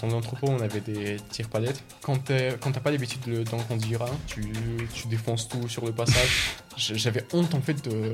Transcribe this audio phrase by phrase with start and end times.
[0.00, 1.82] dans l'entrepôt, on avait des tirs palettes.
[2.02, 4.52] Quand t'as pas l'habitude d'en conduire tu,
[4.94, 6.56] tu défonces tout sur le passage.
[6.78, 8.12] J'avais honte en fait de,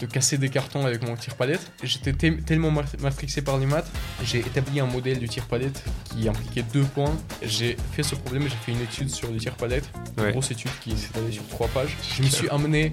[0.00, 1.70] de casser des cartons avec mon tir palette.
[1.82, 3.90] J'étais tellement matrixé par les maths,
[4.24, 7.14] j'ai établi un modèle du tir palette qui impliquait deux points.
[7.42, 9.88] J'ai fait ce problème, j'ai fait une étude sur le tir palette,
[10.18, 11.96] une grosse étude qui s'étalait sur trois pages.
[12.16, 12.92] Je me suis amené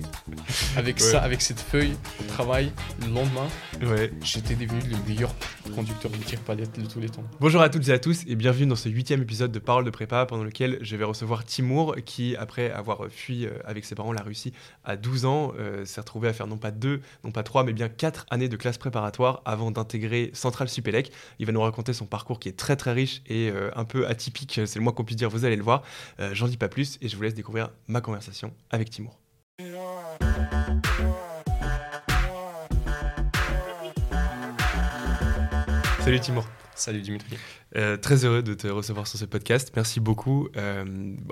[0.75, 3.47] avec ça, avec cette feuille au travail le lendemain.
[3.81, 4.11] Ouais.
[4.23, 5.33] J'étais devenu le meilleur
[5.75, 7.23] conducteur de tir palette de tous les temps.
[7.39, 9.89] Bonjour à toutes et à tous et bienvenue dans ce huitième épisode de Parole de
[9.89, 14.11] prépa pendant lequel je vais recevoir Timour qui, après avoir fui euh, avec ses parents
[14.11, 17.43] la Russie à 12 ans, euh, s'est retrouvé à faire non pas deux non pas
[17.43, 21.11] trois, mais bien quatre années de classe préparatoire avant d'intégrer Central Supélec.
[21.39, 24.07] Il va nous raconter son parcours qui est très très riche et euh, un peu
[24.07, 25.83] atypique, c'est le moins qu'on puisse dire, vous allez le voir.
[26.19, 29.19] Euh, j'en dis pas plus et je vous laisse découvrir ma conversation avec Timour.
[35.99, 36.47] Salut Timour.
[36.75, 37.37] Salut Dimitri.
[37.75, 39.71] Euh, très heureux de te recevoir sur ce podcast.
[39.75, 40.47] Merci beaucoup.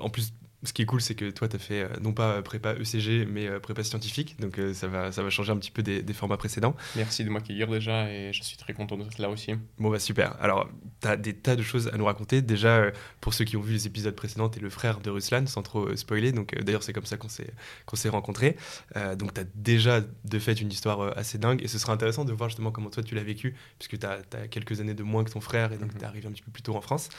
[0.01, 0.33] en plus,
[0.63, 3.27] ce qui est cool, c'est que toi, tu as fait euh, non pas prépa ECG,
[3.29, 4.39] mais euh, prépa scientifique.
[4.39, 6.75] Donc, euh, ça, va, ça va changer un petit peu des, formats précédents.
[6.95, 9.53] Merci de m'accueillir déjà et je suis très content d'être là aussi.
[9.77, 10.35] Bon, bah super.
[10.41, 10.67] Alors,
[11.01, 12.41] tu as des tas de choses à nous raconter.
[12.41, 12.91] Déjà,
[13.21, 15.61] pour ceux qui ont vu les épisodes précédents, tu es le frère de Ruslan, sans
[15.61, 16.31] trop spoiler.
[16.31, 17.53] Donc, d'ailleurs, c'est comme ça qu'on s'est,
[17.85, 18.57] qu'on s'est rencontrés.
[19.15, 21.61] donc, tu as déjà de fait une histoire assez dingue.
[21.63, 24.21] Et ce sera intéressant de voir justement comment toi, tu l'as vécu, puisque tu as,
[24.49, 25.99] quelques années de moins que ton frère et donc mhm.
[25.99, 27.09] tu es arrivé un petit peu plus tôt en France.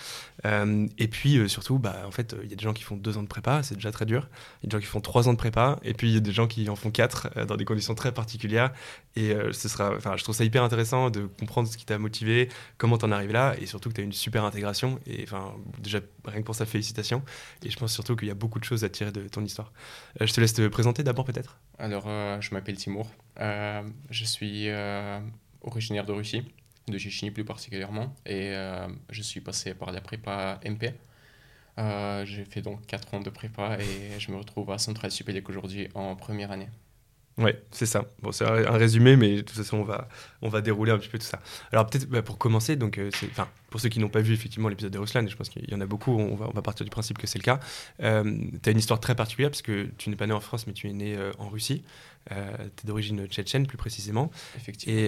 [0.44, 3.22] et puis, surtout, bah, en fait, il y a des gens qui font deux ans
[3.22, 4.28] de prépa, c'est déjà très dur.
[4.62, 6.16] Il y a des gens qui font trois ans de prépa, et puis il y
[6.16, 8.72] a des gens qui en font quatre euh, dans des conditions très particulières.
[9.16, 11.98] Et euh, ce sera, enfin, je trouve ça hyper intéressant de comprendre ce qui t'a
[11.98, 14.98] motivé, comment t'en arrives là, et surtout que tu as une super intégration.
[15.06, 17.22] Et enfin, déjà, rien que pour ça, félicitations.
[17.64, 19.72] Et je pense surtout qu'il y a beaucoup de choses à tirer de ton histoire.
[20.20, 21.58] Euh, je te laisse te présenter d'abord peut-être.
[21.78, 22.08] Alors,
[22.40, 23.08] je m'appelle Timour.
[23.38, 24.68] je suis
[25.62, 26.42] originaire de Russie,
[26.88, 28.54] de Chechny plus particulièrement, et
[29.10, 30.92] je suis passé par la prépa MP.
[31.78, 35.48] Euh, j'ai fait donc 4 ans de prépa et je me retrouve à Central Supélec
[35.48, 36.68] aujourd'hui en première année.
[37.38, 38.04] Oui, c'est ça.
[38.20, 40.08] Bon, c'est un résumé, mais de toute façon, on va,
[40.42, 41.38] on va dérouler un petit peu tout ça.
[41.70, 43.10] Alors, peut-être bah, pour commencer, donc, euh,
[43.70, 45.72] pour ceux qui n'ont pas vu effectivement l'épisode de Ruslan, et je pense qu'il y
[45.72, 47.60] en a beaucoup, on va, partir du principe que c'est le cas.
[48.02, 48.24] Euh,
[48.60, 50.72] tu as une histoire très particulière, parce que tu n'es pas né en France, mais
[50.72, 51.84] tu es né en Russie.
[52.28, 54.30] Tu es d'origine tchétchène, plus précisément.
[54.56, 54.98] Effectivement.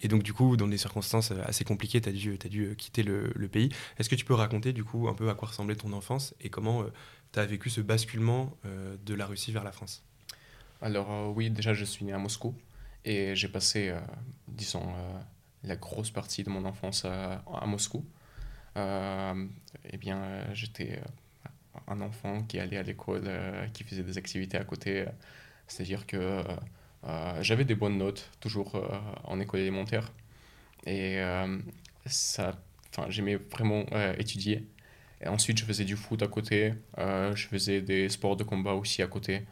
[0.00, 2.74] Et, et, donc, du coup, dans des circonstances assez compliquées, tu as dû, as dû
[2.76, 3.70] quitter le, le pays.
[3.98, 6.50] Est-ce que tu peux raconter, du coup, un peu à quoi ressemblait ton enfance et
[6.50, 6.84] comment
[7.32, 10.04] tu as vécu ce basculement de la Russie vers la France?
[10.80, 12.54] Alors euh, oui, déjà je suis né à Moscou
[13.04, 14.00] et j'ai passé, euh,
[14.48, 15.18] disons, euh,
[15.64, 18.04] la grosse partie de mon enfance à, Moscou.
[18.76, 21.00] eh bien, j'étais
[21.88, 23.28] un enfant qui allait à l'école,
[23.72, 25.06] qui faisait des activités à côté.
[25.66, 26.42] C'est-à-dire que
[27.40, 28.80] j'avais des bonnes notes, toujours
[29.24, 30.12] en école élémentaire.
[30.86, 31.20] Et
[32.06, 32.56] ça,
[33.08, 33.84] j'aimais vraiment
[34.18, 34.66] étudier.
[35.20, 36.74] Et ensuite, je faisais du foot à côté.
[36.96, 39.42] je faisais des sports de combat aussi à côté.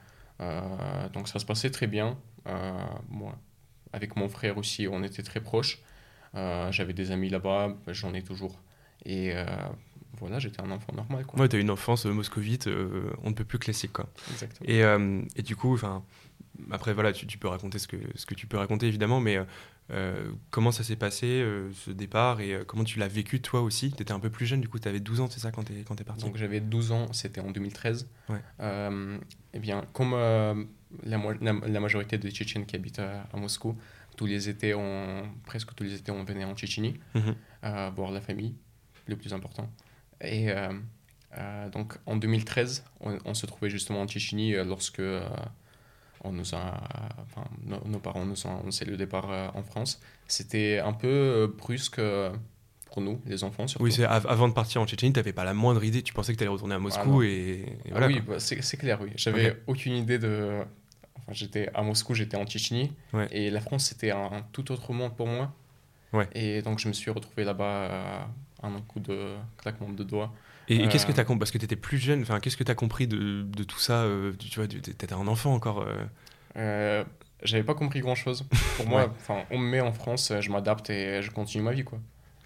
[0.41, 2.19] Euh, donc ça se passait très bien.
[2.47, 3.39] Euh, moi,
[3.93, 5.81] avec mon frère aussi, on était très proches.
[6.35, 8.61] Euh, j'avais des amis là-bas, j'en ai toujours.
[9.07, 9.35] Et
[10.19, 11.25] voilà, j'étais un enfant normal.
[11.27, 11.41] Quoi.
[11.41, 12.69] Ouais, t'as une enfance moscovite,
[13.23, 13.93] on ne peut plus classique.
[13.93, 14.07] Quoi.
[14.33, 14.69] Exactement.
[14.69, 15.79] Et, et du coup,
[16.71, 19.39] après, voilà, tu, tu, peux raconter ce que, ce que tu peux raconter, évidemment, mais
[19.91, 23.61] euh, comment ça s'est passé, euh, ce départ, et euh, comment tu l'as vécu toi
[23.61, 23.93] aussi?
[23.93, 25.65] Tu étais un peu plus jeune, du coup, tu avais 12 ans, c'est ça, quand
[25.65, 26.25] tu es, es parti?
[26.25, 28.09] Donc j'avais 12 ans, c'était en 2013.
[28.31, 28.41] Ouais.
[29.53, 33.77] eh bien, comme la, la, majorité des Tchétchènes qui habitent à, Moscou,
[34.17, 37.35] tous les étés, on, presque tous les étés, on venait en Tchétchénie, mhm.
[37.95, 38.55] voir la famille,
[39.07, 39.69] le plus important.
[40.27, 40.53] Et
[41.73, 45.03] donc en 2013, on, on, se trouvait justement en Tchétchénie lorsque
[46.25, 46.81] on nous a,
[47.23, 50.01] enfin, nos, parents nous ont annoncé le départ euh, en France.
[50.27, 52.33] C'était un peu euh, brusque euh,
[52.87, 53.67] pour nous, les enfants.
[53.69, 53.85] Surtout.
[53.85, 56.03] Oui, c'est avant de partir en Tchétchénie, tu n'avais pas la moindre idée.
[56.03, 58.07] Tu pensais que tu allais retourner à Moscou ah et, voilà.
[58.07, 59.11] oui, bah, c'est clair, oui.
[59.17, 60.63] J'avais aucune idée de.
[61.17, 62.93] Enfin, j'étais à Moscou, j'étais en Tchétchénie.
[63.31, 65.55] Et la France, c'était un, tout autre monde pour moi.
[66.13, 66.29] Ouais.
[66.35, 68.29] Et donc, je me suis retrouvé là-bas
[68.65, 70.33] un coup de claquement de doigts.
[70.69, 72.65] Et, qu'est-ce que tu as compris Parce que tu étais plus jeune, enfin, qu'est-ce que
[72.65, 75.83] tu as compris de, de, tout ça euh, Tu vois, tu étais un enfant encore.
[75.83, 76.05] Euh.
[76.57, 77.05] Euh,
[77.43, 78.47] J'avais pas compris grand-chose.
[78.77, 81.85] Pour moi, enfin, on me met en France, je m'adapte et je continue ma vie,
[81.85, 81.99] quoi.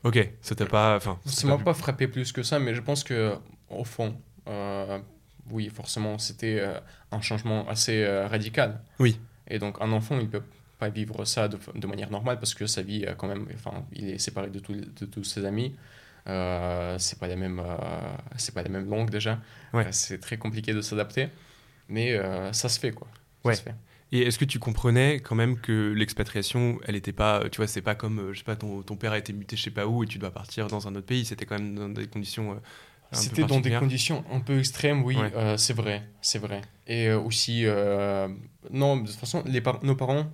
[0.05, 0.97] Ok, ça t'a pas.
[0.97, 3.35] Enfin, ça m'a pas frappé plus que ça, mais je pense que
[3.69, 4.17] au fond,
[4.49, 4.99] euh,
[5.51, 6.63] oui, forcément, c'était
[7.13, 8.81] un changement assez radical.
[8.99, 9.21] Oui.
[9.49, 10.43] Et donc, un enfant, il peut
[10.79, 14.09] pas vivre ça de, de manière normale parce que sa vie, quand même, enfin, il
[14.11, 15.75] est séparé de, de tous ses amis.
[16.29, 17.77] Euh, c'est pas les mêmes, euh,
[18.37, 19.41] c'est pas les mêmes langues déjà.
[19.73, 19.87] Ouais.
[19.87, 21.29] Euh, c'est très compliqué de s'adapter,
[21.89, 22.19] mais
[22.53, 23.09] ça se fait quoi.
[23.45, 23.55] Ouais.
[23.55, 23.75] fait.
[24.11, 27.83] Et est-ce que tu comprenais quand même que l'expatriation, elle n'était pas, tu vois, c'est
[27.83, 29.87] pas comme, euh, je sais pas, ton, ton, père a été muté je sais pas
[29.87, 31.27] où et tu dois partir dans un autre pays.
[31.27, 32.53] C'était quand même dans des conditions.
[32.53, 32.57] Euh,
[33.13, 36.63] c'était dans des conditions un peu extrêmes, oui, euh, c'est vrai, c'est vrai.
[36.87, 37.65] Et aussi,
[38.71, 40.31] non, de toute façon, les nos parents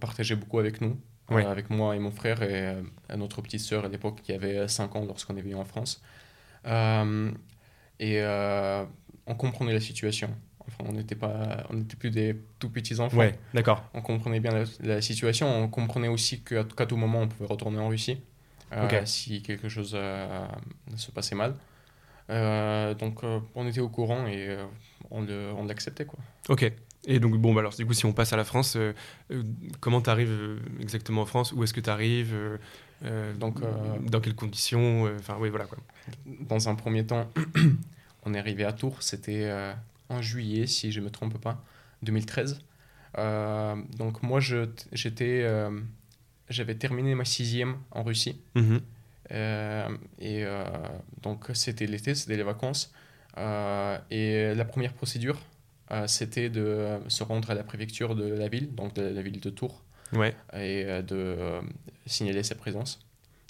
[0.00, 0.98] partageaient beaucoup avec nous,
[1.30, 2.76] avec moi et mon frère et
[3.16, 6.02] notre petite sœur à l'époque qui avait 5 ans lorsqu'on est venu en France.
[6.64, 8.22] et
[9.26, 10.30] on comprenait la situation.
[10.68, 13.16] Enfin, on n'était pas, on n'était plus des tout petits enfants.
[13.16, 13.84] Ouais, d'accord.
[13.94, 15.48] On comprenait bien la, situation.
[15.48, 18.20] On comprenait aussi qu'à tout moment, on pouvait retourner en Russie
[18.72, 20.46] euh, si quelque chose euh,
[20.96, 21.54] se passait mal.
[22.30, 23.20] Euh, donc,
[23.54, 24.56] on était au courant et
[25.10, 26.18] on, l'acceptait, quoi.
[26.48, 26.72] Ok.
[27.06, 28.76] Et donc, bon, bah alors, du coup, si on passe à la France,
[29.80, 31.52] comment tu arrives exactement en France?
[31.52, 32.34] Où est-ce que tu arrives
[33.38, 33.60] donc,
[34.10, 35.78] Dans quelles conditions Enfin, oui, voilà, quoi.
[36.26, 37.30] Dans un premier temps,
[38.24, 39.02] on est arrivé à Tours.
[39.02, 39.48] C'était
[40.08, 41.62] en juillet, si je ne me trompe pas,
[42.02, 42.60] 2013.
[43.18, 45.70] Euh, donc moi, j'étais, euh,
[46.48, 48.40] j'avais terminé ma sixième en Russie.
[49.32, 49.88] Euh,
[50.18, 50.44] et
[51.22, 52.92] donc c'était l'été, c'était les vacances.
[53.36, 55.40] et la première procédure,
[56.06, 59.50] c'était de se rendre à la préfecture de la ville, donc de la ville de
[59.50, 60.34] Tours, ouais.
[60.54, 61.36] et de
[62.06, 63.00] signaler sa présence.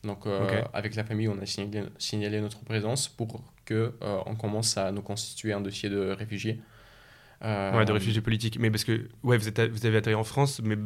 [0.04, 0.26] Donc
[0.72, 4.92] avec la famille, on a signalé, signalé notre présence pour qu'on euh, on commence à
[4.92, 6.60] nous constituer un dossier de réfugiés.
[7.44, 8.58] Euh, ouais, de réfugiés politiques.
[8.58, 10.76] Mais parce que, ouais, vous, êtes, vous avez atterri en France, mais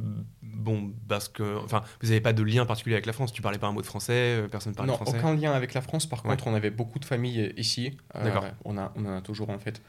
[0.43, 3.33] bon, parce que, enfin, vous n'avez pas de lien particulier avec la France.
[3.33, 5.13] Tu parlais pas un mot de français, euh, personne ne parlait français.
[5.13, 6.07] Non, aucun lien avec la France.
[6.07, 7.97] Par contre, on avait beaucoup de familles ici.
[8.15, 8.47] D'accord.
[8.65, 9.81] On, a, on en a toujours, en fait.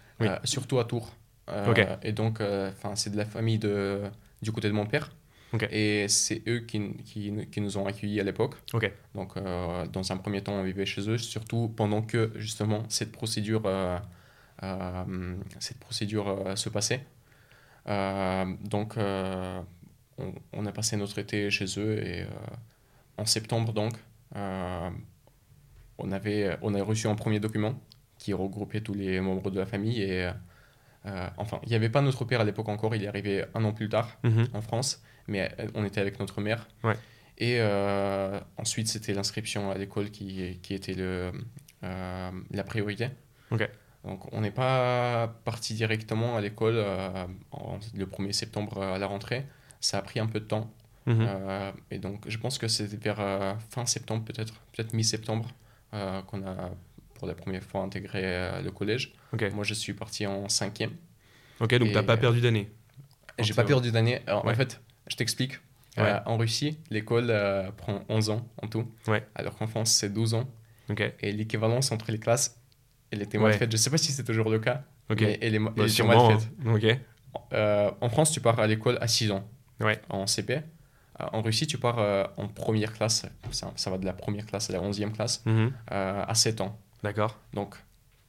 [0.43, 1.11] surtout à Tours.
[2.03, 4.01] Et donc, enfin, c'est de la famille de,
[4.41, 5.11] du côté de mon père.
[5.69, 8.55] Et c'est eux qui, qui, qui, nous ont accueillis à l'époque.
[9.15, 13.11] Donc, euh, dans un premier temps, on vivait chez eux, surtout pendant que, justement, cette
[13.11, 13.97] procédure, euh,
[14.63, 17.05] euh, cette procédure se passait.
[17.85, 19.65] donc, on,
[20.53, 22.25] on, a passé notre été chez eux et
[23.17, 23.93] en septembre, donc,
[24.33, 27.73] on, avait, on a reçu un premier document
[28.17, 30.29] qui regroupait tous les membres de la famille et
[31.37, 33.73] enfin, il n'y avait pas notre père à l'époque encore, il est arrivé un an
[33.73, 34.47] plus tard mhm.
[34.53, 36.67] en France mais euh, on était avec notre mère.
[37.37, 41.31] Et euh, ensuite, c'était l'inscription à l'école qui, qui, était le,
[41.83, 43.09] euh, la priorité.
[44.03, 49.45] Donc, on n'est pas parti directement à l'école le 1er septembre à la rentrée.
[49.79, 50.71] Ça a pris un peu de temps.
[51.07, 51.27] Mhm.
[51.89, 55.49] et donc, je pense que c'était vers fin septembre, peut-être, peut-être mi-septembre,
[55.91, 56.71] qu'on a
[57.21, 58.23] pour la première fois intégré
[58.63, 59.13] le collège.
[59.53, 60.89] Moi, je suis parti en cinquième.
[61.59, 62.71] Ok, donc tu n'as pas perdu d'année
[63.37, 64.21] J'ai pas perdu d'année.
[64.27, 65.59] En fait, je t'explique.
[65.99, 68.87] Euh, en Russie, l'école euh, prend 11 ans en tout,
[69.35, 70.49] alors qu'en France, c'est 12 ans.
[71.21, 72.59] Et l'équivalence entre les classes,
[73.11, 73.71] elle était mal faite.
[73.71, 76.49] Je ne sais pas si c'est toujours le cas, mais elle est, bah, mal faite.
[77.53, 79.47] Euh, en France, tu pars à l'école à 6 ans,
[80.09, 80.61] en CP.
[81.19, 84.73] en Russie, tu pars en première classe, ça, ça, va de la première classe à
[84.73, 85.71] la 11e classe, mhm.
[85.87, 86.79] à 7 ans.
[87.03, 87.39] D'accord.
[87.53, 87.75] Donc,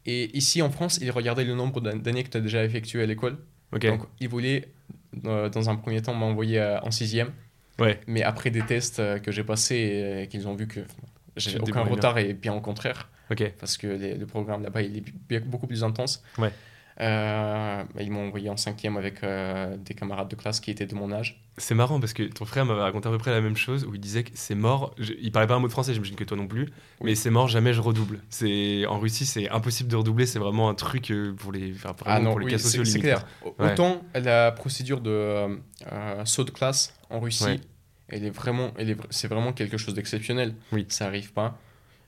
[0.07, 3.07] et ici en France, ils regardaient le nombre d'années que tu as déjà effectué à
[3.07, 3.39] l'école.
[3.73, 4.69] Donc, ils voulaient
[5.25, 7.33] euh, dans un premier temps, m'a envoyé euh, en sixième.
[7.79, 8.01] Ouais.
[8.07, 10.81] Mais après des tests euh, que j'ai passés et qu'ils ont vu que
[11.37, 13.09] j'ai aucun retard et bien au contraire.
[13.59, 14.99] Parce que le programme là-bas, il
[15.31, 16.23] est beaucoup plus intense.
[16.37, 16.53] Ouais.
[17.01, 21.11] Euh, ils m'ont envoyé en cinquième avec des camarades de classe qui étaient de mon
[21.13, 21.43] âge.
[21.59, 23.95] C'est marrant parce que ton frère m'avait raconté à peu près la même chose où
[23.95, 24.95] il disait que c'est mort.
[24.99, 26.71] il parlait pas un mot de français, j'imagine que toi non plus.
[27.03, 28.21] Mais c'est mort, jamais je redouble.
[28.31, 30.27] C'est en Russie, c'est impossible de redoubler.
[30.27, 33.27] C'est vraiment un truc pour les, enfin, ah non, pour les cas sociaux C'est clair.
[33.59, 35.59] Autant la procédure de
[35.91, 37.61] euh, saut de classe en Russie,
[38.09, 40.55] elle est vraiment, elle est, c'est vraiment quelque chose d'exceptionnel.
[40.73, 40.87] Oui.
[40.89, 41.59] Ça arrive pas.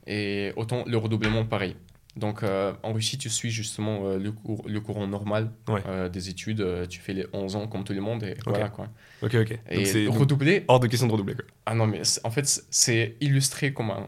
[0.07, 1.77] Et autant le redoublement, pareil.
[2.17, 6.29] Donc euh, en Russie, tu suis justement euh, le, cours, le courant normal euh, des
[6.29, 6.65] études.
[6.89, 8.89] tu fais les 11 ans comme tout le monde et voilà quoi.
[9.23, 9.59] Ok, ok.
[9.71, 10.65] Et c'est redoubler.
[10.69, 11.45] Hors de question de redoubler quoi.
[11.67, 14.07] Ah non, mais en fait, c'est illustré comme un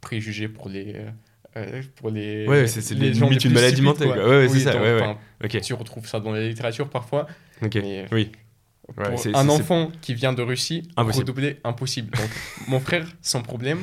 [0.00, 0.94] préjugé pour les.
[1.96, 4.08] pour les, ouais, c'est limite une maladie mentale.
[4.08, 4.28] Quoi.
[4.28, 4.80] Ouais, c'est ça.
[4.80, 5.60] Ouais, ouais.
[5.60, 7.26] Tu retrouves ça dans la littérature parfois.
[7.62, 7.74] Ok.
[7.76, 8.32] Mais, oui.
[8.94, 11.24] Pour un enfant qui vient de Russie, impossible.
[11.24, 12.16] redoubler, impossible.
[12.16, 12.30] Donc,
[12.68, 13.80] mon frère, son problème,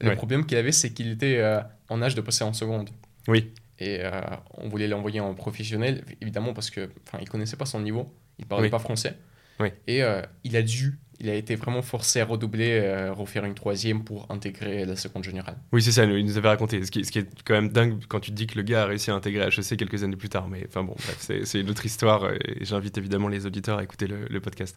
[0.00, 2.90] le problème qu'il avait, c'est qu'il était euh, en âge de passer en seconde.
[3.26, 3.52] Oui.
[3.78, 4.20] Et euh,
[4.56, 6.88] on voulait l'envoyer en professionnel, évidemment, parce que
[7.20, 9.16] il connaissait pas son niveau, il parlait pas français.
[9.60, 9.68] Oui.
[9.86, 14.04] Et euh, il a dû, il a été vraiment forcé à redoubler, refaire une troisième
[14.04, 15.56] pour intégrer la seconde générale.
[15.72, 16.84] Oui, c'est ça, il nous avait raconté.
[16.84, 18.82] Ce qui, ce qui, est quand même dingue quand tu te dis que le gars
[18.82, 20.48] a réussi à intégrer HEC quelques années plus tard.
[20.48, 24.26] Mais enfin bon, c'est une autre histoire et j'invite évidemment les auditeurs à écouter le,
[24.28, 24.76] le podcast.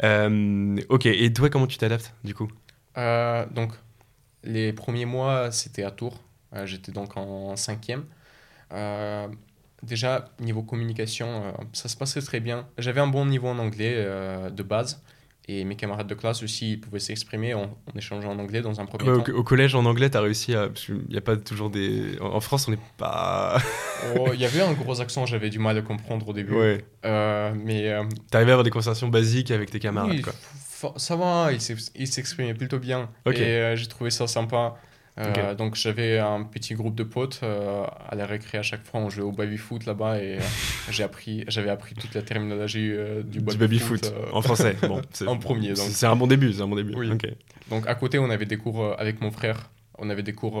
[0.00, 2.50] ok, et toi, comment tu t'adaptes du coup?
[2.96, 3.72] Donc,
[4.44, 6.18] les premiers mois, c'était à Tours.
[6.54, 8.04] Euh, j'étais donc en cinquième.
[8.72, 9.28] Euh,
[9.82, 12.66] déjà, niveau communication, euh, ça se passait très bien.
[12.78, 13.94] J'avais un bon niveau en anglais
[14.50, 15.02] de base.
[15.48, 18.78] Et mes camarades de classe aussi ils pouvaient s'exprimer en, en échangeant en anglais dans
[18.80, 19.32] un premier Ouais, temps.
[19.32, 20.68] au, au collège, en anglais, t'as réussi à.
[20.68, 22.16] Parce qu'il n'y a pas toujours des.
[22.20, 23.58] En, en France, on n'est pas.
[24.16, 26.54] Oh, Il y avait un gros accent, j'avais du mal à comprendre au début.
[26.54, 26.84] ouais.
[27.04, 30.32] Euh, mais euh, T'arrivais à avoir des conversations basiques avec tes camarades, oui, quoi.
[30.96, 33.10] Ça va, il s'ex- il s'exprimait plutôt bien.
[33.40, 34.76] Et euh, j'ai trouvé ça sympa.
[35.18, 35.54] Euh.
[35.54, 39.10] Donc j'avais un petit groupe de potes euh, à la récré à chaque fois on
[39.10, 40.40] jouait au baby foot là-bas et euh,
[40.88, 42.92] j'ai appris j'avais appris toute la terminologie
[43.24, 44.76] du, Du baby foot, en français.
[44.82, 46.94] Bon, en premier c'est- un bon début, c'est un bon début.
[46.94, 47.10] Oui.
[47.68, 50.58] Donc à côté, on avait des cours avec mon frère, on avait des cours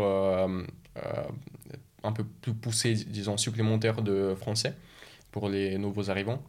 [2.02, 4.74] un peu plus poussés, disons supplémentaires de français
[5.32, 6.42] pour les nouveaux arrivants.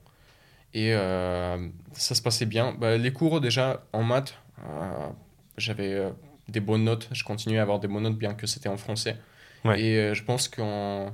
[0.73, 2.73] Et euh, ça se passait bien.
[2.73, 5.09] Bah, les cours déjà en maths, euh,
[5.57, 6.09] j'avais euh,
[6.47, 9.17] des bonnes notes, je continuais à avoir des bonnes notes bien que c'était en français.
[9.65, 9.81] Ouais.
[9.81, 11.11] Et je pense qu'en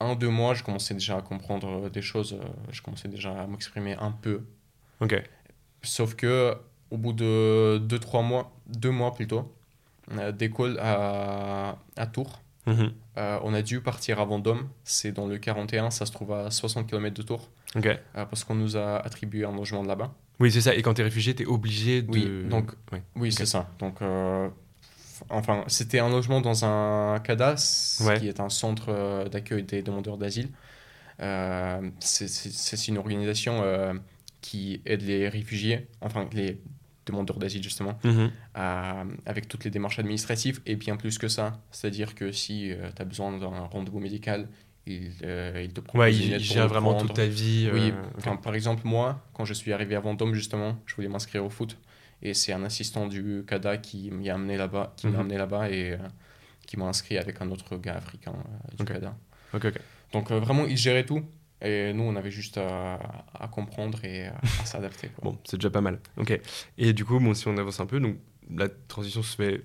[0.00, 2.38] un, deux mois, je commençais déjà à comprendre des choses,
[2.70, 4.42] je commençais déjà à m'exprimer un peu
[5.00, 5.22] Ok.
[5.82, 6.54] Sauf que
[6.90, 9.54] au bout de 2-3 mois, 2 mois plutôt,
[10.34, 12.92] d'école à, à Tours, Mhm.
[13.16, 14.68] euh, on a dû partir à Vendôme.
[14.84, 17.86] C'est dans le 41, ça se trouve à 60 km de Tours, Ok.
[17.86, 20.12] euh, parce qu'on nous a attribué un logement de là-bas.
[20.40, 20.74] Oui, c'est ça.
[20.74, 22.10] Et quand t'es réfugié, t'es obligé de.
[22.10, 22.72] Oui, donc-.
[23.16, 23.70] Oui, c'est ça.
[23.78, 24.48] Donc, euh,
[25.28, 28.18] enfin, c'était un logement dans un CADA, c- Ouais.
[28.18, 30.48] qui est un centre d'accueil des demandeurs d'asile.
[32.00, 33.62] C'est- une organisation
[34.40, 36.60] qui aide les réfugiés, enfin les
[37.10, 38.30] demandeurs d'asile justement, Mhm.
[38.54, 41.60] à- avec toutes les démarches administratives et bien plus que ça.
[41.70, 44.48] C'est-à-dire que si tu as besoin d'un rendez-vous médical,
[44.86, 47.06] il, euh, il te propose Ouais, il, gère vraiment prendre.
[47.08, 47.66] toute ta vie.
[47.68, 51.08] euh, Oui, enfin, par exemple, moi, quand je suis arrivé à Vendôme, justement, je voulais
[51.08, 51.76] m'inscrire au foot.
[52.22, 55.12] Et c'est un assistant du CADA qui m'y a amené là-bas, qui Mhm.
[55.12, 55.96] m'a amené là-bas et euh,
[56.66, 58.84] qui m'a inscrit avec un autre gars africain euh, du.
[58.84, 59.16] CADA.
[60.12, 61.22] Donc euh, vraiment, il gérait tout.
[61.62, 62.94] Et nous, on avait juste à,
[63.38, 65.10] à comprendre et à, à s'adapter.
[65.22, 66.00] Bon, c'est déjà pas mal.
[66.16, 66.38] Ok.
[66.78, 68.16] Et du coup, bon, si on avance un peu, donc
[68.54, 69.62] la transition se fait.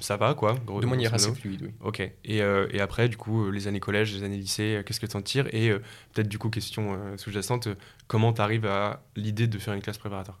[0.00, 0.54] Ça va, quoi.
[0.64, 1.70] gros- de manière assez fluide, oui.
[1.80, 2.00] Ok.
[2.00, 5.00] Et, euh, et après, du coup, euh, les années collège, les années lycée, euh, qu'est-ce
[5.00, 5.80] que tu en tires Et euh,
[6.14, 7.68] peut-être, du coup, question euh, sous-jacente,
[8.06, 10.40] comment tu arrives à l'idée de faire une classe préparatoire?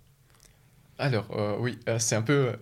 [0.98, 1.26] Alors,
[1.60, 2.52] oui, c'est un peu...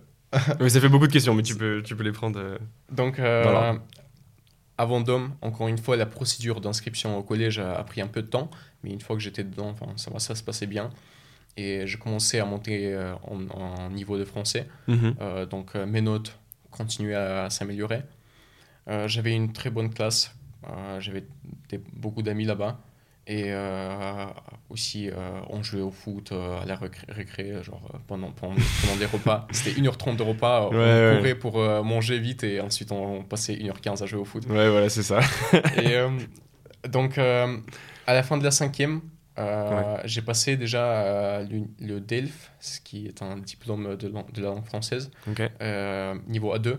[0.59, 2.57] Oui, ça fait beaucoup de questions, mais tu peux, tu peux les prendre.
[2.91, 3.75] Donc, Voilà.
[4.81, 8.23] À Vendôme, encore une fois, la procédure d'inscription au collège a, a pris un peu
[8.23, 8.49] de temps,
[8.83, 10.89] mais une fois que j'étais dedans, enfin, ça, ça se passait bien.
[11.55, 14.67] Et je commençais à monter euh, en, en niveau de français.
[14.87, 15.15] mhm.
[15.21, 16.35] Euh, donc, euh, mes notes
[16.71, 18.01] continuaient à, s'améliorer.
[18.87, 20.35] Euh, j'avais une très bonne classe.
[20.99, 21.25] J'avais
[21.93, 22.79] beaucoup d'amis là-bas.
[23.27, 24.25] Et euh,
[24.69, 25.13] aussi, euh,
[25.49, 29.05] on jouait au foot euh, à la récré, récré, genre euh, pendant, pendant, pendant les
[29.05, 29.47] repas.
[29.51, 30.67] C'était 1h30 de repas.
[30.67, 31.17] on Ouais, ouais.
[31.17, 34.45] courait pour euh, manger vite et ensuite on passait 1h15 à jouer au foot.
[34.49, 35.19] Ouais, voilà, c'est ça.
[35.77, 36.09] Et euh,
[36.89, 37.57] donc, euh,
[38.07, 39.01] à la fin de la cinquième,
[39.37, 44.41] euh, j'ai passé déjà euh, l'uni- le DELF, ce qui est un diplôme de, de
[44.41, 45.41] la langue française, Ok.
[45.61, 46.77] euh, niveau A2.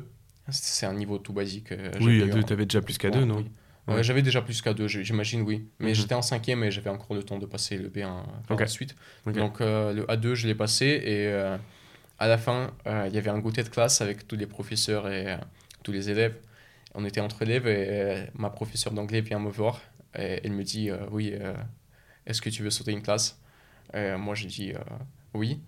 [0.50, 1.70] C'est un niveau tout basique.
[1.72, 3.50] euh, Oui, j'avais à deux, eu t'avais déjà plus qu'à Ouais, deux, non oui.
[3.88, 4.02] Ouais.
[4.04, 5.66] J'avais déjà plus qu'à deux, j'- j'imagine, oui.
[5.80, 5.94] Mais Mhm.
[5.94, 8.94] j'étais en cinquième et j'avais encore le temps de passer le B1 par la suite.
[9.26, 11.56] Donc euh, le A2, je l'ai passé et euh,
[12.20, 15.08] à la fin, euh, il y avait un goûter de classe avec tous les professeurs
[15.10, 15.36] et
[15.82, 16.36] tous les élèves.
[16.94, 19.80] On était entre élèves et ma professeure d'anglais vient me voir
[20.16, 21.34] et elle me dit Oui,
[22.26, 23.40] est-ce que tu veux sauter une classe?
[23.94, 24.72] Et Moi, j'ai dit
[25.34, 25.60] Oui.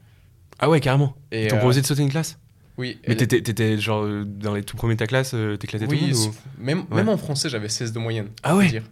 [0.61, 1.16] Ah ouais, carrément.
[1.33, 2.38] Et, Ils t'ont proposé de sauter une classe?
[2.76, 2.99] Oui.
[3.07, 5.93] Mais t'étais, t'étais genre euh, dans les tout premiers de ta classe, euh, t'éclatais tout
[5.93, 6.97] le oui, monde ou- même, Ouais.
[6.97, 8.28] même en français, j'avais 16 de moyenne.
[8.43, 8.85] Ah ouais dire.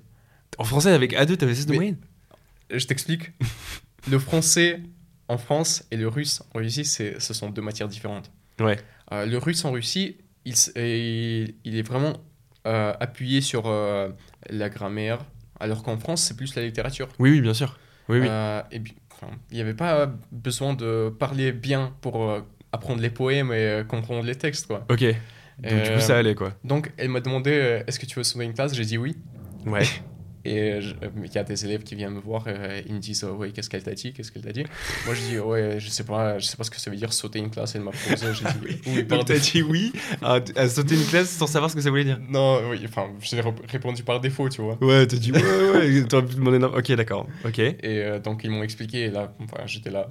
[0.59, 1.97] En français, avec A2, t'avais 16 de Mais- moyenne
[2.71, 3.33] Je t'explique.
[4.11, 4.81] le français
[5.29, 8.31] en France et le russe en Russie, c'est, ce sont deux matières différentes.
[8.61, 8.79] Ouais.
[9.13, 10.55] Euh, le russe en Russie, il,
[11.65, 12.13] est vraiment
[12.67, 14.11] euh, appuyé sur euh,
[14.51, 15.25] la grammaire,
[15.59, 17.09] alors qu'en France, c'est plus la littérature.
[17.19, 17.79] Oui, oui, bien sûr.
[18.09, 18.27] Oui, oui.
[18.73, 18.83] Et
[19.51, 24.25] il n'y avait pas besoin de parler bien pour apprendre les poèmes et euh, comprendre
[24.25, 24.67] les textes.
[24.67, 24.85] Quoi.
[24.91, 25.01] ok.
[25.59, 26.55] Donc, du euh, coup, ça allait, quoi.
[26.65, 28.75] Donc, elle m'a demandé euh, est-ce que tu veux sauver une classe?
[28.75, 29.17] J'ai dit oui.
[29.67, 29.83] Ouais.
[30.45, 30.81] Et euh,
[31.25, 33.53] il y a des élèves qui viennent me voir, euh, ils me disent euh, ouais
[33.53, 34.65] qu'est-ce qu'elle t'a dit, qu'est-ce qu'elle t'a dit?
[35.07, 37.13] Moi je dis ouais je sais pas, je sais pas ce que ça veut dire
[37.13, 37.77] sauter une classe.
[37.77, 39.05] Elle m'a proposé, j'ai dit oui.
[39.05, 41.91] par Donc, t'as dit oui à, à sauter une classe sans savoir ce que ça
[41.91, 44.77] voulait dire Non oui enfin j'ai répondu par défaut tu vois.
[44.83, 46.05] Ouais, t'as dit ouais, ouais, ouais.
[46.09, 46.59] T'aurais pu demander.
[46.59, 47.29] non- Ok, d'accord.
[47.45, 47.61] Ok.
[47.61, 50.09] Et euh, donc ils m'ont expliqué et là enfin, j'étais là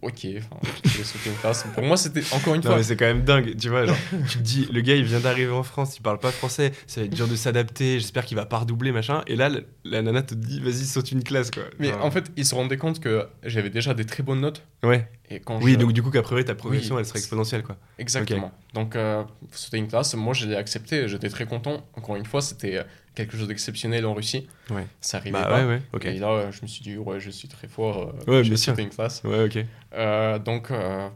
[0.00, 1.64] ok enfin je vais sauter une classe.
[1.74, 2.76] Pour moi c'était encore une Non, fois.
[2.76, 3.84] mais c'est quand même dingue, tu vois.
[3.86, 3.96] Genre,
[4.28, 7.00] tu te dis, le gars, il vient d'arriver en France, il parle pas français, ça
[7.00, 9.22] va être dur de s'adapter, j'espère qu'il va pas redoubler, machin.
[9.26, 11.64] Et là, la, la nana te dit, vas-y, saute une classe, quoi.
[11.78, 15.08] Mais en fait ils se rendaient compte que j'avais déjà des très bonnes notes Ouais.
[15.30, 17.00] et quand Oui, je- donc du coup, qu'après, ta progression, Oui.
[17.00, 17.76] elle serait exponentielle, quoi.
[17.98, 18.52] Exactement.
[18.74, 21.84] Donc, euh, c'était une classe, moi je l'ai accepté, j'étais très content.
[21.96, 22.84] Encore une fois, c'était
[23.26, 24.48] quelque chose d'exceptionnel en Russie.
[24.70, 24.86] Ouais.
[25.00, 25.58] Ça arrivait Bah pas.
[25.60, 26.04] ouais, ouais, ok.
[26.06, 28.14] Et là, euh, je me suis dit, ouais, je suis très fort.
[28.28, 28.78] euh, bien sûr.
[28.78, 29.22] une classe.
[29.24, 29.64] Ouais, ok.
[29.94, 31.08] Euh, donc, euh,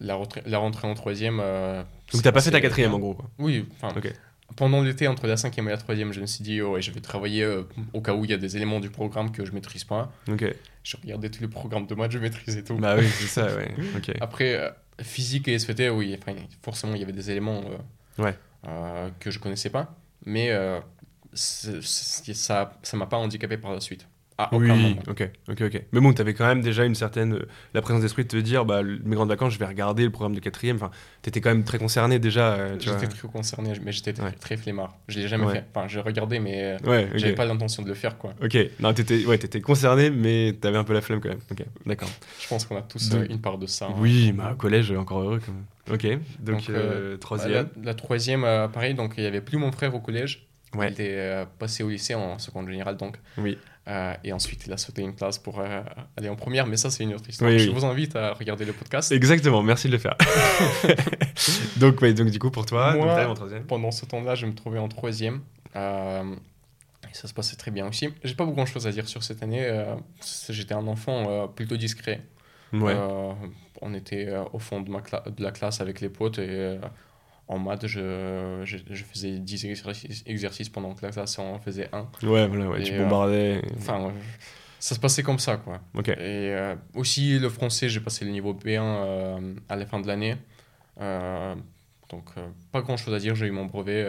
[0.00, 1.38] la, rentrée, la rentrée en troisième.
[1.42, 3.30] euh, Donc t'as pas fait ta quatrième en gros, quoi.
[3.38, 3.94] Oui, enfin,
[4.56, 6.90] pendant l'été, entre la cinquième et la troisième, je me suis dit, oh, ouais, je
[6.90, 7.46] vais travailler
[7.92, 10.12] au cas où il y a des éléments du programme que je maîtrise pas.
[10.28, 10.44] Ok.
[10.82, 12.76] Je regardais tous les programmes de maths, je maîtrisais tout.
[12.76, 13.68] Bah oui, c'est ça, ouais.
[13.96, 14.10] Ok.
[14.20, 16.18] Après, physique et SVT, oui,
[16.62, 17.62] forcément, il y avait des éléments
[18.18, 18.34] Ouais.
[19.20, 19.94] que je connaissais pas,
[20.26, 20.50] mais
[21.32, 24.06] ça ça m'a pas handicapé par la suite.
[24.38, 25.02] À aucun Oui, moment.
[25.06, 25.82] ok, ok, ok.
[25.92, 27.34] Mais bon, t'avais quand même déjà une certaine.
[27.34, 30.02] euh, la présence d'esprit de te dire, bah, le- mes grandes vacances, je vais regarder
[30.02, 30.76] le programme de quatrième.
[30.76, 32.88] Enfin, t'étais quand même très concerné déjà, euh, tu.
[32.88, 34.32] J'étais très concerné, mais j'étais très, Ouais.
[34.32, 34.96] très flemmard.
[35.08, 35.52] Je l'ai jamais Ouais.
[35.56, 35.66] fait.
[35.74, 38.32] Enfin, j'ai regardé, mais euh, Ouais, j'avais pas l'intention de le faire, quoi.
[38.42, 41.40] Ok, non, t'étais ouais, t'étais concerné, mais t'avais un peu la flemme quand même.
[41.50, 42.08] Ok, d'accord.
[42.40, 43.88] Je pense qu'on a tous Donc- euh, une part de ça.
[43.88, 43.94] hein.
[43.98, 45.66] Oui, bah, au collège, encore heureux quand même.
[45.92, 47.52] Ok, donc, Donc, euh, troisième.
[47.76, 50.46] La, la troisième, euh, pareil, donc il y avait plus mon frère au collège.
[50.76, 50.88] Ouais.
[50.88, 53.16] Il était euh, passé au lycée en seconde générale, donc.
[53.38, 53.58] Oui.
[53.88, 55.82] Euh, et ensuite, il a sauté une classe pour euh,
[56.16, 57.50] aller en première, mais ça, c'est une autre histoire.
[57.50, 57.74] Oui, Je oui.
[57.74, 59.10] vous invite à regarder le podcast.
[59.10, 60.16] Exactement, merci de le faire.
[61.78, 63.64] donc, ouais, donc du coup, pour toi, Moi- donc, en troisième.
[63.64, 65.40] Pendant ce temps-là, je me trouvais en troisième.
[65.76, 66.34] Euh,
[67.10, 68.10] et ça se passait très bien aussi.
[68.22, 69.68] J'ai pas grand chose à dire sur cette année.
[70.48, 72.20] J'étais un enfant plutôt discret.
[72.72, 72.94] Ouais.
[73.82, 76.78] On était au fond de, ma de la classe avec les potes et
[77.50, 81.88] en maths, je, je, je faisais 10 exercices, exercices pendant que la classe en faisait
[81.92, 82.06] un.
[82.22, 83.60] Ouais, voilà, ouais, tu et, euh, bombardais.
[83.76, 84.10] Enfin, euh,
[84.78, 85.80] ça se passait comme ça, quoi.
[85.94, 86.08] Ok.
[86.10, 90.06] Et euh, aussi, le français, j'ai passé le niveau B1 euh, à la fin de
[90.06, 90.36] l'année.
[92.08, 92.24] Donc,
[92.72, 93.34] pas grand chose à dire.
[93.34, 94.04] J'ai eu mon brevet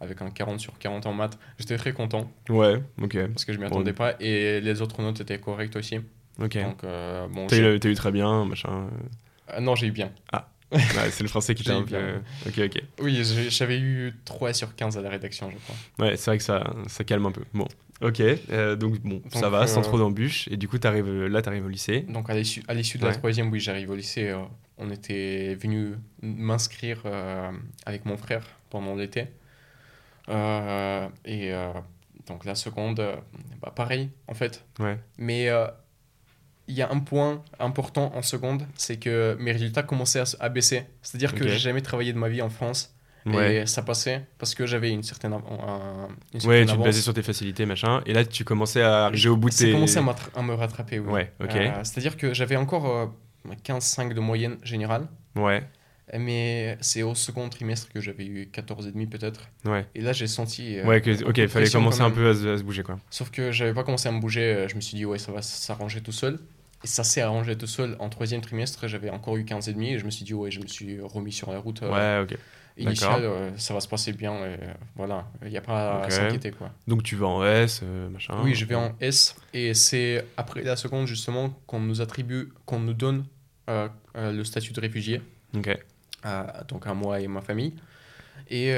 [0.00, 1.38] avec un 40 sur 40 en maths.
[1.58, 3.16] J'étais très content Ouais, ok.
[3.28, 3.70] parce que je m'y Bon.
[3.70, 4.14] attendais pas.
[4.20, 5.98] Et les autres notes étaient correctes aussi.
[6.40, 6.58] Ok.
[6.58, 6.82] Donc,
[7.32, 8.88] bon, T'as eu, eu très bien, machin.
[9.48, 10.10] Ah, non, j'ai eu bien.
[10.72, 12.14] C'est le français qui t'a un eu peu.
[12.46, 12.82] Ok, ok.
[13.00, 15.76] Oui, j'avais eu 3 sur 15 à la rédaction, je crois.
[16.06, 17.42] Ouais, c'est vrai que ça, ça calme un peu.
[17.52, 17.68] Bon,
[18.00, 18.20] ok.
[18.20, 20.48] euh, donc, bon, ça va, sans euh, trop d'embûches.
[20.48, 22.00] Et du coup, arrives, là, t'arrives au lycée.
[22.08, 23.16] Donc, à l'issue de la Ouais.
[23.18, 24.28] troisième, oui, j'arrive au lycée.
[24.30, 24.38] euh,
[24.78, 27.02] on était venu m'inscrire
[27.86, 29.28] avec mon frère pendant l'été.
[30.28, 31.52] Et
[32.26, 33.00] donc, la seconde,
[33.62, 34.64] bah, pareil, en fait.
[34.80, 34.98] Ouais.
[35.18, 35.48] Mais
[36.68, 40.84] il y a un point important en seconde, c'est que mes résultats commençaient à, baisser.
[41.02, 41.48] C'est-à-dire que Ok.
[41.50, 42.90] j'ai jamais travaillé de ma vie en France.
[43.26, 43.54] Ouais.
[43.62, 45.38] Et ça passait parce que j'avais une certaine, un-
[46.34, 48.02] une certaine Ouais, tu te basais sur tes facilités, machin.
[48.04, 49.72] Et là, tu commençais à arriver au bout de tes.
[49.72, 51.10] commençait à, à me rattraper, oui.
[51.10, 51.54] Ouais, ok.
[51.56, 53.06] Euh, C'est-à-dire que j'avais encore euh,
[53.64, 55.62] 15,5 de moyenne générale, Ouais,
[56.18, 59.48] mais c'est au second trimestre que j'avais eu 14,5 peut-être.
[59.64, 59.86] ouais.
[59.94, 60.78] Et là, j'ai senti.
[60.78, 62.98] euh, Ouais, que- ok, fallait commencer un peu à se, à se bouger, quoi.
[63.10, 65.32] Sauf que j'avais pas commencé à me bouger, euh, je me suis dit, ouais, ça
[65.32, 66.38] va s'arranger tout seul.
[66.84, 67.96] Et ça s'est arrangé tout seul.
[67.98, 70.66] En troisième trimestre, j'avais encore eu 15,5 et je me suis dit, ouais, je me
[70.66, 72.38] suis remis sur la route euh, Ouais, ok.
[72.84, 73.16] d'accord.
[73.20, 74.34] euh, ça va se passer bien.
[74.34, 74.56] Euh,
[74.96, 76.70] voilà, il n'y a pas à s'inquiéter, quoi.
[76.86, 78.34] Donc, tu vas en S, euh, machin.
[78.42, 82.80] Oui, je vais en S et c'est après la seconde justement qu'on nous attribue, qu'on
[82.80, 83.24] nous donne
[84.14, 85.22] le statut de réfugié,
[85.56, 85.68] Ok.
[86.26, 87.72] euh, donc à moi et ma famille.
[88.50, 88.74] Et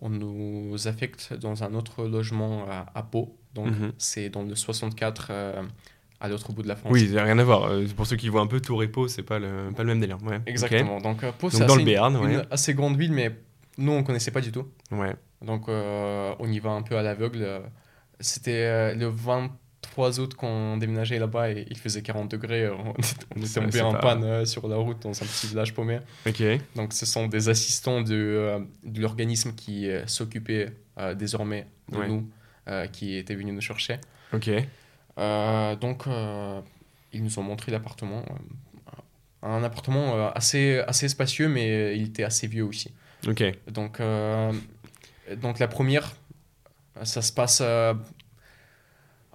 [0.00, 3.92] on nous affecte dans un autre logement à, à Pau, donc Mhm.
[3.98, 5.62] c'est dans le 64 euh,
[6.20, 6.92] à l'autre bout de la France.
[6.92, 7.64] Oui, rien à voir.
[7.64, 9.88] Euh, Pour ceux qui voient un peu Tour et Pau, c'est pas le, pas le
[9.88, 10.18] même délire.
[10.22, 10.40] Ouais.
[10.46, 11.00] Exactement.
[11.00, 12.34] Donc euh, Pau, c'est dans le Béarn, ouais.
[12.34, 13.30] une assez grande ville, mais
[13.78, 14.66] nous on connaissait pas du tout.
[14.90, 15.14] Ouais.
[15.42, 17.62] Donc euh, on y va un peu à l'aveugle.
[18.18, 22.68] C'était le 23 août qu'on déménageait là-bas et il faisait 40 degrés.
[22.70, 25.72] On était- on Ça, tombé en panne euh, sur la route dans un petit village
[25.74, 26.00] paumé.
[26.26, 26.42] Ok.
[26.76, 30.72] Donc ce sont des assistants de, de l'organisme qui s'occupait
[31.16, 32.08] désormais de Ouais.
[32.08, 32.28] nous,
[32.92, 33.96] qui étaient venus nous chercher.
[34.34, 34.50] Ok.
[35.20, 36.60] Euh, donc euh,
[37.12, 38.24] ils nous ont montré l'appartement.
[38.30, 38.34] euh,
[39.42, 42.92] un appartement assez, assez spacieux, mais il était assez vieux aussi.
[43.26, 43.42] Ok.
[43.68, 43.98] Donc,
[45.40, 46.14] donc la première,
[47.04, 47.62] ça se passe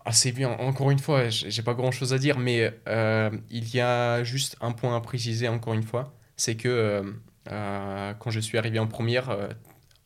[0.06, 0.50] assez bien.
[0.52, 4.58] Encore une fois, j'ai pas grand chose à dire, mais euh, il y a juste
[4.62, 7.04] un point à préciser encore une fois, c'est que euh,
[7.52, 9.36] euh, quand je suis arrivé en première,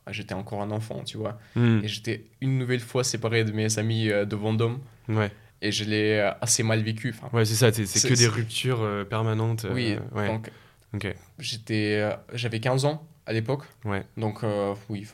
[0.09, 1.81] j'étais encore un enfant, tu vois, Hmm.
[1.83, 5.31] et j'étais une nouvelle fois séparé de mes amis de Vendôme, Ouais.
[5.61, 7.13] Et je l'ai euh, assez mal vécu.
[7.15, 7.71] Enfin, Ouais, c'est ça.
[7.71, 9.65] C'est que des ruptures euh, permanentes.
[9.65, 10.27] euh, oui, Ouais.
[10.27, 10.51] donc
[10.93, 11.07] Ok.
[11.39, 14.03] j'étais, j'avais 15 ans à l'époque, Ouais.
[14.17, 15.07] donc euh, oui,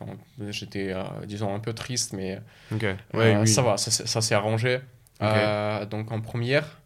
[0.49, 0.93] j'étais,
[1.25, 2.39] disons, un peu triste, mais
[2.73, 2.83] Ok.
[3.13, 3.37] Ouais.
[3.37, 3.47] Oui.
[3.47, 4.77] Ça va, ça, s'est- ça s'est arrangé.
[5.19, 5.27] Ok.
[5.27, 6.79] Euh, donc en première,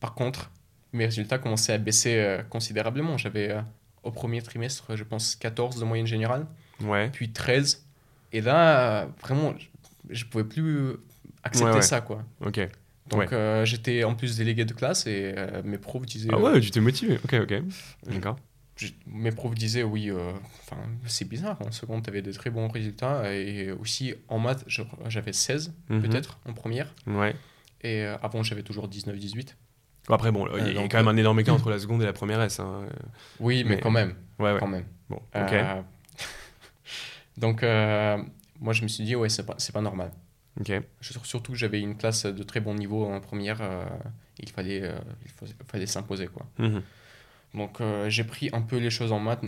[0.00, 0.50] par contre,
[0.92, 3.16] mes résultats commençaient à baisser considérablement.
[3.18, 3.54] J'avais
[4.02, 6.46] au premier trimestre, je pense, 14 de moyenne générale,
[6.82, 7.10] Ouais.
[7.12, 7.84] puis 13.
[8.32, 9.54] Et là, vraiment,
[10.10, 10.94] je ne pouvais plus
[11.42, 11.82] accepter Ouais, ouais.
[11.82, 12.00] ça.
[12.00, 12.22] quoi.
[12.44, 12.60] Ok.
[13.10, 13.28] Donc Ouais.
[13.32, 16.30] euh, j'étais en plus délégué de classe et euh, mes profs disaient...
[16.32, 17.18] Ah euh, ouais, tu t'es motivé.
[17.24, 17.62] Ok, ok.
[18.08, 18.36] D'accord.
[19.06, 20.32] mes profs disaient oui, euh,
[20.64, 24.64] enfin c'est bizarre, en seconde tu avais de très bons résultats et aussi en maths
[25.08, 26.02] j'avais 16 Mhm.
[26.02, 27.34] peut-être en première Ouais.
[27.82, 29.54] et euh, avant j'avais toujours 19-18.
[30.08, 31.78] Bon, Après, bon, il y a Euh, donc, quand même un énorme écart entre la
[31.78, 32.60] seconde et la première S.
[32.60, 32.86] hein.
[33.40, 34.58] Oui, mais, Mais- quand même, Ouais, ouais.
[34.60, 34.84] quand même.
[35.08, 35.52] Bon, ok.
[35.52, 35.82] Euh,
[37.36, 38.16] donc euh,
[38.60, 40.10] moi je me suis dit ouais c'est pas, c'est pas normal.
[40.60, 40.72] Ok.
[41.00, 43.84] Je- Surtout que j'avais une classe de très bon niveau en première, euh,
[44.38, 46.46] il fallait, euh, il fallait s'imposer quoi.
[46.58, 46.82] Mhm.
[47.54, 49.38] Donc euh, j'ai pris un peu les choses en, main,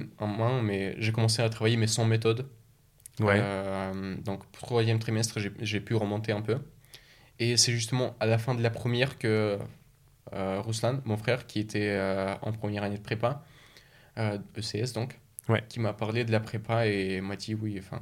[0.62, 2.48] mais j'ai commencé à travailler mais sans méthode.
[3.20, 3.38] Ouais.
[3.40, 6.58] Euh, donc troisième trimestre, j'ai- j'ai pu remonter un peu.
[7.38, 9.58] Et c'est justement à la fin de la première que
[10.34, 11.98] euh, Ruslan, mon frère, qui était
[12.42, 13.44] en première année de prépa,
[14.56, 15.18] ECS donc,
[15.48, 15.64] Ouais.
[15.70, 18.00] qui m'a parlé de la prépa et m'a dit oui, enfin,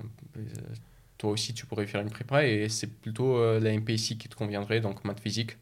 [1.19, 4.35] toi aussi tu pourrais faire une prépa et c'est plutôt euh, la MPC qui te
[4.37, 5.57] conviendrait, donc maths physique.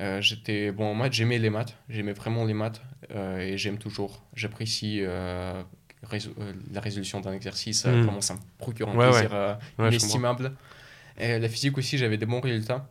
[0.00, 3.78] Euh, j'étais bon en maths, j'aimais les maths, j'aimais vraiment les maths euh, et j'aime
[3.78, 4.22] toujours.
[4.34, 5.60] J'apprécie euh,
[6.72, 8.02] la résolution d'un exercice, Mhm.
[8.04, 9.32] vraiment ça me procure un Ouais, plaisir
[9.78, 10.52] Ouais, inestimable.
[11.18, 12.88] Et la physique aussi, j'avais des bons résultats.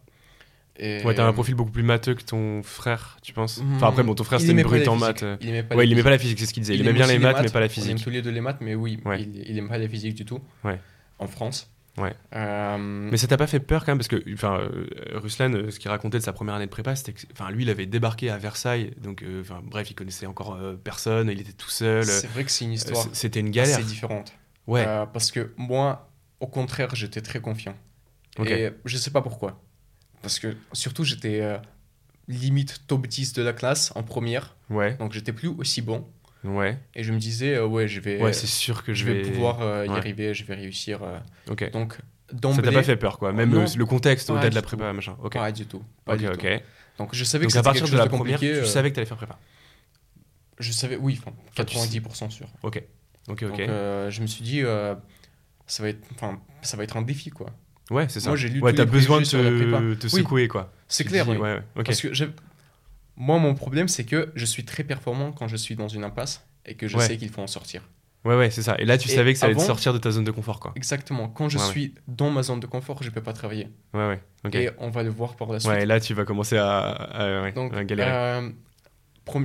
[0.79, 3.57] Et, Ouais, t'as un profil beaucoup plus matheux que ton frère, tu penses?
[3.61, 5.21] Hmm, Enfin, après, bon, ton frère il c'était une brute en physique.
[5.23, 5.39] maths.
[5.41, 6.11] Il aimait pas Ouais, il aimait pas physique.
[6.11, 6.73] la physique, c'est ce qu'il disait.
[6.75, 8.03] Il, Il aimait aime bien les maths, mais pas la On aime physique.
[8.03, 9.21] tous les deux les maths, mais oui, Ouais.
[9.21, 10.39] il, il aime pas la physique du tout.
[10.65, 10.79] Ouais.
[11.19, 11.71] En France.
[11.97, 12.13] Ouais.
[12.35, 15.71] Euh, Mais ça t'a pas fait peur quand même parce que enfin euh, Ruslan euh,
[15.71, 17.87] ce qu'il racontait de sa première année de prépa c'était que enfin lui il avait
[17.87, 22.27] débarqué à Versailles donc enfin bref il connaissait encore personne il était tout seul c'est
[22.27, 24.33] vrai que c'est une histoire c'était une galère assez différente.
[24.67, 27.75] ouais parce que moi, au contraire, j'étais très confiant.
[28.37, 28.51] Ok.
[28.51, 29.59] Et je sais pas pourquoi.
[30.21, 31.59] Parce que surtout, j'étais
[32.27, 34.55] limite top 10 de la classe en première.
[34.69, 36.05] ouais Donc j'étais plus aussi bon.
[36.47, 39.21] Ouais Et je me disais, euh, ouais, je vais, ouais c'est sûr que je vais
[39.21, 39.97] pouvoir euh, y ouais.
[39.97, 41.03] arriver, je vais réussir.
[41.03, 41.19] euh.
[41.49, 41.97] ok Donc
[42.55, 45.15] ça t'a pas fait peur quoi même euh, le contexte au-delà de la prépa machin
[45.23, 45.83] ok pas du tout.
[46.05, 46.63] Pas ok du ok tout.
[46.97, 48.53] Donc je savais donc que c'était quelque de chose la de première compliqué.
[48.53, 49.37] tu euh, savais que t'allais faire prépa
[50.59, 52.47] Je savais, oui, enfin, Enfin, tu sais- 90% sûr.
[52.63, 52.81] ok
[53.29, 54.61] ok Donc ok euh, je me suis dit,
[55.67, 57.47] ça, va être, enfin, ça va être un défi, quoi.
[57.91, 60.21] ouais c'est ça moi, j'ai lu ouais t'as besoin de te, te Oui.
[60.21, 61.37] secouer quoi C'est clair, dis, oui.
[61.37, 62.13] ouais ouais ok Parce que
[63.17, 66.45] moi, mon problème, c'est que je suis très performant quand je suis dans une impasse
[66.65, 67.05] et que je Ouais.
[67.05, 67.81] sais qu'il faut en sortir.
[68.25, 69.99] ouais ouais c'est ça et là tu Et savais que ça allait te sortir de
[69.99, 71.29] ta zone de confort quoi Exactement.
[71.29, 71.69] Quand je Ouais, ouais.
[71.71, 73.69] suis dans ma zone de confort, je peux pas travailler.
[73.93, 74.21] ouais ouais
[74.53, 75.71] Et on va le voir par la suite.
[75.71, 78.49] ouais et là tu vas commencer à, à- ouais, Donc, à galérer euh,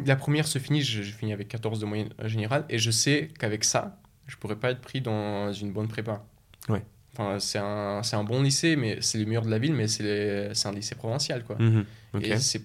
[0.07, 3.29] la première se finit, je, je finis avec 14 de moyenne générale, et je sais
[3.39, 6.25] qu'avec ça, je pourrais pas être pris dans une bonne prépa.
[6.69, 6.83] Ouais.
[7.13, 10.67] Enfin, c'est un, un bon lycée, mais c'est le meilleur de la ville, mais c'est
[10.67, 11.57] un lycée provincial, quoi.
[11.59, 11.85] Mhm.
[12.15, 12.63] ok Et c'est-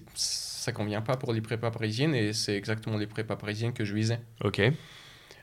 [0.68, 3.94] ça convient pas pour les prépas parisiennes, et c'est exactement les prépas parisiennes que je
[3.94, 4.20] visais.
[4.44, 4.60] ok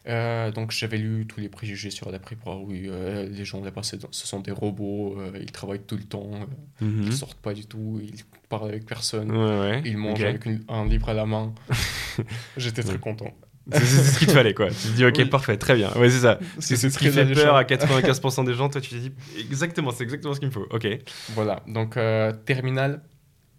[0.07, 3.81] Euh, donc j'avais lu tous les préjugés sur la prépa, oui, euh, les gens là-bas,
[3.81, 7.03] ce sont des robots, euh, ils travaillent tout le temps, euh, Mhm.
[7.07, 9.31] ils sortent pas du tout, ils parlent avec personne.
[9.31, 9.81] Ouais, ouais.
[9.83, 10.25] Il mange ok.
[10.27, 11.55] avec une- un livre à la main.
[12.57, 13.31] J'étais très content.
[13.71, 14.67] C'est ce qu'il te fallait, quoi.
[14.69, 15.25] Tu te dis, ok, Oui.
[15.25, 15.91] parfait, très bien.
[15.93, 16.37] Ouais, c'est ça.
[16.59, 18.69] C'est ce qui fait peur à 95% des gens.
[18.69, 20.67] Toi, tu t'es dit, exactement, c'est exactement ce qu'il me faut.
[20.69, 20.85] Ok.
[21.33, 21.97] Voilà, donc
[22.45, 23.01] terminale,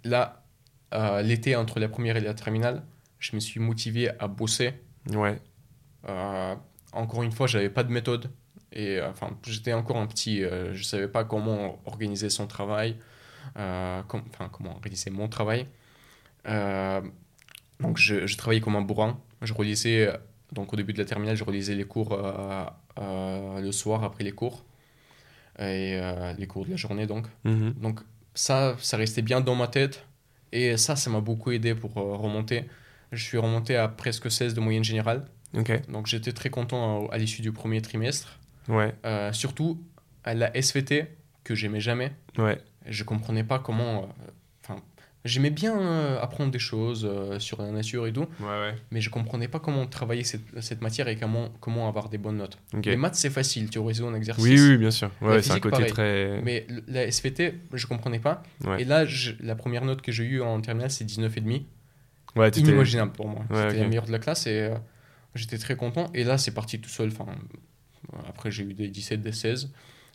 [0.05, 0.46] là,
[0.95, 2.83] euh, l'été entre la première et la terminale,
[3.19, 4.75] je me suis motivé à bosser.
[5.13, 5.39] Ouais.
[6.09, 6.55] Euh,
[6.93, 8.31] encore une fois, j'avais pas de méthode.
[8.73, 12.97] Et euh, enfin, j'étais encore un petit, euh, je savais pas comment organiser son travail,
[13.55, 15.67] com- comment organiser mon travail.
[17.81, 19.21] Donc je, je travaillais comme un bourrin.
[19.43, 20.11] Je relisais,
[20.53, 22.17] donc au début de la terminale, je relisais les cours
[22.97, 24.65] le soir après les cours
[25.59, 26.01] et
[26.39, 27.27] les cours de la journée donc.
[27.45, 27.75] Mhm.
[27.75, 28.01] Donc
[28.35, 30.06] ça, ça restait bien dans ma tête.
[30.57, 32.65] Et ça, ça m'a beaucoup aidé pour euh, remonter.
[33.13, 35.27] Je suis remonté à presque 16 de moyenne générale.
[35.55, 35.71] Ok.
[35.91, 38.39] Donc j'étais très content à, à l'issue du premier trimestre.
[38.67, 38.95] Ouais.
[39.05, 39.79] Euh, surtout
[40.25, 41.09] à la SVT,
[41.45, 42.11] que j'aimais jamais.
[42.39, 42.59] Ouais.
[42.87, 44.09] Je comprenais pas comment...
[45.27, 48.75] j'aimais bien euh, apprendre des choses euh, sur la nature et tout, Ouais, ouais.
[48.91, 52.39] mais je comprenais pas comment travailler cette, cette matière et comment, comment avoir des bonnes
[52.39, 52.59] notes.
[52.85, 54.45] Les maths, c'est facile, tu résous un exercice.
[54.45, 55.11] Oui, oui, bien sûr.
[55.21, 55.91] Ouais, c'est un côté pareil.
[55.93, 56.41] très.
[56.43, 58.43] Mais la SVT, je comprenais pas.
[58.79, 61.65] Et là, je- la première note que j'ai eue en terminale, c'est 19,5.
[62.37, 63.45] Ouais, Inimaginable pour moi.
[63.51, 63.77] C'était ok.
[63.79, 64.75] la meilleure de la classe et euh,
[65.35, 66.11] j'étais très content.
[66.15, 67.09] Et là, c'est parti tout seul.
[67.09, 67.33] Enfin,
[68.29, 69.71] après, j'ai eu des 17, des 16.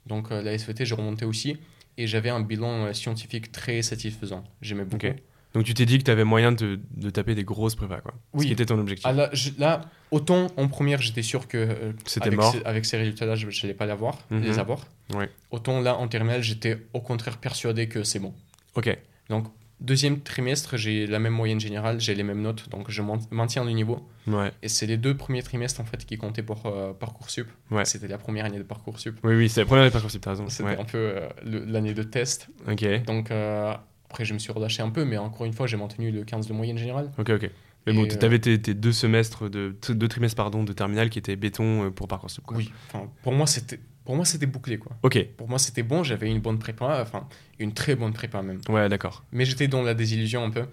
[0.05, 1.57] Donc, la SVT, j'ai remonté aussi.
[2.01, 4.43] Et j'avais un bilan euh, scientifique très satisfaisant.
[4.61, 5.05] J'aimais beaucoup.
[5.53, 8.13] Donc tu t'es dit que t'avais moyen de, de taper des grosses prépas, quoi.
[8.33, 8.45] Ce Oui.
[8.47, 9.05] qui était ton objectif.
[9.05, 12.51] Ah, là, je- là, autant en première, j'étais sûr que euh, C'était avec, mort.
[12.53, 14.41] Ces, avec ces résultats-là, je n'allais pas l'avoir, Mhm.
[14.43, 14.87] les avoir.
[15.13, 15.29] Ouais.
[15.51, 18.33] Autant là, en terminale, j'étais au contraire persuadé que c'est bon.
[18.75, 18.97] Ok.
[19.29, 19.45] Donc,
[19.81, 23.65] deuxième trimestre, j'ai la même moyenne générale, j'ai les mêmes notes, donc je main- maintiens
[23.65, 24.07] le niveau.
[24.27, 24.51] Ouais.
[24.61, 27.47] Et c'est les deux premiers trimestres en fait qui comptaient pour euh, Parcoursup.
[27.71, 27.83] Ouais.
[27.85, 29.17] C'était la première année de Parcoursup.
[29.23, 30.47] Oui, oui, c'est la première époque t'as raison.
[30.47, 30.79] C'était Ouais.
[30.79, 32.47] un peu euh, l'année de test.
[32.69, 32.85] Ok.
[33.05, 33.73] Donc euh,
[34.09, 36.47] après, je me suis relâché un peu, mais encore une fois, j'ai maintenu le 15
[36.47, 37.11] de moyenne générale.
[37.17, 37.49] Ok, ok.
[37.87, 41.17] Mais bon, tu avais tes, tes deux semestres, de, deux trimestres pardon, de terminale qui
[41.17, 42.43] étaient béton euh, pour Parcoursup.
[42.45, 42.57] Quoi.
[42.57, 44.95] Oui, enfin, pour moi, c'était pour moi c'était bouclé quoi.
[45.03, 47.27] Ok, Pour moi, c'était bon, j'avais une bonne prépa, enfin
[47.59, 48.59] une très bonne prépa même.
[48.69, 49.23] ouais, d'accord.
[49.31, 50.65] Mais j'étais dans la désillusion un peu.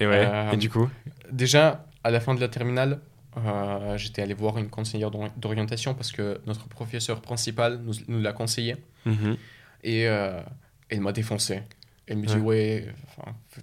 [0.00, 0.88] Et ouais, Euh, et du coup
[1.30, 3.00] Déjà, à la fin de la terminale,
[3.36, 8.20] euh, j'étais allé voir une conseillère d'ori- d'orientation parce que notre professeur principal nous, nous
[8.20, 9.36] l'a conseillé Mhm.
[9.82, 10.40] et euh,
[10.88, 11.62] elle m'a défoncé.
[12.06, 12.86] Elle me dit ouais,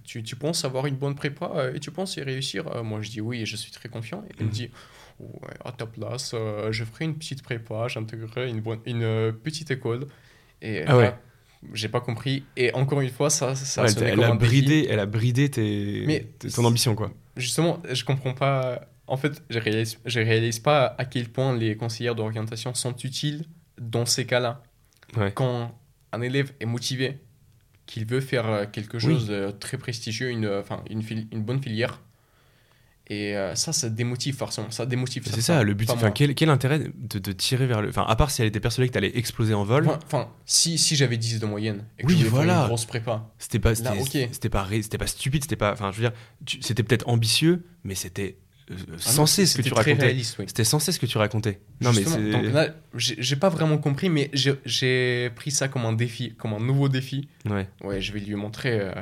[0.04, 3.20] tu, tu penses avoir une bonne prépa et tu penses y réussir Moi je dis
[3.20, 4.24] oui et je suis très confiant.
[4.28, 4.54] Et elle me Mhm.
[4.56, 4.70] dit
[5.42, 9.32] ouais, à ta place, euh, je ferai une petite prépa, j'intégrerai une, bonne, une euh,
[9.32, 10.06] petite école.
[10.60, 11.02] Et Ah ouais.
[11.04, 11.18] là,
[11.74, 12.44] j'ai pas compris.
[12.56, 16.26] Et encore une fois, ça, ça Ouais, elle, a bridé, elle a bridé tes, Mais
[16.38, 17.12] tes- ton ambition, quoi.
[17.36, 18.88] Justement, je comprends pas.
[19.06, 23.44] En fait, je réalise, je réalise pas à quel point les conseillères d'orientation sont utiles
[23.80, 24.62] dans ces cas-là.
[25.16, 25.32] Ouais.
[25.34, 25.78] Quand
[26.12, 27.18] un élève est motivé,
[27.86, 31.60] qu'il veut faire euh, quelque chose de très prestigieux, une, enfin, une, fili- une bonne
[31.62, 32.00] filière,
[33.08, 34.70] et euh, ça, ça démotive forcément.
[34.70, 35.24] Ça démotive.
[35.26, 35.90] C'est ça, le but.
[35.90, 37.88] Enfin, quel, quel intérêt de te tirer vers le.
[37.88, 40.96] Enfin, à part si elle était persuadée que t'allais exploser en vol, Enfin, si, si
[40.96, 42.60] j'avais 10 de moyenne et que Oui, voilà.
[42.62, 43.88] une grosse prépa, c'était pas, c'était,
[44.48, 45.72] pas, c'était pas stupide, c'était pas.
[45.72, 46.12] Enfin, je veux dire,
[46.60, 48.38] c'était peut-être ambitieux, mais c'était
[48.70, 50.06] euh, ah censé ce que c'était tu très racontais.
[50.06, 50.44] réaliste, oui.
[50.46, 51.60] C'était censé ce que tu racontais.
[51.80, 55.84] Non, mais Justement, donc là, j'ai pas vraiment compris, mais j'ai- j'ai pris ça comme
[55.84, 57.28] un défi, comme un nouveau défi.
[57.50, 57.68] Ouais.
[57.82, 58.78] Ouais, je vais lui montrer.
[58.80, 58.92] euh,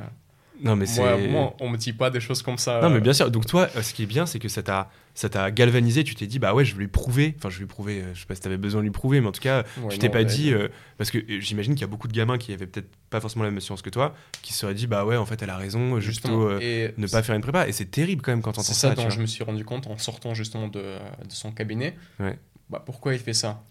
[0.62, 1.28] Non, mais moi, c'est.
[1.28, 2.80] moi, on me dit pas des choses comme ça.
[2.82, 3.30] Non, mais euh, bien sûr.
[3.30, 6.04] Donc, toi, euh, ce qui est bien, c'est que ça t'a, ça t'a galvanisé.
[6.04, 7.34] Tu t'es dit, bah ouais, je vais lui prouver.
[7.38, 8.02] Enfin, je vais lui prouver.
[8.02, 9.88] euh, Je sais pas si t'avais besoin de lui prouver, mais en tout cas, ouais,
[9.90, 10.52] tu t'es pas ouais, dit.
[10.52, 10.68] euh,
[10.98, 13.50] parce que j'imagine qu'il y a beaucoup de gamins qui avaient peut-être pas forcément la
[13.50, 15.98] même science que toi, qui se seraient dit, bah ouais, en fait, elle a raison,
[16.00, 17.66] juste euh, et ne pas faire une prépa.
[17.66, 18.88] Et c'est terrible quand même quand t'entends C'est ça.
[18.90, 21.96] ça tu dont je me suis rendu compte en sortant justement de, de son cabinet.
[22.18, 22.38] Ouais.
[22.68, 23.62] Bah, pourquoi il fait ça?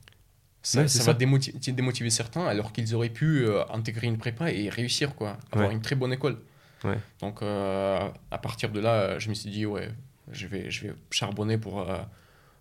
[0.61, 1.13] Ça, Ouais, ça c'est va ça.
[1.13, 5.37] démotiver, démotiver certains alors qu'ils auraient pu euh, intégrer une prépa et réussir, quoi.
[5.53, 5.73] Avoir Ouais.
[5.75, 6.37] une très bonne école.
[6.83, 6.97] Ouais.
[7.21, 9.89] Donc, euh, à partir de là, je me suis dit, ouais,
[10.31, 11.97] je vais, je vais charbonner pour, euh,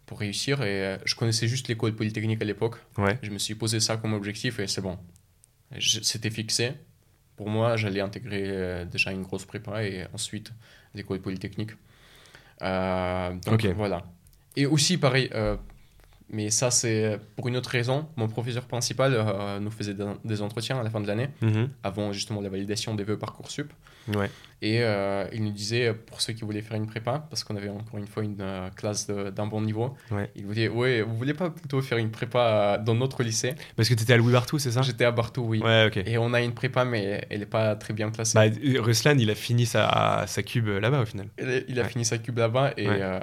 [0.06, 0.62] pour réussir.
[0.62, 2.76] Et euh, je connaissais juste l'école polytechnique à l'époque.
[2.96, 3.18] Ouais.
[3.22, 4.98] Je me suis posé ça comme objectif et c'est bon.
[5.80, 6.72] C'était fixé.
[7.36, 10.50] Pour moi, j'allais intégrer déjà une grosse prépa et ensuite
[10.94, 11.70] l'école polytechnique.
[12.62, 14.02] Euh, donc voilà.
[14.56, 15.56] Et aussi, pareil, euh,
[16.30, 18.08] mais ça c'est pour une autre raison.
[18.16, 21.68] Mon professeur principal euh, nous faisait des, des entretiens à la fin de l'année, Mhm.
[21.84, 23.72] avant justement la validation des vœux Parcoursup.
[24.16, 24.30] Ouais.
[24.60, 27.68] Et euh, il nous disait, pour ceux qui voulaient faire une prépa, parce qu'on avait
[27.68, 30.30] encore une fois une euh, classe d'un bon niveau, Ouais.
[30.34, 33.54] il nous disait, ouais, vous voulez pas plutôt faire une prépa euh, dans notre lycée?
[33.76, 34.82] Parce que t'étais à Louis Bartou, c'est ça?
[34.82, 35.60] J'étais à Bartou, oui.
[35.62, 35.98] Ouais, ok.
[36.04, 38.34] Et on a une prépa, mais elle n'est pas très bien classée.
[38.34, 41.28] Bah, euh, Ruslan, il a fini sa, sa cube euh, là-bas au final.
[41.38, 41.88] Il- il a ouais.
[41.88, 42.72] fini sa cube là-bas.
[42.76, 43.20] Et euh,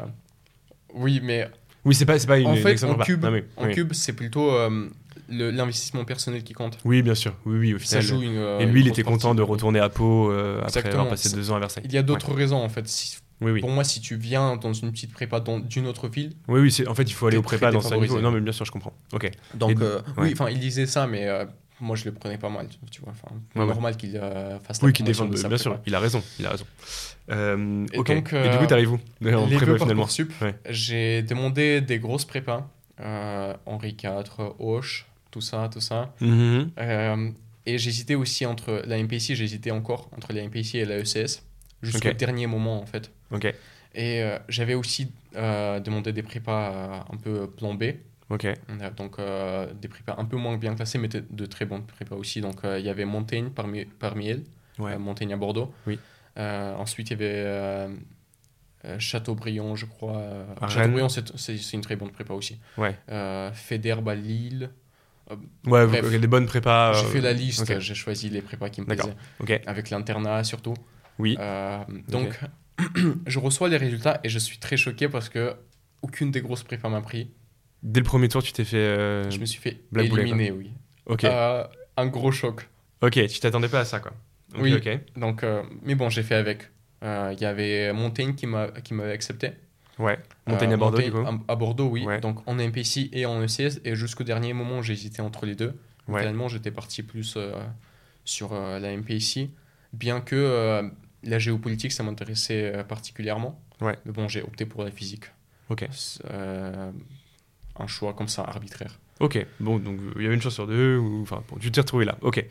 [0.93, 1.49] oui, mais
[1.83, 3.73] Oui, c'est pas, pas une, en fait, en cube, mais- oui.
[3.73, 4.89] cube c'est plutôt euh,
[5.29, 6.77] l'investissement personnel qui compte.
[6.85, 7.33] Oui, bien sûr.
[7.45, 8.03] Oui, oui, au Ça final.
[8.03, 8.37] joue une.
[8.37, 9.37] euh, Et lui, il était content partie.
[9.37, 11.83] de retourner à Pau euh, après avoir passé deux ans à Versailles.
[11.85, 12.87] Il y a d'autres raisons, en fait.
[12.87, 13.59] Si- Oui, oui.
[13.59, 16.95] Pour moi, si tu viens dans une petite prépa d'une autre ville, Oui, oui, en
[16.95, 18.01] fait, il faut aller au prépa dans sa niveau.
[18.01, 18.23] défavorisé.
[18.23, 18.93] Non, mais bien sûr, je comprends.
[19.13, 19.29] Ok.
[19.55, 20.23] donc euh, ouais.
[20.23, 21.43] oui, enfin, il disait ça, mais euh,
[21.81, 23.11] moi, je le prenais pas mal, tu vois.
[23.11, 23.67] Enfin, Ouais, ouais.
[23.67, 25.33] normal qu'il euh, fasse la Oui, qui promotion défend.
[25.33, 26.23] de sa Bien sûr, il a raison.
[26.39, 26.65] Il a raison.
[27.31, 28.07] Euh, Et ok.
[28.07, 30.07] donc, Et du coup, t'arrives où En Les prépa finalement?
[30.41, 30.55] Ouais.
[30.69, 32.69] j'ai demandé des grosses prépas.
[33.65, 35.05] Henri IV, Hoche,
[35.35, 36.13] tout ça, tout ça.
[36.21, 36.71] Mhm.
[36.79, 37.29] Euh,
[37.65, 41.43] et j'hésitais aussi entre la MPC, j'hésitais encore entre la MPC et la ECS,
[41.81, 43.11] jusqu'au dernier moment en fait.
[43.31, 43.43] Ok.
[43.95, 47.83] Et euh, j'avais aussi euh, demandé des prépas euh, un peu plan B,
[48.29, 48.47] Ok.
[48.95, 49.17] Donc
[49.81, 52.39] des prépas un peu moins bien classés, mais de très bonnes prépas aussi.
[52.39, 54.43] Donc il y avait Montaigne parmi, parmi elles,
[54.79, 54.97] Ouais.
[54.97, 55.73] Montaigne à Bordeaux.
[55.85, 55.99] Oui.
[56.37, 57.89] Ensuite il y avait
[58.99, 60.23] Châteaubriand, je crois.
[60.61, 60.69] Rennes.
[60.69, 62.57] Châteaubriand, c'est une très bonne prépa aussi.
[62.77, 62.95] Ouais.
[63.53, 64.71] Federbe à Lille.
[65.65, 66.05] Ouais, Bref.
[66.05, 66.93] ok, des bonnes prépas.
[66.93, 69.15] J'ai euh, fait la liste, j'ai choisi les prépas qui me plaisaient.
[69.39, 69.59] Ok.
[69.65, 70.75] avec l'internat surtout.
[71.17, 71.35] Oui.
[71.39, 72.39] Euh, donc,
[73.25, 75.55] je reçois les résultats et je suis très choqué parce que
[76.01, 77.31] aucune des grosses prépas m'a pris.
[77.81, 78.77] Dès le premier tour, tu t'es fait.
[78.77, 80.71] euh, Je me suis fait éliminer, oui.
[81.05, 81.23] Ok.
[81.23, 81.63] Euh,
[81.97, 82.67] un gros choc.
[83.01, 84.13] Ok, tu t'attendais pas à ça, quoi.
[84.57, 84.73] Oui.
[84.73, 84.89] Ok.
[85.17, 86.69] Donc, euh, mais bon, j'ai fait avec.
[87.03, 89.51] Euh, Il y avait Montaigne qui m'a qui m'avait accepté.
[89.99, 90.19] Ouais.
[90.47, 91.43] Montaigne Euh, à Bordeaux, du Montaigne coup.
[91.47, 92.05] À, Bordeaux, oui.
[92.05, 92.19] Ouais.
[92.19, 93.79] Donc en MPC et en ECS.
[93.85, 95.73] Et jusqu'au dernier moment, hésité entre les deux.
[96.07, 96.19] Ouais.
[96.19, 97.53] Finalement, j'étais parti plus euh,
[98.25, 99.49] sur euh, la MPC,
[99.93, 100.91] bien que
[101.23, 103.59] la géopolitique, ça m'intéressait particulièrement.
[103.81, 103.97] Ouais.
[104.05, 105.25] Mais bon, j'ai opté pour la physique.
[105.69, 105.87] Ok.
[106.29, 106.91] Euh,
[107.77, 108.99] un choix comme ça, arbitraire.
[109.21, 111.71] Ok, bon, donc euh, il y avait une chance sur deux, ou enfin, bon, tu
[111.71, 112.45] t'es retrouvé là, ok.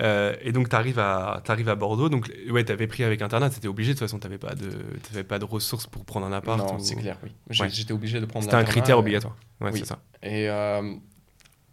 [0.00, 3.52] Euh, et donc, tu arrives à, t'arrives à Bordeaux, donc, ouais, t'avais pris avec Internet,
[3.52, 6.58] c'était obligé, de toute façon, t'avais pas, de, pas de ressources pour prendre un appart.
[6.58, 7.30] non, ou- c'est clair, oui.
[7.60, 7.68] Ouais.
[7.70, 9.36] J'étais obligé de prendre C'était un critère euh, obligatoire.
[9.60, 9.78] Ouais, oui.
[9.78, 10.00] c'est ça.
[10.24, 10.94] Et euh,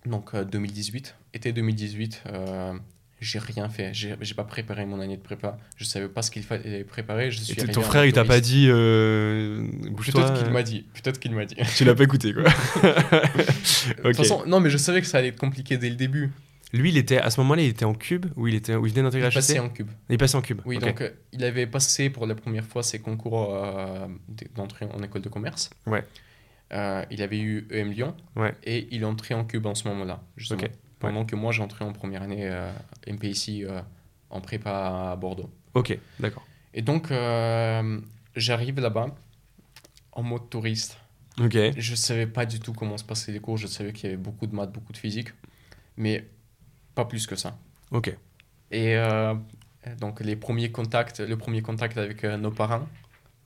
[0.06, 2.74] donc, euh, 2018, été 2018, euh,
[3.22, 3.94] j'ai rien fait.
[3.94, 5.58] J'ai j'ai pas préparé mon année de prépa.
[5.78, 7.32] Je savais pas ce qu'il fallait préparer.
[7.32, 10.86] Je suis Et ton frère, il t'a pas dit euh, Peut-être qu'il euh, m'a dit.
[10.94, 11.56] Peut-être qu'il m'a dit.
[11.76, 12.44] Tu l'as pas écouté, quoi.
[12.84, 16.32] De toute façon, non, mais je savais que ça allait être compliqué dès le début.
[16.74, 18.92] Lui, il était, à ce moment-là, il était en cube ou il, était, ou il
[18.92, 19.90] venait d'intégrer Il passait en cube.
[20.10, 20.62] Il est passé en cube.
[20.66, 24.08] Oui, donc euh, il avait passé pour la première fois ses concours euh,
[24.56, 25.70] d'entrée en école de commerce.
[25.86, 26.04] Ouais.
[26.74, 28.54] Euh, il avait eu EM Lyon Ouais.
[28.64, 30.64] et il entrait en cube en ce moment-là, justement.
[30.64, 30.72] Ok.
[31.00, 32.72] Pendant que moi j'entrais en première année euh,
[33.08, 33.82] MPIC euh,
[34.30, 35.50] en prépa à Bordeaux.
[35.74, 36.44] Ok, d'accord.
[36.74, 38.00] Et donc euh,
[38.36, 39.08] j'arrive là-bas
[40.14, 40.98] en mode touriste.
[41.40, 41.58] Ok.
[41.78, 44.22] Je savais pas du tout comment se passaient les cours, je savais qu'il y avait
[44.22, 45.30] beaucoup de maths, beaucoup de physique,
[45.98, 46.26] mais
[46.96, 47.58] pas plus que ça.
[47.92, 48.16] Ok.
[48.72, 49.36] Et euh,
[50.00, 52.88] donc les premiers contacts, le premier contact avec euh, nos parents,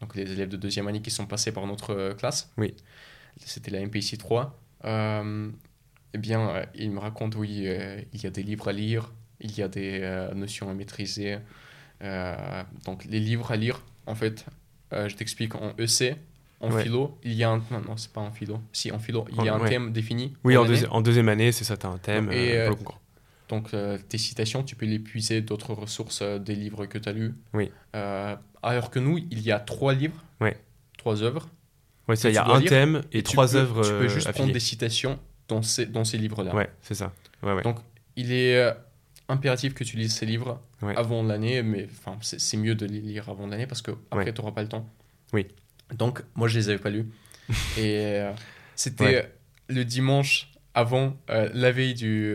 [0.01, 2.75] donc les élèves de deuxième année qui sont passés par notre classe, Oui.
[3.43, 5.49] c'était la MPC 3, euh,
[6.13, 9.11] eh bien, euh, ils me racontent, oui, euh, il y a des livres à lire,
[9.41, 11.37] il y a des euh, notions à maîtriser.
[12.85, 14.45] Donc les livres à lire, en fait,
[14.91, 16.15] je t'explique en EC,
[16.61, 16.83] en Ouais.
[16.83, 17.57] philo, il y a un...
[17.71, 18.59] Non, non, c'est pas en philo.
[18.73, 19.69] Si, en philo, il y a un ouais.
[19.69, 20.33] thème défini.
[20.43, 22.75] Oui, en, deuxi- en deuxième année, c'est ça, t'as un thème Et, euh, pour le
[22.83, 23.01] concours.
[23.47, 27.07] Donc, euh, tes citations, tu peux les puiser d'autres ressources, euh, des livres que tu
[27.07, 27.33] as lus.
[27.53, 27.71] Oui.
[27.93, 30.57] Alors que nous, il y a trois livres, Ouais.
[30.97, 31.47] trois œuvres.
[32.09, 34.07] Ouais, ça, il y a tu un lire thème et, tu trois œuvres Tu peux
[34.09, 34.53] juste prendre affiliées.
[34.53, 35.17] des citations
[35.49, 36.55] dans ces, dans ces livres-là.
[36.55, 37.11] Ouais, c'est ça.
[37.43, 37.63] Ouais, ouais.
[37.63, 37.77] Donc,
[38.15, 38.71] il est euh,
[39.27, 40.95] impératif que tu lises ces livres Ouais.
[40.95, 44.31] avant l'année, mais enfin, c'est c'est mieux de les lire avant l'année parce que après
[44.33, 44.87] tu n'auras pas le temps.
[45.33, 45.45] Oui.
[45.93, 47.09] Donc, moi, je les avais pas lus.
[47.77, 48.31] Et euh,
[48.75, 49.27] c'était euh,
[49.67, 52.33] le dimanche avant euh, la veille du,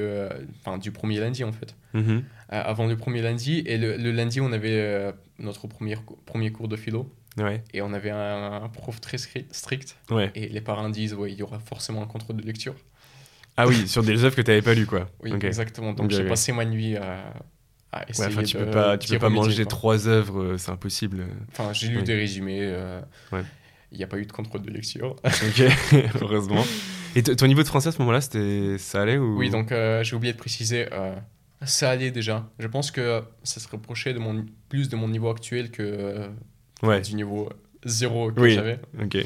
[0.82, 1.74] du premier lundi, en fait.
[1.94, 2.02] Mhm.
[2.12, 3.62] Euh, avant le premier lundi.
[3.64, 5.96] Et le, le lundi, on avait notre premier,
[6.26, 7.10] premier cours de philo.
[7.38, 9.96] Ouais, Et on avait un, un prof très strict.
[10.10, 10.30] ouais.
[10.34, 12.74] Et les parents disent, ouais, il y aura forcément un contrôle de lecture.
[13.56, 15.08] Ah oui, sur des œuvres que t'avais pas lues, quoi.
[15.22, 15.92] Oui, exactement.
[15.92, 16.28] Donc j'ai ok.
[16.28, 17.32] passé ma nuit à,
[17.92, 19.70] à Ouais, essayer enfin, tu de- peux pas, tu peux pas manger quoi.
[19.70, 21.26] trois œuvres, euh, c'est impossible.
[21.52, 22.60] Enfin, j'ai lu des résumés.
[22.62, 23.00] euh,
[23.32, 23.42] Ouais.
[23.92, 25.14] Il n'y a pas eu de contrôle de lecture.
[25.24, 25.62] Ok,
[26.20, 26.64] heureusement.
[27.14, 29.38] Et ton niveau de français à ce moment-là, c'était, ça allait ou?
[29.38, 31.14] Oui, donc euh, j'ai oublié de préciser, euh,
[31.64, 32.50] ça allait déjà.
[32.58, 36.28] Je pense que ça se rapprochait de mon, plus de mon niveau actuel que
[36.82, 37.48] euh, du niveau
[37.84, 38.54] zéro que Oui.
[38.54, 38.80] j'avais.
[39.00, 39.18] Ok.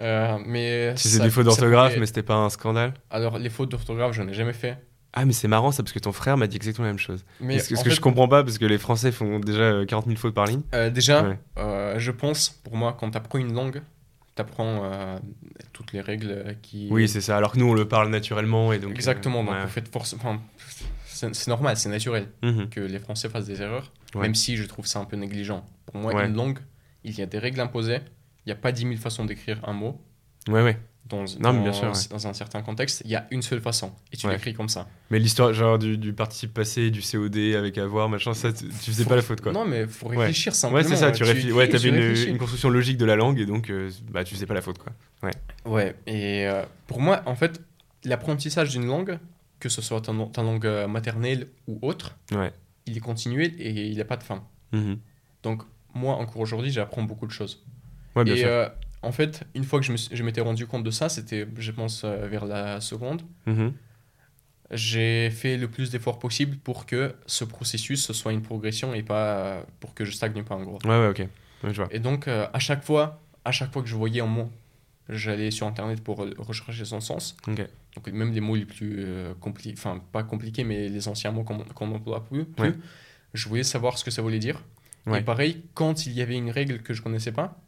[0.00, 2.94] Euh, mais faisais ça- des fautes d'orthographe, pouvait- mais c'était pas un scandale.
[3.10, 4.76] Alors, les fautes d'orthographe, j'en ai jamais fait.
[5.12, 7.24] Ah, mais c'est marrant ça, parce que ton frère m'a dit exactement la même chose.
[7.40, 9.38] Mais ce que, ce en que fait, je comprends pas, parce que les Français font
[9.38, 10.62] déjà euh, 40 000 fautes par ligne.
[10.74, 11.38] euh, déjà, Ouais.
[11.58, 13.80] euh, je pense, pour moi, quand tu apprends une langue,
[14.34, 14.90] tu apprends
[15.72, 16.88] toutes les règles qui.
[16.90, 17.36] Oui, c'est ça.
[17.36, 18.90] Alors que nous, on le parle naturellement et donc.
[18.90, 19.44] euh, Exactement.
[19.44, 19.62] Donc, ouais.
[19.62, 20.14] en fait, force...
[20.14, 20.40] enfin,
[21.06, 22.68] c'est c'est normal, c'est naturel Mhm.
[22.68, 24.22] que les Français fassent des erreurs, Ouais.
[24.22, 25.64] même si je trouve ça un peu négligent.
[25.86, 26.58] Pour moi, une langue,
[27.04, 28.00] il y a des règles imposées.
[28.46, 30.00] Il n'y a pas 10 000 façons d'écrire un mot.
[30.48, 30.78] Ouais, ouais.
[31.06, 32.08] Dans, Non, mais dans- bien sûr, ouais.
[32.10, 33.92] dans un certain contexte, il y a une seule façon.
[34.10, 34.32] Et tu Ouais.
[34.34, 34.86] l'écris comme ça.
[35.10, 38.72] Mais l'histoire, genre du, du participe passé, du COD avec avoir, machin, ça, tu, tu
[38.90, 39.52] faisais Faut- pas la faute, quoi.
[39.52, 40.82] Non, mais faut réfléchir simplement.
[40.82, 41.52] Ouais, c'est ça, tu, réfléchis.
[41.52, 42.30] Ouais, t'avais une, réfléchis.
[42.30, 44.78] une construction logique de la langue et donc, euh, bah, tu faisais pas la faute,
[44.78, 44.92] quoi.
[45.66, 47.60] Ouais, et euh, pour moi, en fait,
[48.04, 49.18] l'apprentissage d'une langue,
[49.60, 52.52] que ce soit ta, ta langue euh, maternelle ou autre, Ouais.
[52.86, 54.42] il est continuel et il n'a pas de fin.
[54.72, 54.98] Mhm.
[55.42, 55.62] Donc,
[55.94, 57.62] moi, encore aujourd'hui, j'apprends beaucoup de choses.
[58.16, 58.48] Ouais, bien et sûr.
[58.48, 58.68] euh,
[59.02, 62.26] en fait, une fois que je m'étais rendu compte de ça, c'était, je pense, euh,
[62.28, 63.72] vers la seconde, Mhm.
[64.70, 69.02] j'ai fait le plus d'efforts possible pour que ce processus ce soit une progression et
[69.02, 70.78] pas pour que je stagne pas en gros.
[70.84, 71.18] Ouais, ouais, ok.
[71.64, 71.88] Ouais, je vois.
[71.90, 74.50] Et donc, euh, à chaque fois, à chaque fois que je voyais un mot,
[75.08, 77.36] j'allais sur Internet pour rechercher son sens.
[77.46, 79.04] Donc, même les mots les plus
[79.40, 82.74] compliqués, enfin, pas compliqués, mais les anciens mots qu'on n'emploie plus, plus, Ouais.
[83.34, 84.62] je voulais savoir ce que ça voulait dire.
[85.14, 87.60] Et pareil, quand il y avait une règle que je connaissais pas,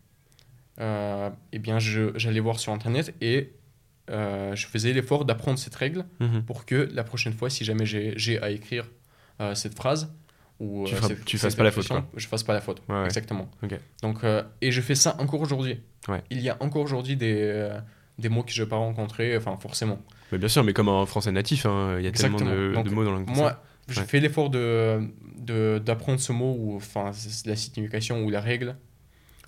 [0.80, 3.52] euh, eh bien, j'allais voir sur Internet et
[4.10, 6.42] euh, je faisais l'effort d'apprendre cette règle Mhm.
[6.42, 8.86] pour que la prochaine fois, si jamais j'ai à écrire
[9.40, 10.12] euh, cette phrase,
[10.60, 12.82] ou Tu euh, tu cette fasses pas la faute, expression, Je fasse pas la faute,
[12.88, 13.50] Ouais, exactement.
[14.02, 14.20] Donc,
[14.60, 15.80] et je fais ça encore aujourd'hui.
[16.08, 16.22] Ouais.
[16.30, 17.68] Il y a encore aujourd'hui des,
[18.18, 19.98] des mots que je n'ai pas rencontrés, enfin forcément.
[20.32, 23.04] Mais bien sûr, mais comme en français natif, hein, il y a tellement de, mots
[23.04, 24.06] dans la langue Moi, je Ouais.
[24.06, 25.00] fais l'effort de
[25.38, 27.10] de- d'apprendre ce mot, ou enfin
[27.44, 28.76] la signification ou la règle,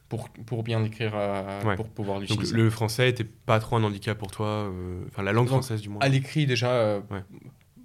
[0.09, 1.77] pour, pour bien l'écrire, euh, Ouais.
[1.77, 2.57] pour pouvoir Donc l'utiliser.
[2.57, 5.81] le français était pas trop un handicap pour toi, euh, enfin la langue Donc, française
[5.83, 6.01] du moins.
[6.01, 7.23] À l'écrit, déjà, euh, Ouais.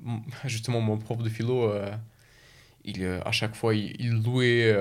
[0.45, 1.71] justement, mon prof de philo,
[2.85, 4.75] il, à chaque fois, il, il louait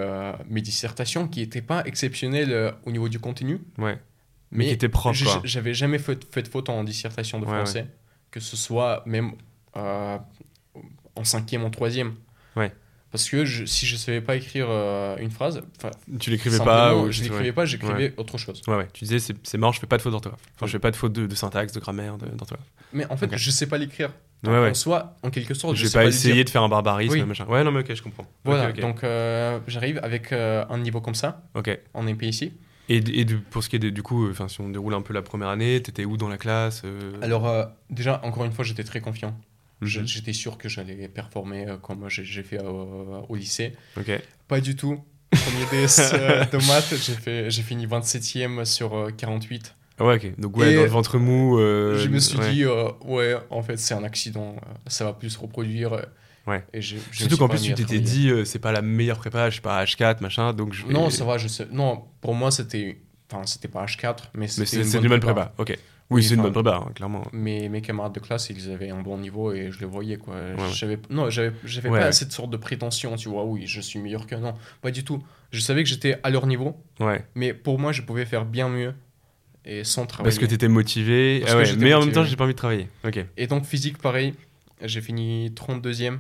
[0.49, 3.61] mes dissertations qui n'étaient pas exceptionnelles au niveau du contenu.
[3.79, 3.99] Ouais.
[4.51, 5.41] Mais, qui était propre, j'ai- quoi.
[5.45, 7.87] J'avais jamais fait, fait de faute en dissertation de français,
[8.31, 9.33] que ce soit même
[9.75, 12.15] en cinquième, en troisième.
[13.13, 15.63] Parce que je- si je savais pas écrire euh, une phrase,
[16.19, 18.63] Tu l'écrivais pas ou je l'écrivais pas, j'écrivais autre chose.
[18.67, 18.89] Ouais, ouais.
[18.95, 20.41] Tu disais, c'est marrant, je fais pas de faute d'orthographe.
[20.57, 22.67] Enfin, je fais pas de faute de, de syntaxe, de grammaire, d'orthographe.
[22.95, 23.37] Mais en fait, Ok.
[23.37, 24.11] je sais pas l'écrire.
[24.45, 24.71] Ouais, ouais.
[24.71, 26.45] En soi, en quelque sorte, je sais pas pas dire.
[26.45, 27.23] de faire un barbarisme, Oui.
[27.25, 27.47] machin.
[27.47, 28.27] Ouais, non, mais ok, je comprends.
[28.45, 31.79] Voilà, donc euh, j'arrive avec euh, un niveau comme ça, Ok.
[31.95, 32.53] en MP ici.
[32.89, 35.03] Et, et du- pour ce qui est de- du coup, enfin, si on déroule un
[35.03, 36.83] peu la première année, t'étais où dans la classe
[37.23, 39.39] Alors, déjà, encore une fois, j'étais très confiant.
[39.87, 40.07] Mhm.
[40.07, 43.75] J'étais sûr que j'allais performer euh, comme j'ai fait euh, au lycée.
[43.97, 44.11] Ok.
[44.49, 45.01] Pas du tout.
[45.31, 46.95] Premier DS euh, de maths,
[47.51, 49.75] j'ai fini 27e sur euh, 48.
[49.99, 50.39] Ah ouais, ok.
[50.39, 51.59] Donc, ouais, Et dans le ventre mou.
[51.59, 52.53] euh, je me suis ouais.
[52.53, 54.57] dit, euh, ouais, en fait, c'est un accident,
[54.87, 56.07] ça va plus se reproduire.
[56.47, 56.65] Ouais.
[56.73, 59.57] Et je Surtout qu'en plus, tu t'étais dit, euh, c'est pas la meilleure prépa, je
[59.57, 60.93] sais pas, H4, machin, donc je vais.
[60.93, 61.67] Non, ça va, je sais.
[61.71, 62.99] Non, pour moi, c'était.
[63.31, 64.67] Enfin, c'était pas H4, mais Mais c'était.
[64.67, 65.53] c'est une c'est une bonne prépa.
[65.55, 65.79] prépa, ok.
[66.13, 67.23] Oui, c'est une bonne prépa, hein, clairement.
[67.33, 70.35] Mes, mes camarades de classe, ils avaient un bon niveau et je le voyais, quoi.
[70.35, 70.55] ouais.
[70.75, 72.13] J'avais, non, j'avais, j'avais Ouais, pas ouais.
[72.13, 74.55] cette sorte de prétention, tu vois, oui, je suis meilleur que non.
[74.81, 75.23] Pas du tout.
[75.51, 77.25] Je savais que j'étais à leur niveau, Ouais.
[77.35, 78.95] mais pour moi, je pouvais faire bien mieux
[79.65, 80.35] et sans travailler.
[80.35, 82.13] Parce que t'étais motivé, Parce ah mais en même motivé.
[82.13, 82.89] temps, j'ai pas envie de travailler.
[83.05, 83.25] Ok.
[83.37, 84.35] Et donc, physique, pareil,
[84.83, 86.19] j'ai fini 32e.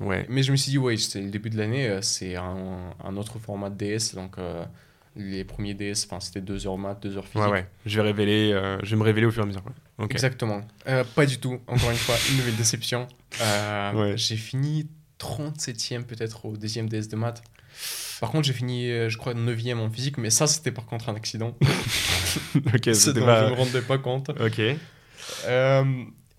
[0.00, 0.26] Ouais.
[0.28, 3.16] Mais je me suis dit, ouais, c'est le début de l'année, euh, c'est un, un
[3.16, 4.14] autre format de DS.
[4.16, 4.64] Donc, euh,
[5.16, 7.46] les premiers DS, enfin, c'était 2 heures maths, 2 heures physique.
[7.46, 7.66] Ouais, ouais.
[7.86, 9.62] Je vais révéler, euh, je vais me révéler au fur et à mesure.
[10.10, 10.62] Exactement.
[10.88, 11.60] Euh, pas du tout.
[11.66, 13.06] Encore une fois, une nouvelle déception.
[13.40, 14.16] Euh, Ouais.
[14.16, 14.88] J'ai fini
[15.20, 17.42] 37e peut-être au deuxième DS de maths.
[18.20, 21.08] Par contre, j'ai fini, euh, je crois, 9e en physique, mais ça, c'était par contre
[21.08, 21.56] un accident.
[22.56, 23.44] ok, c'était pas.
[23.46, 24.30] je me rendais pas compte.
[24.40, 24.60] Ok.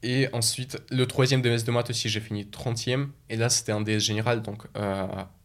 [0.03, 3.07] Et ensuite, le troisième DS de maths aussi, j'ai fini 30e.
[3.29, 4.63] Et là, c'était un DS général, donc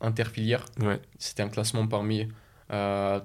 [0.01, 0.65] interfilière.
[0.81, 1.01] Ouais.
[1.19, 2.29] C'était un classement parmi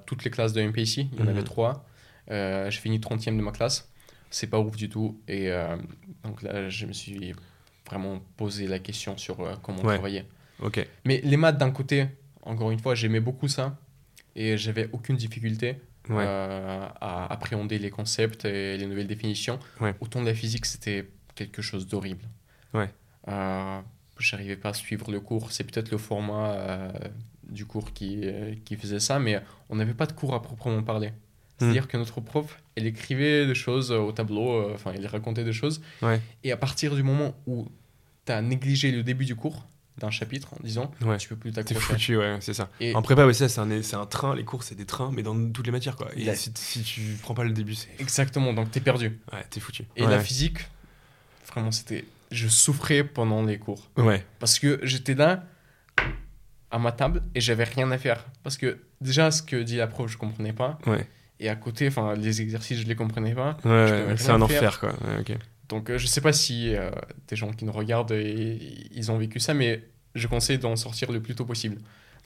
[0.06, 1.10] toutes les classes de MP ici.
[1.14, 1.30] Il y en Mhm.
[1.32, 1.86] avait trois.
[2.32, 3.90] Euh, j'ai fini 30e de ma classe.
[4.32, 5.20] C'est pas ouf du tout.
[5.28, 5.78] Et euh,
[6.24, 7.34] donc là, je me suis
[7.88, 9.96] vraiment posé la question sur euh, comment Ouais.
[9.96, 10.24] travailler.
[10.62, 10.86] Ok.
[11.06, 12.08] Mais les maths, d'un côté,
[12.42, 13.78] encore une fois, j'aimais beaucoup ça.
[14.36, 15.78] Et j'avais aucune difficulté
[16.10, 16.24] Ouais.
[16.28, 19.60] euh, à appréhender les concepts et les nouvelles définitions.
[19.80, 19.94] Ouais.
[20.02, 22.26] Autant de la physique, c'était quelque chose d'horrible.
[22.74, 22.90] Ouais.
[23.28, 23.80] Euh,
[24.18, 25.52] J'arrivais pas à suivre le cours.
[25.52, 26.92] C'est peut-être le format euh,
[27.50, 30.82] du cours qui, euh, qui faisait ça, mais on n'avait pas de cours à proprement
[30.84, 31.12] parler.
[31.58, 35.54] C'est-à-dire que notre prof, elle écrivait des choses au tableau, euh, enfin, elle racontait des
[35.54, 35.82] choses.
[36.02, 36.20] Ouais.
[36.44, 37.68] Et à partir du moment où
[38.26, 39.66] tu as négligé le début du cours
[39.98, 41.16] d'un chapitre en disant Ouais.
[41.18, 41.94] tu peux plus T'es t'accrocher.
[41.94, 42.70] foutu, ouais, c'est ça.
[42.82, 44.36] Et En prépa, ouais, ça, c'est un, c'est un train.
[44.36, 46.10] Les cours, c'est des trains, mais dans toutes les matières, quoi.
[46.18, 47.88] Et La- si, si tu prends pas le début, c'est.
[48.00, 49.18] exactement, donc tu es perdu.
[49.32, 49.86] Ouais, t'es foutu.
[49.96, 50.10] Et ouais.
[50.10, 50.58] la physique,
[51.48, 52.04] vraiment, c'était.
[52.32, 53.88] Je souffrais pendant les cours.
[53.96, 54.26] Ouais.
[54.40, 55.46] Parce que j'étais là,
[56.76, 58.26] à ma table, et j'avais rien à faire.
[58.44, 60.78] Parce que déjà, ce que dit la prof, je comprenais pas.
[60.86, 61.08] Ouais.
[61.40, 63.58] Et à côté, enfin, les exercices, je les comprenais pas.
[63.66, 64.90] Ouais, c'est un enfer, quoi.
[64.90, 65.38] Ouais.
[65.70, 66.92] Donc, euh, je sais pas si euh,
[67.28, 68.60] des gens qui nous regardent, et-
[68.94, 71.78] ils ont vécu ça, mais je conseille d'en sortir le plus tôt possible.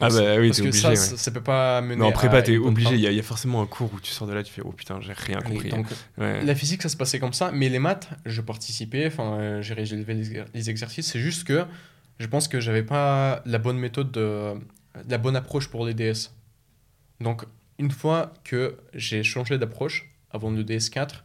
[0.02, 0.82] Ah Donc, bah oui, parce que obligé.
[0.82, 0.96] ça, ouais.
[0.96, 2.96] ça, ça peut pas mener Mais en prépa, t'es obligé.
[2.96, 4.52] Il y, a- il y a forcément un cours où tu sors de là, tu
[4.54, 5.70] fais Oh putain, j'ai rien compris.
[5.70, 5.88] donc,
[6.18, 6.42] Ouais.
[6.44, 9.74] La physique, ça se passait comme ça, mais les maths, je participais, enfin, euh, j'ai
[9.74, 11.08] relevé les, les exercices.
[11.12, 11.66] C'est juste que
[12.20, 14.54] je pense que j'avais pas la bonne méthode, de,
[15.08, 16.32] la bonne approche pour les DS.
[17.22, 17.44] Donc,
[17.78, 21.24] une fois que j'ai changé d'approche avant le DS4,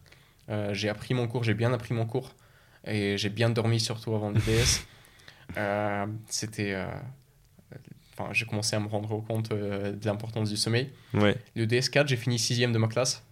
[0.51, 2.35] euh, j'ai appris mon cours, j'ai bien appris mon cours
[2.87, 4.87] et j'ai bien dormi surtout avant le DS.
[5.59, 6.73] Euh, C'était.
[6.73, 6.87] euh,
[8.17, 10.91] Enfin, j'ai commencé à me rendre compte de l'importance du sommeil.
[11.13, 11.37] Ouais.
[11.57, 13.25] Le DS4, j'ai fini sixième de ma classe.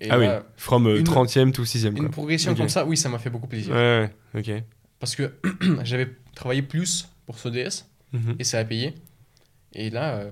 [0.00, 0.26] Et Ah oui,
[0.56, 1.94] from une- 30e to 6e.
[1.94, 2.04] Quoi.
[2.04, 3.72] une progression comme ça, oui, ça m'a fait beaucoup plaisir.
[3.74, 4.62] Ouais, ouais, ok.
[5.00, 5.34] Parce que
[5.82, 8.36] j'avais travaillé plus pour ce DS Mhm.
[8.38, 8.94] et ça a payé.
[9.72, 10.30] Et là, euh,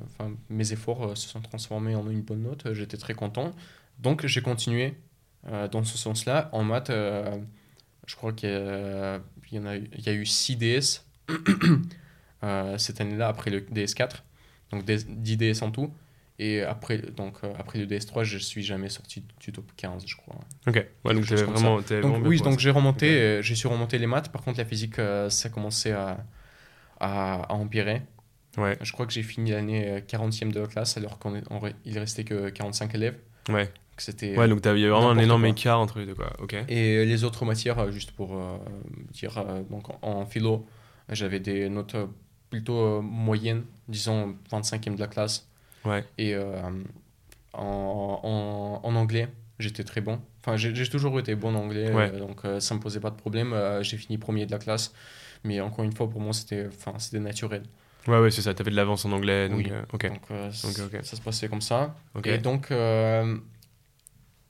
[0.48, 2.66] mes efforts euh, se sont transformés en une bonne note.
[2.66, 3.52] euh, J'étais très content.
[3.98, 4.94] Donc, j'ai continué
[5.48, 6.48] euh, dans ce sens-là.
[6.52, 11.04] En maths, je crois qu'il y, en a, eu- il y a eu 6 DS
[12.78, 14.22] cette année-là après le DS4.
[14.70, 15.92] Donc, des- 10 DS en tout.
[16.40, 20.16] Et après, donc, euh, après le DS3, je suis jamais sorti du top 15, je
[20.16, 20.34] crois.
[20.66, 21.76] Ok, ouais, donc vraiment.
[21.76, 24.30] Donc, vraiment oui, donc j'ai remonté, euh, j'ai su remonter les maths.
[24.32, 26.24] Par contre, la physique, euh, ça commençait à,
[26.98, 28.02] à, à empirer.
[28.56, 32.24] Ouais, Je crois que j'ai fini l'année euh, 40e de la classe, alors qu'il restait
[32.24, 33.18] que 45 élèves.
[33.50, 33.70] ouais.
[33.96, 35.50] C'était, Ouais, donc il y avait vraiment un énorme quoi.
[35.50, 36.32] écart entre les deux, quoi.
[36.40, 36.56] Ok.
[36.68, 38.56] Et les autres matières, juste pour euh,
[39.12, 40.66] dire, euh, donc en, philo,
[41.10, 41.94] j'avais des notes
[42.50, 45.48] plutôt moyennes, disons 25e de la classe.
[45.84, 46.04] Ouais.
[46.18, 46.60] Et euh,
[47.52, 49.28] en, en, en anglais,
[49.58, 50.20] j'étais très bon.
[50.40, 52.10] Enfin, j'ai toujours été bon en anglais, Ouais.
[52.12, 53.54] euh, donc euh, ça me posait pas de problème.
[53.82, 54.92] J'ai fini premier de la classe.
[55.44, 56.68] Mais encore une fois, pour moi, c'était
[57.20, 57.62] naturel.
[58.06, 58.52] Ouais, ouais, c'est ça.
[58.54, 59.58] T'avais de l'avance en anglais, donc.
[59.58, 59.70] Oui.
[59.70, 59.82] euh,
[60.30, 61.96] euh, ça se passait comme ça.
[62.14, 62.26] Ok.
[62.26, 63.36] Et donc, euh,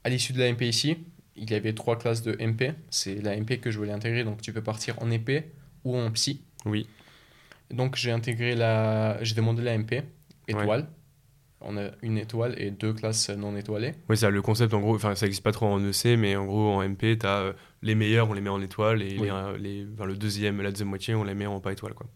[0.05, 0.99] à l'issue de la MP ici,
[1.37, 2.75] il y avait trois classes de MP.
[2.91, 5.45] C'est la MP que je voulais intégrer, donc tu peux partir en EP
[5.85, 6.43] ou en psy.
[6.65, 6.89] Oui.
[7.71, 9.19] Donc j'ai intégré la.
[9.23, 10.03] J'ai demandé la MP,
[10.49, 10.87] étoile.
[11.67, 13.93] On a une étoile et deux classes non étoilées.
[14.09, 16.45] Oui, ça, le concept en gros, enfin ça n'existe pas trop en EC, mais en
[16.47, 19.29] gros en MP, tu as les meilleurs, on les met en étoile et Oui.
[19.59, 21.95] les, les- enfin, le deuxième, la deuxième moitié, on les met en pas étoile.
[21.95, 22.07] Quoi.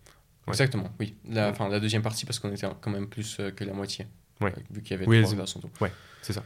[0.46, 0.53] Ouais.
[0.55, 1.14] Exactement, oui.
[1.28, 1.68] La, Ouais.
[1.70, 4.07] la deuxième partie parce qu'on était quand même plus euh, que la moitié.
[4.40, 4.53] Ouais.
[4.57, 5.70] Euh, Vu qu'il y avait Oui, trois classes en tout.
[6.22, 6.42] C'est ça.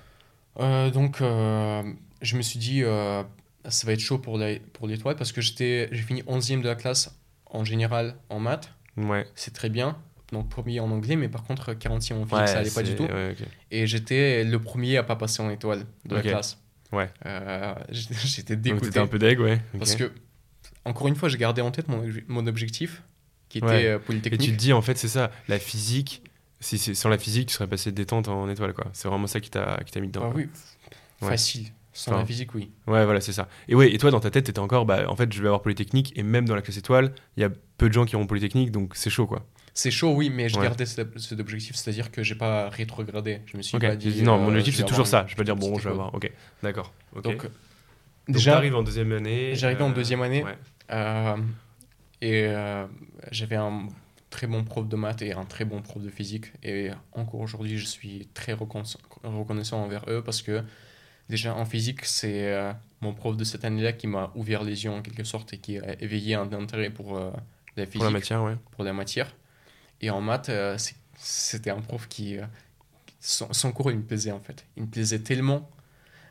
[0.60, 1.82] Euh, donc, euh,
[2.20, 3.22] je me suis dit, euh,
[3.68, 6.68] ça va être chaud pour la- pour l'étoile parce que j'étais, j'ai fini 11e de
[6.68, 8.72] la classe en général en maths.
[8.96, 9.26] Ouais.
[9.34, 9.96] C'est très bien.
[10.32, 12.94] Donc, premier en anglais, mais par contre, 40e en physique, Ouais, ça allait pas du
[12.94, 13.04] tout.
[13.04, 13.34] ouais.
[13.70, 16.58] Et j'étais le premier à pas passer en étoile de la classe.
[16.90, 17.10] Ouais.
[17.26, 18.86] Euh, j'étais Donc dégoûté.
[18.86, 19.60] t'étais un peu deg, ouais.
[19.78, 20.10] Parce que,
[20.84, 23.02] encore une fois, j'ai gardé en tête mon, mon objectif
[23.50, 23.86] qui était Ouais.
[23.86, 24.40] euh, Et polytechnique.
[24.40, 26.22] tu te dis, en fait, c'est ça, la physique,
[26.60, 28.86] si c'est sans la physique, tu serais passé de détente en étoile, quoi.
[28.94, 30.22] C'est vraiment ça qui t'a mis dedans.
[30.24, 30.48] Ah oui,
[31.20, 31.66] facile.
[31.94, 32.70] Sans Enfin, la physique, oui.
[32.86, 33.48] Ouais, voilà, c'est ça.
[33.68, 35.60] Et ouais, et toi, dans ta tête, t'étais encore, bah, en fait, je vais avoir
[35.60, 38.26] Polytechnique, et même dans la classe étoile, il y a peu de gens qui auront
[38.26, 39.44] Polytechnique, donc c'est chaud, quoi.
[39.74, 40.64] C'est chaud, oui, mais je Ouais.
[40.64, 43.40] gardais cet, cet objectif, c'est-à-dire que j'ai pas rétrogradé.
[43.46, 44.22] Je me suis Ok, pas tu dit.
[44.22, 45.24] non, mon euh, objectif, je c'est toujours ça.
[45.28, 46.14] Je peux dire, bon, je vais avoir.
[46.14, 46.30] Ok,
[46.62, 46.92] d'accord.
[47.22, 47.46] Donc,
[48.28, 49.54] déjà, t'arrives en deuxième année.
[49.54, 50.44] j'arrivais en euh, deuxième année.
[50.44, 50.56] ouais.
[50.90, 51.36] euh,
[52.20, 52.46] et
[53.30, 53.88] j'avais un
[54.30, 56.46] très bon prof de maths et un très bon prof de physique.
[56.62, 60.62] Et encore aujourd'hui, je suis très reconna- reconnaissant envers eux parce que
[61.28, 64.90] déjà en physique, c'est euh, mon prof de cette année-là qui m'a ouvert les yeux
[64.90, 67.30] en quelque sorte et qui a éveillé un intérêt pour euh,
[67.76, 67.98] la physique.
[68.00, 68.56] Pour la matière, ouais.
[68.72, 69.34] pour la matière.
[70.02, 70.76] Et en maths, euh,
[71.16, 72.38] c'était un prof qui.
[72.38, 72.42] euh,
[73.20, 74.64] son, son cours, il me plaisait en fait.
[74.76, 75.70] Il me plaisait tellement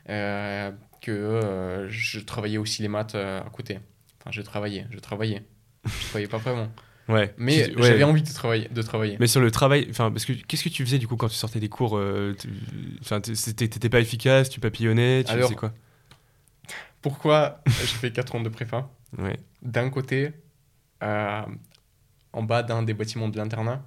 [0.08, 0.70] euh,
[1.00, 3.80] que euh, je travaillais aussi les maths à côté.
[4.20, 5.42] Enfin, je travaillais, je travaillais.
[5.86, 6.68] Je travaillais pas vraiment.
[7.08, 7.34] Ouais.
[7.36, 7.82] Mais Tu- ouais.
[7.88, 8.68] j'avais envie de travailler.
[8.68, 9.16] De travailler.
[9.18, 11.34] Mais sur le travail, enfin, parce que qu'est-ce que tu faisais du coup quand tu
[11.34, 12.00] sortais des cours
[13.00, 15.72] Enfin, t'étais pas efficace, tu papillonnais, tu Alors- faisais quoi?
[17.02, 18.88] Pourquoi j'ai fait 4 ans de prépa?
[19.18, 19.36] Ouais.
[19.62, 20.30] D'un côté,
[21.02, 21.42] euh,
[22.32, 23.84] en bas d'un des bâtiments de l'internat,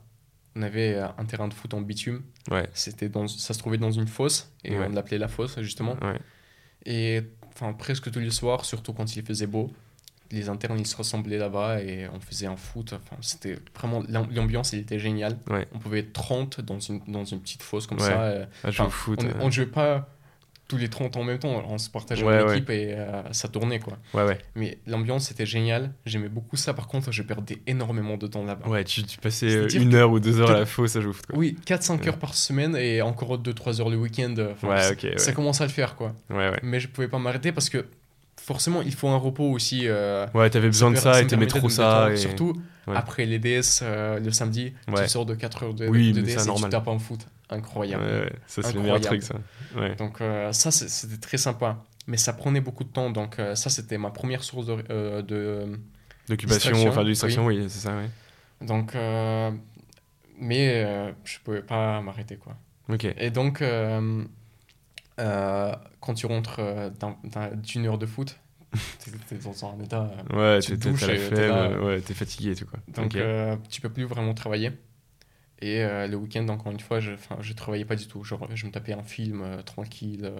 [0.55, 2.21] on avait euh, un terrain de foot en bitume.
[2.51, 2.67] Ouais.
[2.73, 4.85] C'était dans, ça se trouvait dans une fosse et Ouais.
[4.87, 5.97] on l'appelait la fosse justement.
[6.01, 6.19] Ouais.
[6.85, 9.71] Et enfin, presque tous les soirs, surtout quand il faisait beau,
[10.31, 12.93] les internes ils se ressemblaient là-bas et on faisait un foot.
[12.93, 15.37] Enfin, c'était vraiment l'am- l'ambiance, elle était géniale.
[15.49, 15.67] Ouais.
[15.73, 18.05] On pouvait être 30 dans une, dans une petite fosse comme Ouais.
[18.07, 18.21] ça.
[18.23, 19.19] euh, Ah, jouer au foot.
[19.23, 20.09] on, euh, on ne jouait pas
[20.67, 22.57] tous les 30 en même temps, on se partageait Ouais, en ouais.
[22.57, 23.97] équipe et euh, ça tournait quoi.
[24.13, 24.39] Ouais, ouais.
[24.55, 26.73] Mais l'ambiance était géniale, j'aimais beaucoup ça.
[26.73, 28.67] Par contre, je perdais énormément de temps là-bas.
[28.67, 31.01] Ouais, tu, tu passais euh, une heure ou deux heures à la fosse à.
[31.27, 31.37] Quoi.
[31.37, 32.07] Oui, 4-5 Ouais.
[32.09, 34.33] heures par semaine et encore 2-3 heures le week-end.
[34.37, 35.17] euh, enfin, Ouais, ça- ok, ouais.
[35.17, 36.13] Ça commence à le faire quoi.
[36.31, 36.59] Ouais, ouais.
[36.63, 37.85] Mais je pouvais pas m'arrêter parce que
[38.45, 39.81] forcément, il faut un repos aussi.
[39.87, 42.11] euh, Ouais, t'avais besoin de ça et t'aimais trop ça.
[42.11, 42.17] Et...
[42.17, 42.53] Surtout
[42.87, 42.95] Ouais.
[42.95, 45.03] après les DS euh, le samedi, Ouais.
[45.03, 46.65] tu sors de 4 heures de, Oui, de DS et normal.
[46.65, 47.21] tu tapes un foot.
[47.49, 48.03] Incroyable.
[48.03, 49.35] Ouais, ça c'est le meilleur truc, ça.
[49.97, 51.83] Donc euh, ça, c'était très sympa.
[52.07, 53.09] Mais ça prenait beaucoup de temps.
[53.09, 55.21] Donc ça, c'était ma première source de...
[55.21, 55.79] de-
[56.29, 58.09] D'occupation, enfin de distraction, oui, c'est ça, ouais.
[58.65, 58.93] Donc...
[60.39, 62.55] mais je pouvais pas m'arrêter, quoi.
[62.89, 63.07] Ok.
[63.17, 64.23] Et donc, euh,
[66.05, 68.37] quand tu rentres euh, d'un- d'un- d'une heure de foot,
[69.29, 70.03] t'es dans un état...
[70.31, 71.49] euh, Ouais, tu t'es te douches t'es
[71.79, 72.79] ouais, t'es fatigué et tout quoi.
[72.95, 73.15] Donc, Ok.
[73.17, 74.71] euh, tu peux plus vraiment travailler.
[75.61, 78.23] Et euh, le week-end, encore une fois, je, je travaillais pas du tout.
[78.23, 80.31] Genre, je me tapais un film euh, tranquille.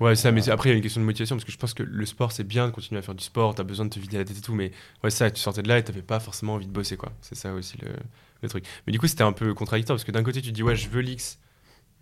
[0.00, 1.74] Ouais, ça, mais après, il y a une question de motivation parce que je pense
[1.74, 4.00] que le sport, c'est bien de continuer à faire du sport, t'as besoin de te
[4.00, 4.72] vider la tête et tout, mais
[5.04, 7.12] ouais, ça, tu sortais de là et t'avais pas forcément envie de bosser, quoi.
[7.20, 7.90] C'est ça aussi le,
[8.42, 8.64] le truc.
[8.86, 10.76] Mais du coup, c'était un peu contradictoire parce que d'un côté, tu te dis, ouais,
[10.76, 11.38] je veux l'X,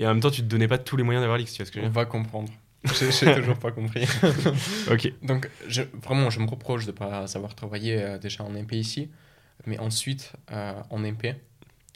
[0.00, 1.66] et en même temps, tu te donnais pas tous les moyens d'avoir l'X, tu vois
[1.66, 2.52] ce que je on veux va comprendre.
[2.84, 4.06] J'ai toujours pas compris.
[4.90, 5.12] Ok.
[5.22, 9.10] Donc, je, vraiment, je me reproche de pas savoir travailler euh, déjà en MP ici,
[9.66, 11.34] mais ensuite euh, en MP.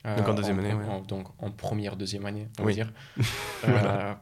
[0.06, 0.84] euh, Donc en deuxième année, ouais.
[0.86, 2.72] en- donc en première, deuxième année, on Oui.
[2.72, 2.92] va dire.
[3.62, 4.20] Voilà.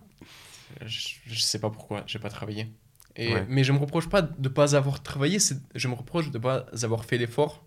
[0.87, 2.73] Je, je sais pas pourquoi j'ai pas travaillé.
[3.17, 3.45] Et, Ouais.
[3.49, 5.39] Mais je me reproche pas de pas avoir travaillé,
[5.75, 7.63] je me reproche de pas avoir fait l'effort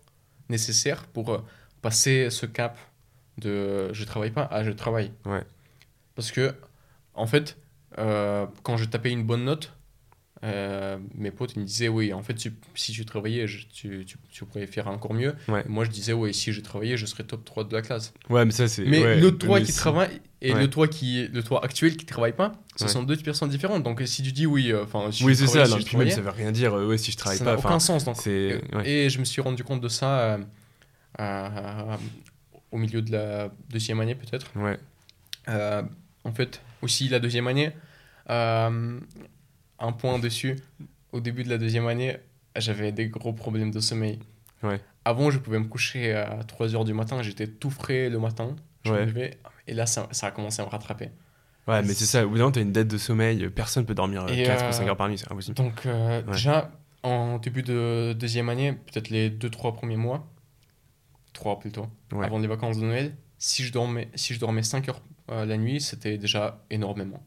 [0.48, 1.44] nécessaire pour
[1.82, 2.78] passer ce cap
[3.38, 5.12] de je travaille pas à je travaille.
[5.24, 5.44] Ouais.
[6.16, 6.54] Parce que,
[7.14, 7.56] en fait,
[7.98, 9.72] euh, quand je tapais une bonne note,
[10.44, 14.04] euh, mes potes ils me disaient oui, en fait, tu- si tu travaillais, je- tu,
[14.04, 15.34] tu, tu pourrais faire encore mieux.
[15.48, 15.64] Ouais.
[15.66, 18.12] Moi, je disais oui, si je travaillais, je serais top 3 de la classe.
[18.28, 18.84] Ouais, mais ça, c'est.
[18.84, 20.60] Mais ouais, le toi qui travaille et Ouais.
[20.60, 23.82] le toi qui le toi actuel qui travaille pas, ce sont deux personnes différentes.
[23.82, 25.96] Donc si tu dis oui, euh, enfin si Oui, c'est ça, non, si je puis
[25.96, 27.52] même, ça veut rien dire, euh, ouais, si je travaille ça pas.
[27.54, 28.04] n'a aucun sens.
[28.04, 30.38] Donc, et, et je me suis rendu compte de ça euh,
[31.20, 31.96] euh,
[32.70, 34.46] au milieu de la deuxième année peut-être.
[34.54, 34.78] Ouais.
[35.48, 35.82] Euh,
[36.24, 37.70] en fait, aussi la deuxième année, euh,
[38.28, 40.56] un point dessus,
[41.12, 42.16] au début de la deuxième année,
[42.56, 44.18] j'avais des gros problèmes de sommeil.
[44.62, 44.80] Ouais.
[45.04, 48.92] Avant, je pouvais me coucher à 3h du matin, j'étais tout frais le matin, je
[48.92, 51.10] me levais, et là, ça, ça a commencé à me rattraper.
[51.68, 53.94] Ouais, mais c'est ça, au bout d'un moment, t'as une dette de sommeil, personne peut
[53.94, 55.56] dormir Et, 4 euh, ou 5 heures par nuit, c'est impossible.
[55.56, 56.32] Donc, euh, Ouais.
[56.32, 56.70] déjà,
[57.02, 60.28] en début de deuxième année, peut-être les 2-3 premiers mois,
[61.32, 61.88] 3 plutôt,
[62.20, 63.16] avant les vacances de Noël.
[63.38, 67.22] Si je dormais, si je dormais 5 heures euh, la nuit, c'était déjà énormément.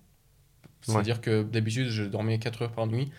[0.82, 3.11] C'est-à-dire que d'habitude, je dormais 4 heures par nuit.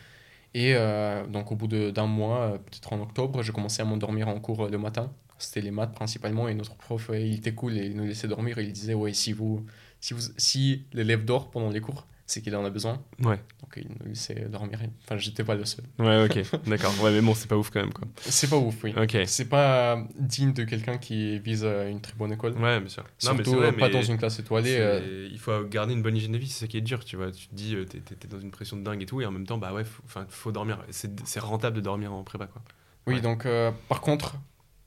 [0.55, 3.85] Et euh, donc, au bout de- d'un mois, euh, peut-être en octobre, je commençais à
[3.85, 5.13] m'endormir en cours euh, le matin.
[5.39, 6.49] C'était les maths principalement.
[6.49, 8.59] Et notre prof, il était cool et il nous laissait dormir.
[8.59, 9.65] Et il disait Ouais, si, vous,
[10.01, 13.03] si, vous, si l'élève dort pendant les cours, c'est qu'il en a besoin.
[13.23, 13.39] Ouais.
[13.61, 14.79] Donc, il nous laissait dormir.
[15.05, 15.85] Enfin, j'étais pas le seul.
[15.99, 16.93] Ouais, ok, d'accord.
[17.03, 18.07] Ouais, mais bon, c'est pas ouf quand même, quoi.
[18.21, 18.95] C'est pas ouf, oui.
[18.97, 19.17] Ok.
[19.27, 22.53] C'est pas digne de quelqu'un qui vise euh, une très bonne école.
[22.59, 23.05] Ouais, bien sûr.
[23.19, 24.77] Surtout euh, pas dans une classe étoilée.
[24.79, 27.17] euh, Il faut garder une bonne hygiène de vie, c'est ça qui est dur, tu
[27.17, 27.31] vois.
[27.33, 29.47] Tu te dis, euh, t'es dans une pression de dingue et tout, et en même
[29.47, 30.85] temps, bah ouais, faut, faut dormir.
[30.91, 32.63] C'est rentable de dormir en prépa, quoi.
[33.07, 33.21] Oui, Ouais.
[33.21, 34.37] donc euh, par contre,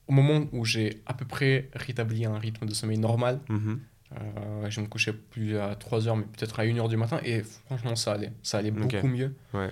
[0.07, 3.79] au moment où j'ai à peu près rétabli un rythme de sommeil normal, Mhm.
[4.19, 7.19] Euh, je me couchais plus à 3 heures, mais peut-être à 1 heure du matin,
[7.23, 8.31] et franchement, ça allait.
[8.43, 9.33] Ça allait beaucoup mieux.
[9.53, 9.69] Ouais.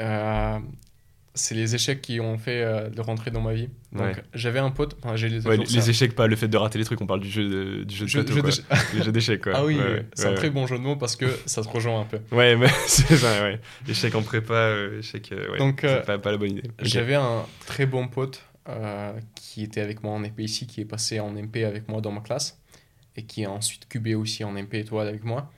[0.00, 0.58] Euh,
[1.36, 3.68] c'est les échecs qui ont fait euh, de rentrer dans ma vie.
[3.92, 4.14] Donc Ouais.
[4.34, 5.86] j'avais un pote, enfin j'ai les, Ouais, les, toujours ça.
[5.86, 7.94] les échecs, pas le fait de rater les trucs, on parle du jeu de, du
[7.96, 9.12] jeu de Jeu- plateau, jeu quoi.
[9.12, 9.42] d'échecs.
[9.42, 9.52] Quoi.
[9.56, 9.78] Ah oui,
[10.14, 12.18] c'est un très bon jeu de mots parce que ça se rejoint un peu.
[12.36, 13.60] Ouais, mais c'est ça, ouais.
[13.88, 15.32] Échec en prépa, échec.
[15.58, 16.70] Donc, c'est pas, pas la bonne idée.
[16.82, 18.44] J'avais un très bon pote
[19.34, 22.12] qui était avec moi en MP ici, qui est passé en MP avec moi dans
[22.12, 22.60] ma classe
[23.16, 25.50] et qui a ensuite cubé aussi en MP étoile avec moi.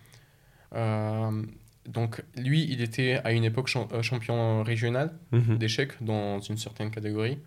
[0.75, 1.43] Euh,
[1.87, 5.57] donc lui, il était à une époque euh, champion régional Mhm.
[5.59, 7.39] d'échecs dans une certaine catégorie.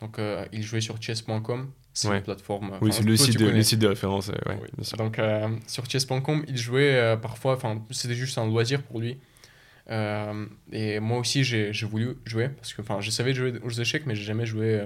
[0.00, 2.18] Donc euh, il jouait sur chess.com, c'est Ouais.
[2.18, 2.72] une plateforme.
[2.82, 4.86] Oui, c'est le site, de, référence, ouais, Oui.
[4.98, 9.18] Donc euh, sur chess.com, il jouait parfois, enfin c'était juste un loisir pour lui.
[9.90, 14.14] Et moi aussi j'ai voulu jouer parce que enfin je savais jouer aux échecs mais
[14.14, 14.82] j'ai jamais joué,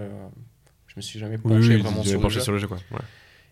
[0.87, 2.41] je me suis jamais penché oui, vraiment j'avais sur le jeu.
[2.41, 2.77] sur le jeu, quoi.
[2.93, 2.99] Ouais.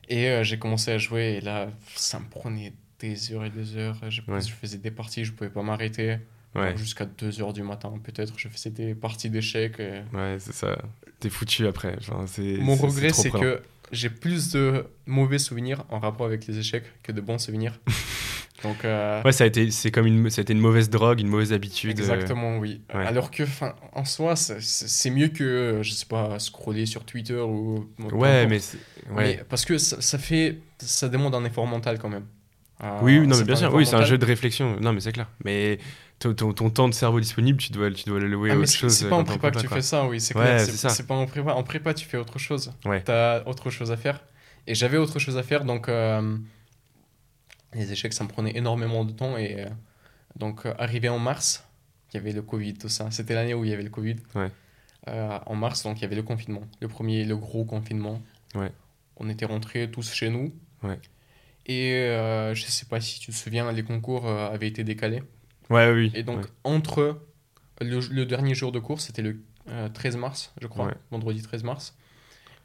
[0.09, 3.77] Et euh, j'ai commencé à jouer et là ça me prenait des heures et des
[3.77, 3.97] heures.
[4.09, 4.41] Je, Ouais.
[4.41, 6.19] je faisais des parties, je pouvais pas m'arrêter.
[6.55, 9.79] Ouais, Jusqu'à 2 heures du matin peut-être, je faisais des parties d'échecs.
[9.79, 10.79] et- ouais, c'est ça.
[11.21, 11.95] T'es foutu après.
[11.99, 12.25] Enfin,
[12.59, 13.61] Mon regret, c'est que
[13.93, 17.79] j'ai plus de mauvais souvenirs en rapport avec les échecs que de bons souvenirs.
[18.65, 21.21] Donc, euh, Ouais, ça a été, c'est comme une, ça a été une mauvaise drogue,
[21.21, 21.97] une mauvaise habitude.
[21.99, 22.81] euh, exactement, oui.
[22.93, 23.07] ouais.
[23.07, 27.89] Alors que, 'fin, en soi, c'est- mieux que, je sais pas, scroller sur Twitter ou.
[28.13, 28.57] Ouais, mais,
[29.11, 29.15] ouais.
[29.17, 30.59] Mais parce que ça, ça fait.
[30.81, 32.25] Ça demande un effort mental quand même.
[32.83, 34.77] Euh, Oui, non, mais bien sûr, oui, c'est un jeu de réflexion.
[34.81, 35.29] Non, mais c'est clair.
[35.45, 35.79] Mais
[36.21, 38.71] ton, ton, ton temps de cerveau disponible, tu dois, tu dois l'allouer Ah, à autre
[38.73, 38.93] chose.
[38.93, 39.77] c'est euh, pas en prépa que tu quoi.
[39.77, 40.61] fais ça, oui, c'est clair.
[40.61, 41.53] c'est pas en prépa.
[41.53, 42.73] En prépa, tu fais autre chose.
[42.85, 43.03] Ouais.
[43.05, 44.21] T'as autre chose à faire.
[44.67, 45.89] Et j'avais autre chose à faire, donc
[47.75, 49.37] les échecs, ça me prenait énormément de temps.
[49.37, 49.69] Et euh,
[50.37, 51.64] donc, euh, arrivé en mars,
[52.12, 53.11] il y avait le Covid, tout ça.
[53.11, 54.16] C'était l'année où il y avait le Covid.
[54.35, 54.51] Ouais.
[55.09, 56.62] Euh, en mars, donc il y avait le confinement.
[56.81, 58.21] Le premier, le gros confinement.
[58.55, 58.73] Ouais.
[59.16, 60.53] On était rentrés tous chez nous.
[60.83, 60.99] Ouais.
[61.66, 65.23] Et euh, je sais pas si tu te souviens, les concours avaient été décalés.
[65.71, 66.11] Ouais, oui.
[66.14, 67.21] Et donc, entre
[67.81, 71.62] le, le dernier jour de cours, c'était le euh, 13 mars, je crois, vendredi 13
[71.62, 71.95] mars,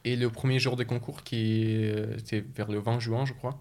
[0.05, 1.83] et le premier jour des concours, qui
[2.17, 3.59] était vers le 20 juin, je crois,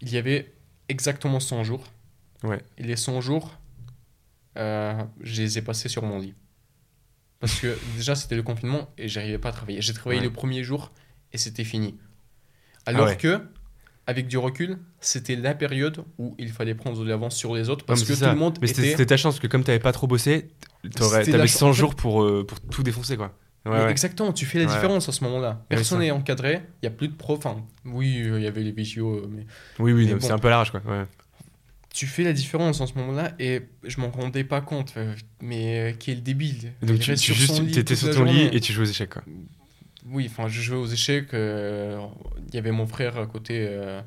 [0.00, 0.52] il y avait
[0.88, 1.84] exactement 100 jours.
[2.42, 2.60] Ouais.
[2.78, 3.58] Et les 100 jours,
[4.58, 6.34] euh, je les ai passés sur mon lit.
[7.38, 9.80] Parce que déjà, c'était le confinement et j'arrivais pas à travailler.
[9.80, 10.26] J'ai travaillé Ouais.
[10.26, 10.90] le premier jour
[11.32, 11.98] et c'était fini.
[12.86, 13.16] Alors ouais.
[13.16, 13.40] que,
[14.06, 17.84] avec du recul, c'était la période où il fallait prendre de l'avance sur les autres
[17.84, 19.06] parce que tout le monde Mais c'était était.
[19.06, 20.48] ta chance, parce que comme t'avais pas trop bossé,
[20.96, 21.50] t'avais chance.
[21.50, 23.36] 100 En fait- jours pour, euh, pour tout défoncer, quoi.
[23.66, 23.90] Ouais, Mais ouais.
[23.90, 24.72] Exactement, tu fais la Ouais.
[24.74, 25.62] différence à ce moment-là.
[25.68, 27.44] Personne n'est encadré, il n'y a plus de profs.
[27.44, 29.44] Enfin, oui, euh, il y avait les visios, euh, mais
[29.78, 30.18] Oui, oui, bon.
[30.20, 30.80] c'est un peu large, quoi.
[31.92, 34.94] Tu fais la différence en ce moment-là et je m'en rendais pas compte.
[34.96, 36.72] euh, Mais quel débile.
[36.82, 37.56] Donc, Il tu, tu sur juste,
[38.14, 39.22] ton lit et tu jouais aux échecs, quoi.
[40.06, 41.34] Oui, enfin, je jouais aux échecs.
[41.34, 42.00] euh,
[42.48, 44.00] Il y avait mon frère à côté euh,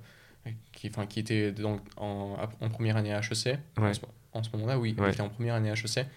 [0.72, 3.60] qui, qui était dans- en, en première année à HEC.
[3.78, 4.00] En ce,
[4.32, 6.08] en ce moment-là, oui, il était en première année à HEC.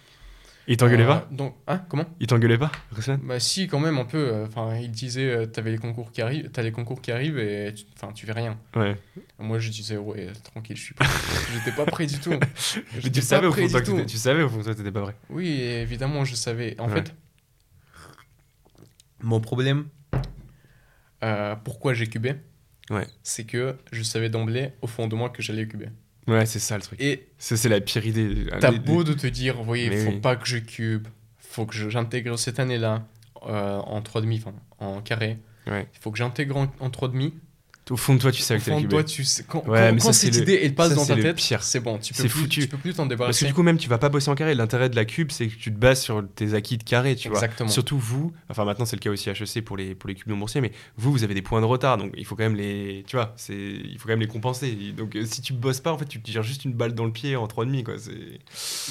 [0.68, 3.98] Il t'engueulait Euh, pas Donc, hein, comment Il t'engueulait pas, Ruslan Bah si, quand même
[3.98, 4.18] un peu.
[4.18, 7.38] euh, Enfin, il disait, euh, t'avais les concours qui arrivent, t'as les concours qui arrivent
[7.38, 8.58] et tu, enfin, tu fais rien.
[8.74, 8.96] Ouais.
[9.38, 11.04] Moi, je disais ouais, tranquille, je suis pas.
[11.54, 12.30] J'étais pas prêt du tout.
[12.32, 14.04] Mais tu savais, au prêt fond de toi du tout.
[14.06, 15.14] tu savais au fond de toi que t'étais pas vrai.
[15.30, 16.74] Oui, évidemment, je savais.
[16.80, 16.94] En Ouais.
[16.96, 17.14] fait,
[19.22, 19.86] mon problème,
[21.24, 22.34] euh, pourquoi j'ai cubé,
[22.90, 23.06] Ouais.
[23.22, 25.88] c'est que je savais d'emblée au fond de moi que j'allais cuber.
[26.28, 27.00] Ouais, c'est ça le truc.
[27.00, 28.46] Et Ça, c'est la pire idée.
[28.60, 30.20] t'as beau de te dire, Mais faut oui.
[30.20, 31.06] pas que je cube,
[31.38, 33.06] faut que j'intègre cette année-là
[33.46, 35.38] euh, en 3,5, enfin en carré.
[35.66, 35.86] Ouais.
[35.94, 37.32] Il faut que j'intègre en, en 3,5.
[37.88, 38.96] Au fond de toi, tu Au savais que fond t'allais de cuber.
[38.96, 40.94] toi, tu sais, quand, Ouais, quand- mais quand ça, cette le- idée elle passe ça,
[40.96, 41.62] dans ta le tête, pire.
[41.62, 42.60] c'est bon, tu peux, C'est plus, foutu.
[42.62, 43.46] tu peux plus t'en Parce que débarrasser.
[43.46, 44.56] du coup, même, tu vas pas bosser en carré.
[44.56, 47.28] L'intérêt de la cube, c'est que tu te bases sur tes acquis de carré, tu
[47.28, 47.38] vois.
[47.38, 47.68] Exactement.
[47.70, 50.28] Surtout vous, enfin maintenant c'est le cas aussi à HEC pour les, pour les cubes
[50.28, 52.56] non boursiers, mais vous, vous avez des points de retard, donc il faut quand même
[52.56, 54.72] les, tu vois, c'est, il faut quand même les compenser.
[54.96, 57.04] Donc euh, si tu bosses pas, en fait, tu te tires juste une balle dans
[57.04, 57.94] le pied en 3,5, quoi.
[57.98, 58.40] C'est,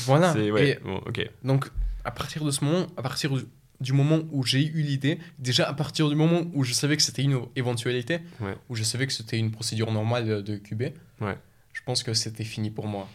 [0.06, 0.32] Voilà.
[0.32, 1.30] c'est- ouais, Et bon, ok.
[1.44, 1.66] donc,
[2.06, 3.32] à partir de ce moment, à partir
[3.82, 7.04] du moment où j'ai eu l'idée, déjà à partir du moment où je savais que
[7.04, 8.56] c'était une éventualité, Ouais.
[8.70, 10.84] où je savais que c'était une procédure normale de- de QB,
[11.22, 11.38] Ouais.
[11.74, 13.08] je pense que c'était fini pour moi.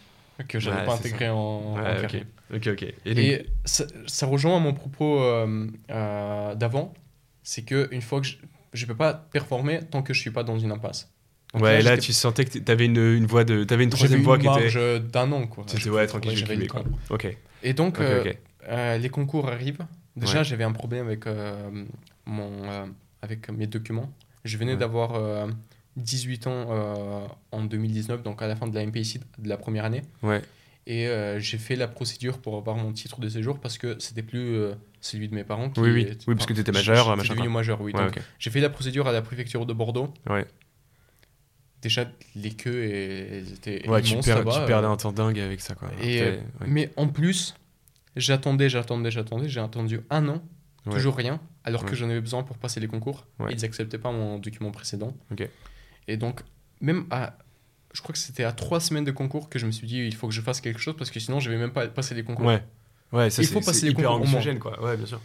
[0.47, 2.67] Que je n'allais Ouais, pas intégré en, en ok.
[2.67, 2.85] Ok.
[3.05, 6.93] Et, donc- ça, ça rejoint mon propos euh, euh, d'avant,
[7.43, 8.27] c'est que une fois que
[8.73, 11.11] je ne peux pas performer tant que je suis pas dans une impasse.
[11.53, 13.63] Donc ouais, là, tu sentais que tu avais une, une voie de.
[13.65, 14.99] T'avais une j'avais troisième une voie qui était.
[14.99, 15.65] d'un an quoi.
[15.67, 16.67] C'était Je- ouais, tranquille, j'avais.
[17.09, 17.37] Ok.
[17.61, 18.23] Et donc euh,
[18.69, 19.85] euh, les concours arrivent.
[20.15, 20.43] Déjà Ouais.
[20.43, 21.85] j'avais un problème avec euh,
[22.25, 22.85] mon euh,
[23.21, 24.11] avec mes documents.
[24.43, 24.77] Je venais Ouais.
[24.77, 25.47] d'avoir euh,
[25.97, 29.85] 18 ans euh, en 2019, donc à la fin de la MPIC de la première
[29.85, 30.01] année.
[30.23, 30.41] Ouais.
[30.87, 31.07] Et
[31.37, 34.57] j'ai fait la procédure pour avoir mon titre de séjour parce que c'était plus
[34.99, 35.69] celui de mes parents.
[35.69, 36.07] Qui Oui, oui.
[36.27, 37.93] Oui, parce que t'étais je- majeur, je suis devenu majeur, oui.
[37.93, 38.19] Donc.
[38.39, 40.11] J'ai fait la procédure à la préfecture de Bordeaux.
[40.27, 40.45] Ouais.
[41.83, 42.05] Déjà,
[42.35, 45.89] les queues, elles étaient Ouais, tu, perds- tu perdais un temps dingue avec ça, quoi.
[46.01, 46.39] et, ouais.
[46.67, 47.55] Mais en plus,
[48.15, 49.47] j'attendais, j'attendais, j'attendais.
[49.49, 50.41] J'ai attendu un an,
[50.85, 50.93] Ouais.
[50.93, 51.89] toujours rien, alors Ouais.
[51.89, 53.27] que j'en avais besoin pour passer les concours.
[53.39, 53.51] Ouais.
[53.53, 55.15] Ils acceptaient pas mon document précédent.
[56.07, 56.41] Et donc,
[56.81, 57.37] même à.
[57.93, 60.15] Je crois que c'était à trois semaines de concours que je me suis dit il
[60.15, 62.23] faut que je fasse quelque chose parce que sinon je vais même pas passer les
[62.23, 62.45] concours.
[62.45, 62.63] Ouais.
[63.11, 64.81] Ouais, ça Il faut passer les hyper concours quoi.
[64.81, 65.19] Ouais, bien sûr.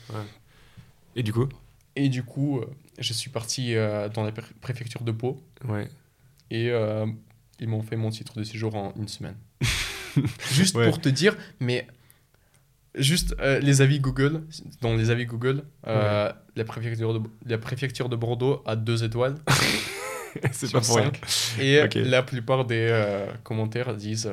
[1.15, 1.49] Et du coup?
[1.95, 2.67] Et du coup, euh,
[2.99, 5.89] je suis parti euh, dans la pré- préfecture de Pau Ouais.
[6.51, 7.07] et euh,
[7.61, 9.37] ils m'ont fait mon titre de séjour en une semaine.
[10.53, 11.87] juste pour te dire, mais
[12.97, 14.43] juste euh, les avis Google,
[14.81, 19.37] dans les avis Google, euh, la, préfecture de, la préfecture de Bordeaux a deux étoiles
[20.53, 21.13] c'est pas pour rien.
[21.59, 24.31] Et la plupart des euh, commentaires disent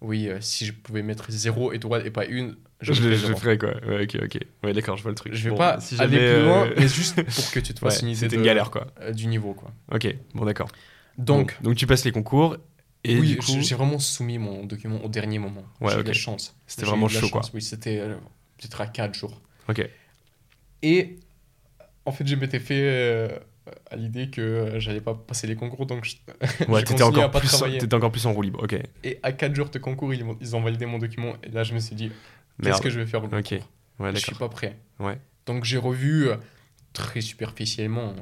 [0.00, 3.26] oui, si je pouvais mettre zéro étoile et pas une, je, Je, ferais je le
[3.28, 3.38] zéro.
[3.38, 3.70] ferai, quoi.
[3.86, 4.38] Ouais, ok, ok.
[4.62, 5.34] Ouais, d'accord, je vois le truc.
[5.34, 7.96] Je vais Bon, pas si aller plus loin, mais juste pour que tu te fasses
[7.96, 8.88] ouais, une idée C'était une galère, quoi.
[9.12, 9.54] du niveau.
[9.54, 9.72] Quoi.
[9.92, 10.68] Ok, bon, d'accord.
[11.16, 12.58] Donc, donc tu passes les concours
[13.12, 13.52] et oui, coup.
[13.60, 15.64] j'ai vraiment soumis mon document au dernier moment.
[15.80, 16.56] Ouais, j'ai eu de la chance.
[16.66, 17.42] C'était vraiment de chaud, quoi.
[17.54, 17.98] Oui, c'était
[18.58, 19.40] peut-être à 4 jours.
[19.68, 19.88] Ok.
[20.82, 21.16] Et
[22.04, 23.28] en fait, je m'étais fait euh,
[23.90, 26.16] à l'idée que euh, j'allais pas passer les concours, donc je-
[26.68, 27.54] Ouais, à encore, pas plus
[27.92, 28.62] encore plus en roue libre.
[28.62, 28.76] Ok.
[29.02, 31.34] Et à 4 jours de concours, ils, ont validé mon document.
[31.42, 32.10] Et là, je me suis dit,
[32.62, 33.38] qu'est-ce que je vais faire au concours?
[33.38, 33.60] Ok.
[33.98, 34.78] Ouais, Je suis pas prêt.
[34.98, 35.18] Ouais.
[35.46, 36.36] Donc j'ai revu euh,
[36.92, 38.14] très superficiellement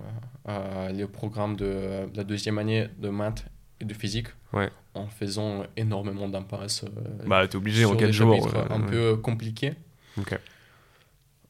[0.49, 3.47] euh, euh, les programmes de la deuxième année de maths
[3.81, 4.71] et de physique Ouais.
[4.95, 8.31] en faisant énormément d'impasses euh, Bah, t'es obligé en sur 4 des jours.
[8.47, 8.87] ouais, un ouais.
[8.91, 9.75] peu compliqués.
[10.19, 10.39] Ok.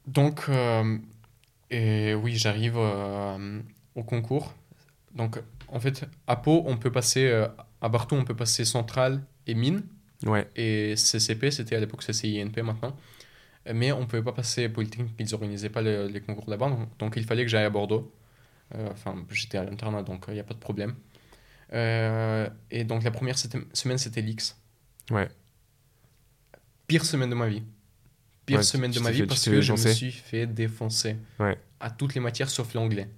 [0.07, 0.99] Donc, euh,
[1.71, 3.61] et oui, j'arrive euh,
[3.95, 4.55] au concours.
[5.15, 7.47] Donc, en fait, à Pau, on peut passer, euh,
[7.81, 9.83] à Bartou, on peut passer centrale et mine.
[10.25, 10.49] Ouais.
[10.57, 12.97] Et CCP, c'était à l'époque CCINP maintenant.
[13.73, 16.69] Mais on ne pouvait pas passer Polytechnique, ils n'organisaient pas le- les concours là-bas.
[16.69, 18.13] Donc, donc il fallait que j'aille à Bordeaux.
[18.91, 20.95] Enfin, j'étais à l'internat, donc il n'y a pas de problème.
[21.73, 24.57] Euh, et donc la première semaine, c'était l'X.
[25.11, 25.29] Ouais.
[26.87, 27.63] Pire semaine de ma vie.
[28.47, 31.17] Pire Ouais, semaine de ma vie fait- parce que je me suis fait défoncer.
[31.41, 31.59] Ouais.
[31.81, 33.09] À toutes les matières sauf l'anglais.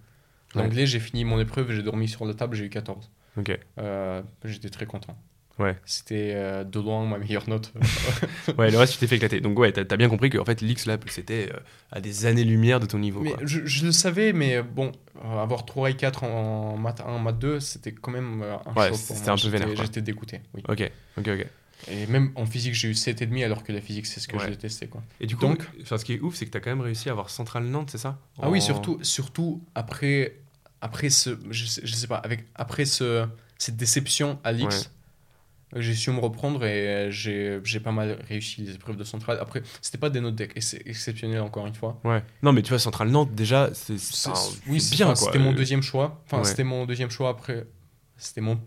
[0.54, 0.62] Ouais.
[0.62, 3.10] L'anglais, j'ai fini mon épreuve, j'ai dormi sur la table, j'ai eu 14.
[3.36, 3.58] Ok.
[3.78, 5.18] Euh, J'étais très content.
[5.58, 5.76] Ouais.
[5.86, 7.72] C'était euh, de loin ma meilleure note.
[8.58, 9.40] Ouais, le reste, tu t'es fait éclater.
[9.40, 11.56] Donc, ouais, t'as as bien compris que en fait, l'X, là, c'était euh,
[11.90, 13.20] à des années-lumière de ton niveau.
[13.20, 13.40] Mais quoi.
[13.44, 14.92] je, je le savais, mais bon,
[15.24, 16.28] euh, avoir 3 et 4 en,
[16.74, 18.96] en maths 1, maths 2, c'était quand même un Ouais, choc.
[18.98, 20.62] c'était un peu vénère, J'étais- dégoûté, oui.
[20.68, 21.46] Ok, ok, ok.
[21.90, 24.44] Et même en physique, j'ai eu 7,5 alors que la physique, c'est ce que Ouais.
[24.44, 24.86] je détestais.
[24.86, 25.02] Quoi.
[25.20, 27.08] Et du coup, Donc- enfin, ce qui est ouf, c'est que t'as quand même réussi
[27.08, 28.18] à avoir Central Nantes, c'est ça?
[28.40, 30.36] Ah oui, En- surtout, surtout après,
[30.80, 31.38] après ce.
[31.50, 33.26] Je sais, je sais pas, avec, après ce,
[33.58, 34.90] cette déception à l'X.
[35.74, 39.38] J'ai su me reprendre et j'ai j'ai pas mal réussi les épreuves de centrale.
[39.40, 42.00] Après, c'était pas des notes d'ex- ex- exceptionnelles encore une fois.
[42.04, 42.22] Ouais.
[42.42, 44.30] Non, mais tu vois, Central Nantes, déjà, c'est C'est-
[44.68, 45.14] oui, c'est c'est- bien.
[45.16, 46.22] C'était mon Euh, deuxième choix.
[46.26, 46.44] Enfin, ouais.
[46.44, 47.66] c'était mon deuxième choix après.
[48.16, 48.60] C'était mon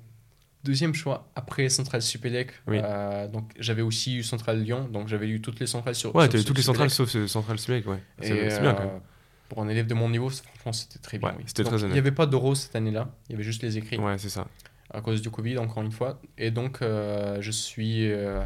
[0.65, 2.51] deuxième choix après Centrale Supélec.
[2.67, 2.79] Oui.
[2.83, 4.89] Euh, donc j'avais aussi eu Centrale Lyon.
[4.91, 6.13] Donc j'avais eu toutes les centrales sur.
[6.13, 8.03] Ouais, ce toutes les centrales sauf ce Central Supélec, ouais.
[8.21, 9.01] C'est Et, c'est bien quand euh, même.
[9.47, 11.29] Pour un élève de mon niveau, c'est- franchement, c'était très bien.
[11.29, 11.43] Ouais, oui.
[11.47, 13.09] c'était Donc, très Il n'y avait pas d'euros cette année-là.
[13.29, 14.45] Il y avait juste les écrits Ouais, c'est ça.
[14.91, 16.19] À cause du Covid, encore une fois.
[16.37, 18.11] Et donc, euh, je suis.
[18.11, 18.41] euh,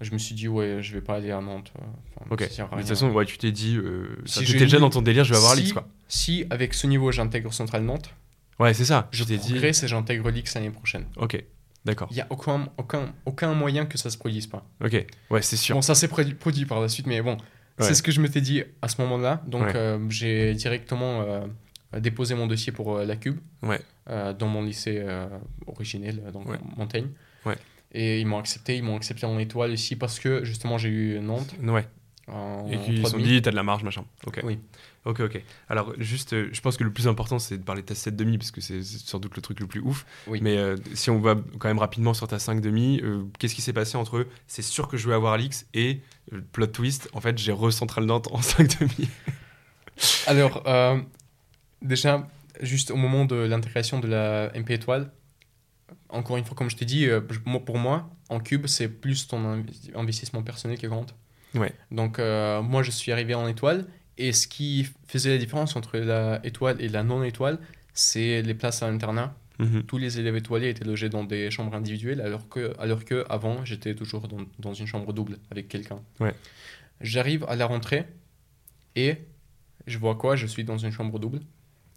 [0.00, 1.72] je me suis dit, ouais, je vais pas aller à Nantes.
[1.78, 1.84] euh,
[2.16, 2.42] enfin, Ok.
[2.50, 3.76] ça De toute façon, ouais, tu t'es dit.
[3.78, 5.88] Euh, Si t'étais déjà dans ton délire, je vais avoir si, l'X, quoi.
[6.08, 8.10] Si, avec ce niveau, j'intègre Centrale Nantes,
[8.58, 9.08] Ouais, c'est ça.
[9.10, 9.56] je t'ai dit.
[9.56, 11.06] et j'intègre l'X l'année prochaine.
[11.16, 11.42] Ok,
[11.84, 12.08] d'accord.
[12.10, 14.66] Il n'y a aucun, aucun, aucun moyen que ça se produise pas.
[14.84, 15.74] Ok, ouais, c'est sûr.
[15.74, 17.32] Bon, ça s'est produit, par la suite, mais bon,
[17.78, 17.86] Ouais.
[17.86, 19.42] c'est ce que je m'étais dit à ce moment-là.
[19.46, 19.98] Donc, Ouais.
[20.10, 21.24] j'ai directement
[21.98, 23.80] déposé mon dossier pour la Cube Ouais.
[24.08, 25.26] Euh, dans mon lycée euh,
[25.66, 26.58] originel, euh, donc Ouais.
[26.76, 27.08] Montaigne.
[27.44, 27.56] Ouais.
[27.92, 31.20] Et ils m'ont accepté, ils m'ont accepté en étoile ici parce que justement j'ai eu
[31.20, 31.86] Nantes Ouais.
[32.68, 33.22] Et qu'ils se sont 3,5.
[33.22, 34.04] dit, t'as de la marge, machin.
[34.26, 34.40] Ok.
[34.42, 34.58] Oui.
[35.04, 35.40] Ok, ok.
[35.68, 38.16] Alors, juste, euh, je pense que le plus important, c'est de parler de ta 7
[38.16, 40.04] demi, parce que c'est sans doute le truc le plus ouf.
[40.26, 40.40] Oui.
[40.42, 43.62] Mais euh, si on va quand même rapidement sur ta 5 demi, euh, qu'est-ce qui
[43.62, 46.00] s'est passé entre c'est sûr que je vais avoir l'X et
[46.50, 49.08] plot twist, en fait, j'ai re-central Nantes en 5 demi
[50.26, 50.64] Alors,
[51.80, 52.26] déjà,
[52.60, 55.10] juste au moment de l'intégration de la MP étoile,
[56.08, 59.38] encore une fois, comme je t'ai dit, euh, pour moi, en cube, c'est plus ton
[59.58, 61.14] inv- investissement personnel qui compte.
[61.54, 61.72] Ouais.
[61.90, 63.86] Donc, euh, moi, je suis arrivé en étoile.
[64.18, 67.58] Et ce qui faisait la différence entre la étoile et la non-étoile,
[67.92, 69.36] c'est les places à l'internat.
[69.58, 69.82] Mhm.
[69.84, 73.64] Tous les élèves étoilés étaient logés dans des chambres individuelles, alors que, alors que avant,
[73.64, 76.00] j'étais toujours dans, dans une chambre double avec quelqu'un.
[76.20, 76.34] Ouais.
[77.00, 78.04] J'arrive à la rentrée
[78.94, 79.16] et
[79.86, 80.34] je vois quoi?
[80.36, 81.40] Je suis dans une chambre double.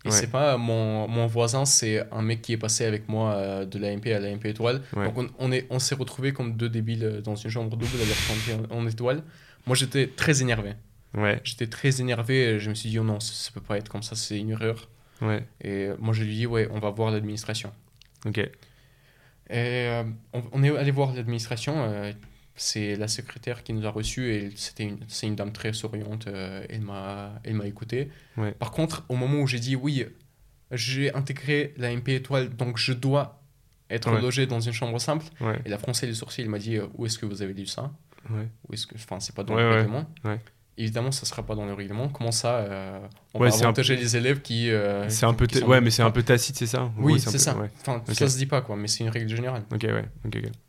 [0.06, 0.14] Et Ouais.
[0.14, 3.78] c'est pas mon, mon voisin, c'est un mec qui est passé avec moi euh, de
[3.78, 4.82] l'AMP à l'AMP étoile.
[4.96, 5.06] Ouais.
[5.06, 7.86] Donc on, on est, on s'est retrouvés comme deux débiles euh, dans une chambre double
[7.86, 9.24] qu'on était en, en étoile.
[9.68, 10.74] Moi j'étais très énervé.
[11.16, 13.78] Ouais, J'étais très énervé et je me suis dit oh non, ça, ça peut pas
[13.78, 14.88] être comme ça, c'est une erreur.
[15.22, 17.72] ouais, Et euh, moi je lui ai dit ouais, on va voir l'administration.
[18.26, 18.38] ok.
[18.38, 18.50] Et
[19.52, 21.74] euh, on, on est allé voir l'administration.
[21.78, 22.14] euh,
[22.62, 26.28] c'est la secrétaire qui nous a reçus et c'était une, c'est une dame très souriante.
[26.28, 28.10] euh, elle m'a, elle m'a écouté.
[28.38, 28.52] Ouais.
[28.52, 30.06] Par contre, au moment où j'ai dit oui,
[30.72, 33.42] j'ai intégré la MP étoile, donc je dois
[33.90, 34.22] être Ouais.
[34.22, 35.26] logé dans une chambre simple.
[35.42, 37.54] Ouais, Et la français les sourcils, il m'a dit euh, où est-ce que vous avez
[37.54, 37.92] lu ça?
[38.30, 40.06] Où est-ce que, enfin, c'est pas dans le règlement.
[40.82, 42.08] Évidemment, ça sera pas dans le règlement.
[42.08, 43.00] Comment ça euh,
[43.34, 44.70] On Ouais, va c'est un avantager les élèves qui.
[44.72, 46.90] euh, C'est un peu, ta- ouais, mais c'est un peu tacite, c'est ça?
[46.98, 47.58] Oui, c'est peu- ça.
[47.58, 47.70] Ouais.
[47.82, 48.14] Enfin, Ok.
[48.16, 49.64] ça se dit pas quoi, mais c'est une règle générale.
[49.74, 50.06] Ok, ouais,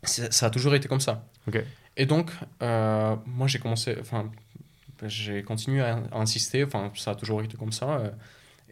[0.02, 1.24] Ça a toujours été comme ça.
[1.46, 1.62] Ok.
[1.96, 4.30] Et donc, euh, moi, j'ai commencé, enfin,
[5.06, 8.10] j'ai continué à, à insister, enfin, ça a toujours été comme ça, euh,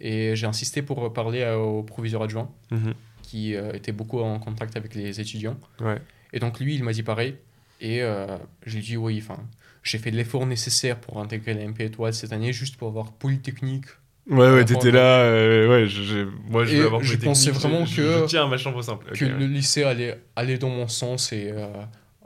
[0.00, 2.94] et j'ai insisté pour parler au proviseur adjoint, Mhm.
[3.22, 5.56] qui euh, était beaucoup en contact avec les étudiants.
[5.80, 5.98] Ouais.
[6.32, 7.36] Et donc, lui, il m'a dit pareil,
[7.80, 9.40] et je lui ai dit, oui, enfin,
[9.88, 13.86] j'ai fait l'effort nécessaire pour intégrer la MP étoile cette année, juste pour avoir Polytechnique.
[14.30, 17.86] Ouais, ouais, t'étais là, euh, ouais, je, je- moi je veux avoir je pensais vraiment
[17.86, 19.12] je- que- Je tiens ma chambre simple.
[19.12, 21.66] Que le lycée allait, allait dans mon sens et euh,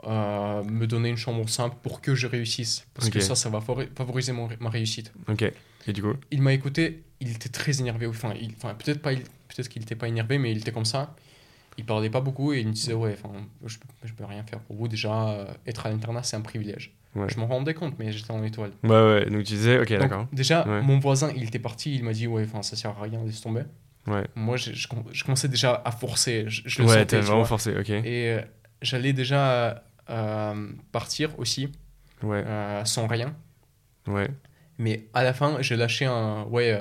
[0.05, 2.87] euh, me donner une chambre simple pour que je réussisse.
[2.95, 5.13] Parce que ça, ça va favori- favoriser mon- ma réussite.
[5.29, 5.43] Ok,
[5.87, 6.15] et du coup?
[6.33, 8.07] Il m'a écouté, il était très énervé.
[8.09, 11.15] Enfin, il- enfin peut-être pas, peut-être qu'il n'était pas énervé, mais il était comme ça.
[11.79, 13.33] Il parlait pas beaucoup et il me disait ouais, enfin,
[13.65, 14.89] je, je peux rien faire pour vous.
[14.89, 16.93] Déjà, euh, être à l'internat, c'est un privilège.
[17.15, 17.27] Ouais.
[17.29, 18.71] Je m'en rendais compte, mais j'étais en étoile.
[18.85, 20.27] Ouais, ouais, donc tu disais, ok, d'accord.
[20.33, 20.81] déjà, Ouais.
[20.83, 21.95] mon voisin, il était parti.
[21.95, 23.63] Il m'a dit ouais, enfin, ça sert à rien, laisse tomber.
[24.07, 26.45] Ouais, Moi, je, je com- je commençais déjà à forcer.
[26.49, 27.47] Je, je le ouais t'as vraiment vois.
[27.47, 27.91] forcé, ok.
[27.91, 28.41] Et euh,
[28.81, 31.69] j'allais déjà euh, partir aussi
[32.23, 33.35] Ouais, euh, sans rien.
[34.07, 34.29] ouais,
[34.79, 36.45] Mais à la fin, j'ai lâché un.
[36.45, 36.77] Ouais.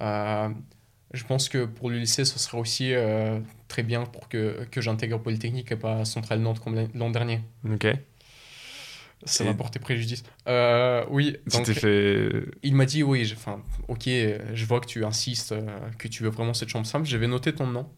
[0.00, 2.92] je pense que pour le lycée, ce sera aussi
[3.68, 7.40] très bien pour que, que j'intègre Polytechnique et pas Centrale Nantes comme l'an dernier.
[7.70, 7.86] ok.
[9.24, 10.22] Ça m'a porté préjudice.
[10.46, 12.30] Euh, oui, donc fait.
[12.62, 15.62] il m'a dit oui, enfin, ok, je vois que tu insistes, euh,
[15.98, 17.06] que tu veux vraiment cette chambre simple.
[17.06, 17.88] J'avais noté ton nom.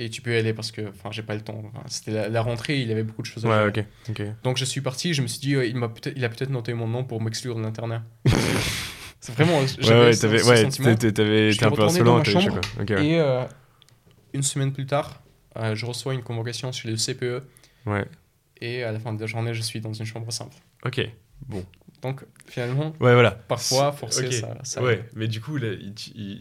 [0.00, 1.60] Et tu peux y aller parce que enfin, j'ai pas le temps.
[1.66, 3.86] Enfin, C'était la, la rentrée, il y avait beaucoup de choses à Ouais, gérer.
[4.08, 4.26] ok, ok.
[4.44, 6.50] Donc je suis parti, je me suis dit, euh, il, m'a peut-être, il a peut-être
[6.50, 8.04] noté mon nom pour m'exclure de l'internat.
[9.20, 10.68] c'est vraiment, Ouais, j'avais ouais, t'avais, ouais,
[11.12, 12.82] t'avais, Je un peu insolent, ma t'avais chaud, chambre quoi.
[12.82, 13.06] Ok, ouais.
[13.06, 13.44] Et euh,
[14.34, 15.20] une semaine plus tard,
[15.56, 17.42] euh, je reçois une convocation chez le CPE
[17.86, 18.06] Ouais,
[18.60, 20.56] et à la fin de la journée, je suis dans une chambre simple.
[20.84, 21.00] ok,
[21.46, 21.64] bon.
[22.00, 23.32] Donc finalement, Ouais, voilà.
[23.32, 24.32] parfois, forcer, Ok.
[24.32, 25.94] ça, ça Ouais, mais du coup, là, il-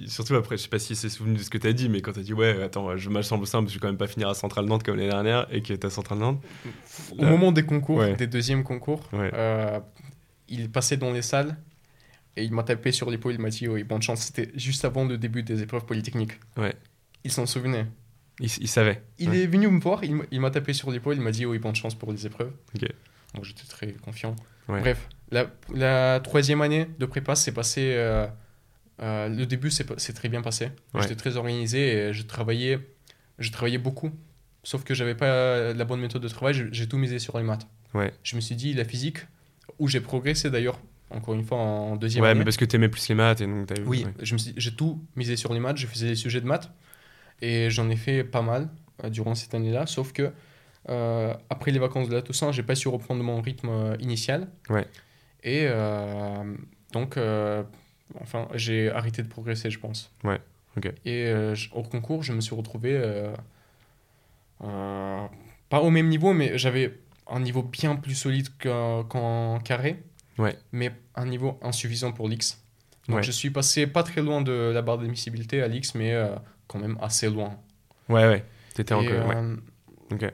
[0.03, 2.01] il- surtout après, je sais pas si c'est souvenu de ce que t'as dit, mais
[2.01, 4.29] quand t'as dit, ouais, attends, je me semble simple, je vais quand même pas finir
[4.29, 6.43] à Centrale Nantes comme l'année dernière, et que t'as Centrale Nantes.
[7.17, 8.15] Au moment des concours, Ouais.
[8.15, 9.31] des deuxièmes concours, Ouais.
[9.33, 9.79] euh,
[10.47, 11.57] il passait dans les salles
[12.35, 14.21] et il m'a tapé sur l'épaule, il m'a dit oui, bonne chance.
[14.21, 16.33] C'était juste avant le début des épreuves polytechniques.
[16.55, 16.75] Ouais.
[17.23, 17.87] Il s'en souvenait.
[18.39, 19.01] Il, il savait.
[19.19, 19.39] Il Ouais.
[19.43, 21.57] est venu me voir, il m'a- il m'a tapé sur l'épaule, il m'a dit oui,
[21.59, 22.51] bonne chance pour les épreuves.
[22.75, 22.87] Ok.
[23.33, 24.35] Donc j'étais très confiant.
[24.69, 24.79] Ouais.
[24.81, 27.93] Bref, la, la troisième année de prépa s'est passée.
[27.95, 28.27] euh,
[29.01, 30.65] euh, le début s'est très bien passé.
[30.93, 31.01] Ouais.
[31.01, 32.79] J'étais très organisé et je travaillais,
[33.39, 34.11] je travaillais beaucoup.
[34.63, 37.67] Sauf que j'avais pas la bonne méthode de travail, j'ai- tout misé sur les maths.
[37.93, 38.11] Ouais.
[38.23, 39.19] Je me suis dit, la physique,
[39.79, 40.79] où j'ai progressé d'ailleurs,
[41.09, 42.39] encore une fois en deuxième Ouais, année.
[42.39, 43.83] mais parce que t'aimais plus les maths, et donc eu.
[43.85, 46.69] Oui, j'ai tout misé sur les maths, je faisais les sujets de maths
[47.41, 48.69] et j'en ai fait pas mal
[49.03, 50.31] euh, durant cette année-là, sauf que
[50.89, 54.47] euh, après les vacances de la Toussaint, j'ai pas su reprendre mon rythme euh, initial.
[54.69, 54.85] Ouais.
[55.43, 56.55] Et euh,
[56.93, 57.63] donc, euh,
[58.21, 60.11] enfin, j'ai arrêté de progresser, je pense.
[60.23, 60.39] Ouais,
[60.77, 60.91] ok.
[61.05, 61.31] Et
[61.73, 62.99] au concours, je me suis retrouvé
[64.59, 66.97] pas au même niveau, mais j'avais
[67.29, 70.01] un niveau bien plus solide qu'en carré,
[70.37, 70.55] Ouais.
[70.71, 72.63] mais un niveau insuffisant pour l'X.
[73.07, 73.23] Donc Ouais.
[73.23, 76.13] je suis passé pas très loin de la barre d'admissibilité à l'X, mais
[76.67, 77.57] quand même assez loin.
[78.09, 78.43] Ouais, ouais.
[78.73, 79.27] T'étais encore.
[79.27, 79.35] ouais.
[79.35, 79.55] euh,
[80.11, 80.33] Ok.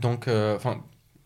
[0.00, 0.82] Donc, euh, enfin,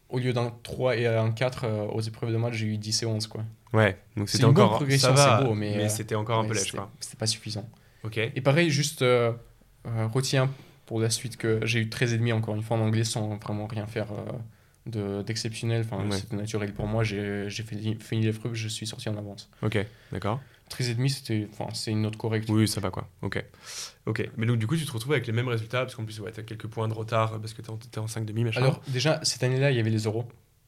[0.08, 3.02] au lieu d'un 3 et un 4 euh, aux épreuves de maths, j'ai eu 10
[3.02, 3.44] et 11, quoi.
[3.72, 4.76] Ouais, donc C'est c'était encore.
[4.76, 6.90] progression, ça va, beau, mais, euh, c'était encore un Ouais, peu lèche, quoi.
[7.00, 7.68] C'était pas suffisant.
[8.04, 8.16] Ok.
[8.18, 9.32] Et pareil, juste euh,
[9.86, 10.50] euh, retiens
[10.86, 13.36] pour la suite que j'ai eu 13 et demi encore une fois en anglais sans
[13.36, 14.32] vraiment rien faire euh,
[14.86, 15.82] de- d'exceptionnel.
[15.84, 16.16] Enfin, Ouais.
[16.16, 17.04] c'était naturel pour moi.
[17.04, 19.50] J'ai fini, fini l'épreuve, je suis sorti en avance.
[19.62, 19.78] Ok,
[20.12, 20.40] d'accord.
[20.70, 22.48] 13,5, c'était, enfin, c'est une note correcte.
[22.50, 23.06] Oui, ça va quoi.
[23.22, 23.42] Ok.
[24.08, 24.28] Ok.
[24.36, 26.32] Mais donc, du coup, tu te retrouves avec les mêmes résultats, parce qu'en plus, ouais,
[26.32, 28.60] tu as quelques points de retard parce que tu es en 5,5, machin.
[28.62, 30.24] Alors, déjà, cette année-là, il y avait les euros.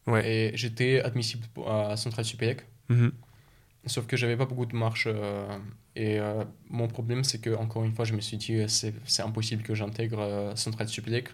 [0.06, 0.28] Ouais.
[0.28, 2.66] Et j'étais admissible à Centrale Supélec.
[2.88, 3.12] Mhm.
[3.86, 5.08] Sauf que j'avais pas beaucoup de marche.
[5.10, 5.58] euh,
[5.96, 9.22] et euh, mon problème, c'est que, encore une fois, je me suis dit, euh, c'est
[9.22, 11.28] impossible que j'intègre euh, Centrale Supélec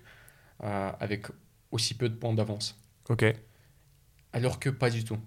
[0.62, 1.26] euh, avec
[1.72, 2.80] aussi peu de points d'avance.
[3.09, 3.24] Ok.
[4.32, 5.18] Alors que pas du tout.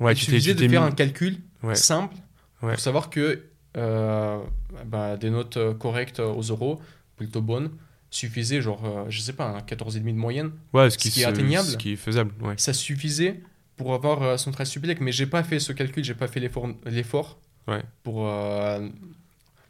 [0.00, 1.74] Ouais, il tu suffisait de faire mis- un calcul Ouais.
[1.74, 2.14] simple
[2.62, 2.72] Ouais.
[2.72, 3.44] pour savoir que
[3.76, 6.80] bah, des notes euh, correctes aux euros,
[7.16, 7.70] plutôt bonnes,
[8.10, 10.50] suffisaient, genre, euh, je sais pas, un 14,5 de moyenne.
[10.72, 11.68] Ouais, ce qui est atteignable.
[11.68, 12.54] Ce qui est faisable, ouais.
[12.56, 13.40] Ça suffisait
[13.76, 17.38] pour avoir euh, Centrale Supélec, mais j'ai pas fait ce calcul, j'ai pas fait l'effort
[17.68, 17.82] Ouais.
[18.04, 18.88] pour euh,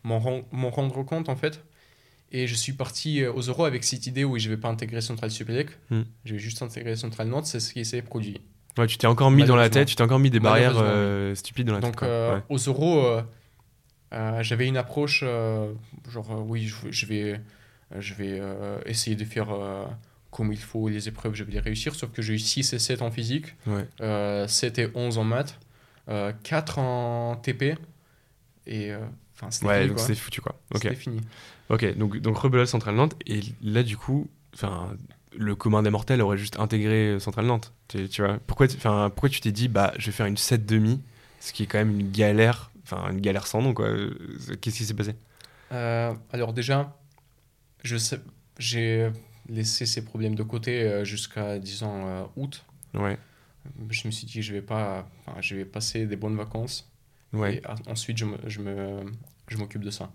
[0.05, 1.65] m'en ren- m'en rendre compte en fait.
[2.31, 5.01] Et je suis parti euh, aux euros avec cette idée où je vais pas intégrer
[5.01, 6.03] Centrale Supélec, Hmm.
[6.25, 8.41] je vais juste intégrer Centrale Nantes, c'est ce qui s'est produit.
[8.77, 11.35] Ouais, tu t'es encore mis dans la tête, tu t'es encore mis des barrières euh,
[11.35, 12.03] stupides dans la Donc tête.
[12.09, 12.43] euh, Ouais.
[12.51, 13.23] aux euros, euh, euh,
[14.13, 15.73] j'avais une approche euh,
[16.11, 17.41] genre euh, oui, je, je vais,
[17.99, 19.85] je vais euh, essayer de faire euh,
[20.31, 22.79] comme il faut les épreuves, je vais les réussir, sauf que j'ai eu 6 et
[22.79, 23.87] 7 en physique, Ouais.
[24.01, 25.59] euh, 7 et 11 en maths,
[26.09, 27.77] euh, 4 en TP,
[28.67, 28.99] et euh,
[29.35, 30.55] enfin c'était Ouais, fini, donc c'est foutu quoi.
[30.75, 30.83] Ok.
[30.83, 31.21] C'était fini.
[31.69, 34.95] Ok, donc, donc Rebelote Centrale Nantes, et là du coup, enfin,
[35.37, 37.73] le commun des mortels aurait juste intégré Centrale Nantes.
[37.89, 38.67] Tu, tu vois, pourquoi,
[39.11, 41.01] pourquoi tu t'es dit, bah, je vais faire une 7 demi,
[41.41, 43.87] ce qui est quand même une galère, enfin, une galère sans nom quoi.
[43.87, 44.15] Euh,
[44.61, 45.15] Qu'est-ce qui s'est passé?
[45.73, 46.97] Euh, alors déjà,
[47.83, 48.21] je sais,
[48.59, 49.11] j'ai
[49.49, 52.65] laissé ces problèmes de côté euh, jusqu'à, disons, août.
[52.95, 53.19] Ouais,
[53.91, 56.91] Je me suis dit, je vais pas, enfin, je vais passer des bonnes vacances.
[57.33, 59.05] ouais, Et ensuite, je me, je me,
[59.49, 60.11] je m'occupe de ça.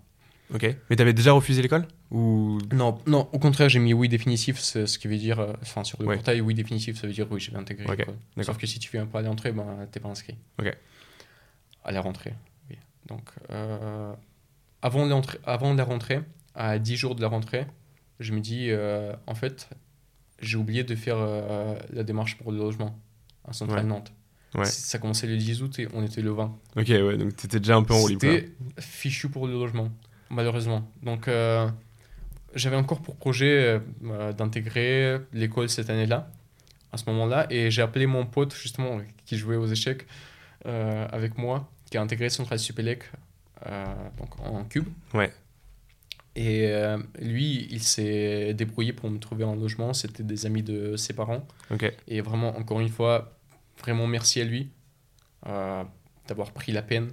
[0.54, 0.74] ok.
[0.90, 1.86] Mais t'avais déjà refusé l'école?
[2.10, 5.84] Ou Non, non, au contraire, j'ai mis oui définitif, ce qui veut dire, euh, enfin,
[5.84, 6.16] sur le Ouais.
[6.16, 8.16] portail, oui définitif, ça veut dire oui, je vais intégrer Ok, l'école.
[8.36, 8.54] d'accord.
[8.54, 10.36] Sauf que si tu viens pas à l'entrée, ben, t'es pas inscrit.
[10.58, 10.74] Ok.
[11.84, 12.34] À la rentrée.
[13.06, 14.14] Donc, euh,
[14.80, 16.20] avant, la rentrée,
[16.54, 17.66] à 10 jours de la rentrée,
[18.20, 19.68] je me dis, euh, en fait,
[20.40, 22.98] j'ai oublié de faire euh, la démarche pour le logement
[23.44, 23.88] à Centrale Ouais.
[23.88, 24.12] Nantes.
[24.54, 24.66] Ouais.
[24.66, 26.44] Ça commençait le 10 août et on était le 20.
[26.76, 28.20] Ok, ouais, donc t'étais déjà un peu en roue libre.
[28.20, 29.88] C'était fichu pour le logement,
[30.28, 30.86] malheureusement.
[31.02, 31.30] Donc,
[32.54, 33.80] j'avais encore pour projet
[34.36, 36.30] d'intégrer l'école cette année-là,
[36.92, 40.06] à ce moment-là, et j'ai appelé mon pote, justement, qui jouait aux échecs
[40.66, 43.04] avec moi, qui a intégré Centrale Supélec
[43.66, 43.84] euh,
[44.18, 44.88] donc en cube.
[45.12, 45.30] Ouais.
[46.34, 49.92] Et euh, lui, il s'est débrouillé pour me trouver un logement.
[49.92, 51.46] C'était des amis de ses parents.
[51.70, 53.36] Ok, Et vraiment, encore une fois,
[53.78, 54.70] vraiment merci à lui
[55.46, 55.84] euh,
[56.26, 57.12] d'avoir pris la peine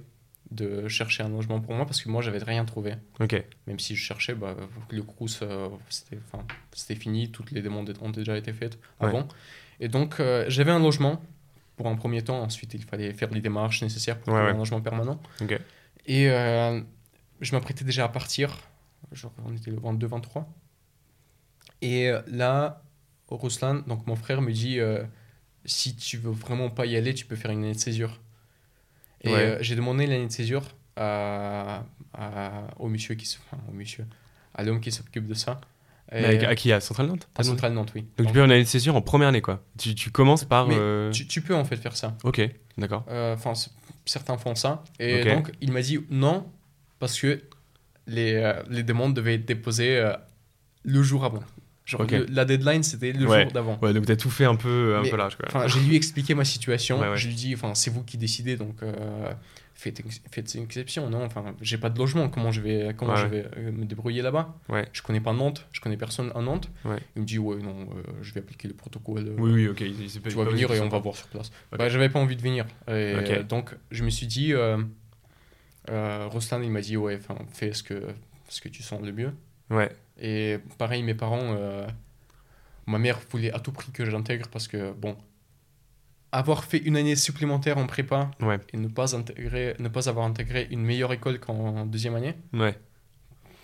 [0.50, 2.94] de chercher un logement pour moi parce que moi, j'avais rien trouvé.
[3.20, 4.56] ok, Même si je cherchais, bah,
[4.90, 5.68] le Crous, euh,
[6.74, 9.08] c'était fini, toutes les demandes ont déjà été faites Ouais.
[9.08, 9.28] avant.
[9.78, 11.22] Et donc, j'avais un logement
[11.80, 12.42] pour un premier temps.
[12.42, 14.54] Ensuite, il fallait faire les démarches nécessaires pour Ouais, trouver ouais.
[14.54, 15.18] un logement permanent.
[16.04, 16.78] Et euh,
[17.40, 18.58] je m'apprêtais déjà à partir.
[19.12, 20.44] Genre, on était le 22-23.
[21.80, 22.82] Et euh, là,
[23.30, 25.02] Ruslan, donc mon frère, me dit euh,
[25.64, 28.20] si tu veux vraiment pas y aller, tu peux faire une année de césure.
[29.22, 29.34] Et Ouais.
[29.36, 30.64] euh, j'ai demandé l'année de césure
[30.96, 34.04] à, à- au monsieur qui se- enfin, au monsieur,
[34.54, 35.62] à l'homme qui s'occupe de ça.
[36.12, 38.04] Mais avec- à qui À Centrale Nantes à Centrale Nantes, oui.
[38.18, 39.62] Donc tu peux une année de césure en première année quoi.
[39.78, 40.66] Tu, tu commences par.
[40.68, 42.16] Mais euh, tu, tu peux en fait faire ça.
[42.24, 42.40] Ok,
[42.78, 43.04] d'accord.
[43.08, 43.52] Euh, Enfin,
[44.06, 44.82] certains font ça.
[44.98, 46.46] Et donc, il m'a dit non,
[46.98, 47.40] parce que
[48.06, 50.12] les, euh, les demandes devaient être déposées euh,
[50.82, 51.40] le jour avant.
[51.86, 53.42] Genre, le- la deadline, c'était le Ouais.
[53.44, 53.78] jour d'avant.
[53.82, 55.66] Ouais, donc t'as tout fait un peu, un Mais- peu large quoi.
[55.68, 57.00] J'ai lui expliqué ma situation.
[57.00, 57.16] Ouais, ouais.
[57.16, 58.92] Je lui dis, enfin, c'est vous qui décidez, donc euh,
[59.80, 61.08] faites, une exception.
[61.10, 62.28] Non, enfin, j'ai pas de logement.
[62.28, 64.54] Comment je vais, comment Ouais, je vais euh, me débrouiller là-bas?
[64.68, 64.86] Ouais.
[64.92, 65.66] Je connais pas Nantes.
[65.72, 66.70] Je connais personne à Nantes.
[66.84, 66.98] Ouais.
[67.16, 69.26] Il me dit, ouais, non, euh, je vais appliquer le protocole.
[69.28, 69.80] euh, Oui, oui, ok.
[69.80, 71.50] il- il tu vas venir et on va voir sur place.
[71.72, 71.78] Ok.
[71.78, 72.66] Bah, j'avais pas envie de venir.
[72.88, 74.76] Et donc, je me suis dit, euh,
[75.90, 77.18] euh, Ruslan, il m'a dit, ouais,
[77.52, 78.02] fais ce que,
[78.48, 79.32] ce que tu sens le mieux.
[79.70, 81.56] Ouais, Et pareil, mes parents,
[82.86, 85.16] ma mère voulait à tout prix que j'intègre parce que, bon,
[86.32, 90.26] avoir fait une année supplémentaire en prépa ouais, et ne pas, intégrer, ne pas avoir
[90.26, 92.78] intégré une meilleure école qu'en deuxième année, ouais.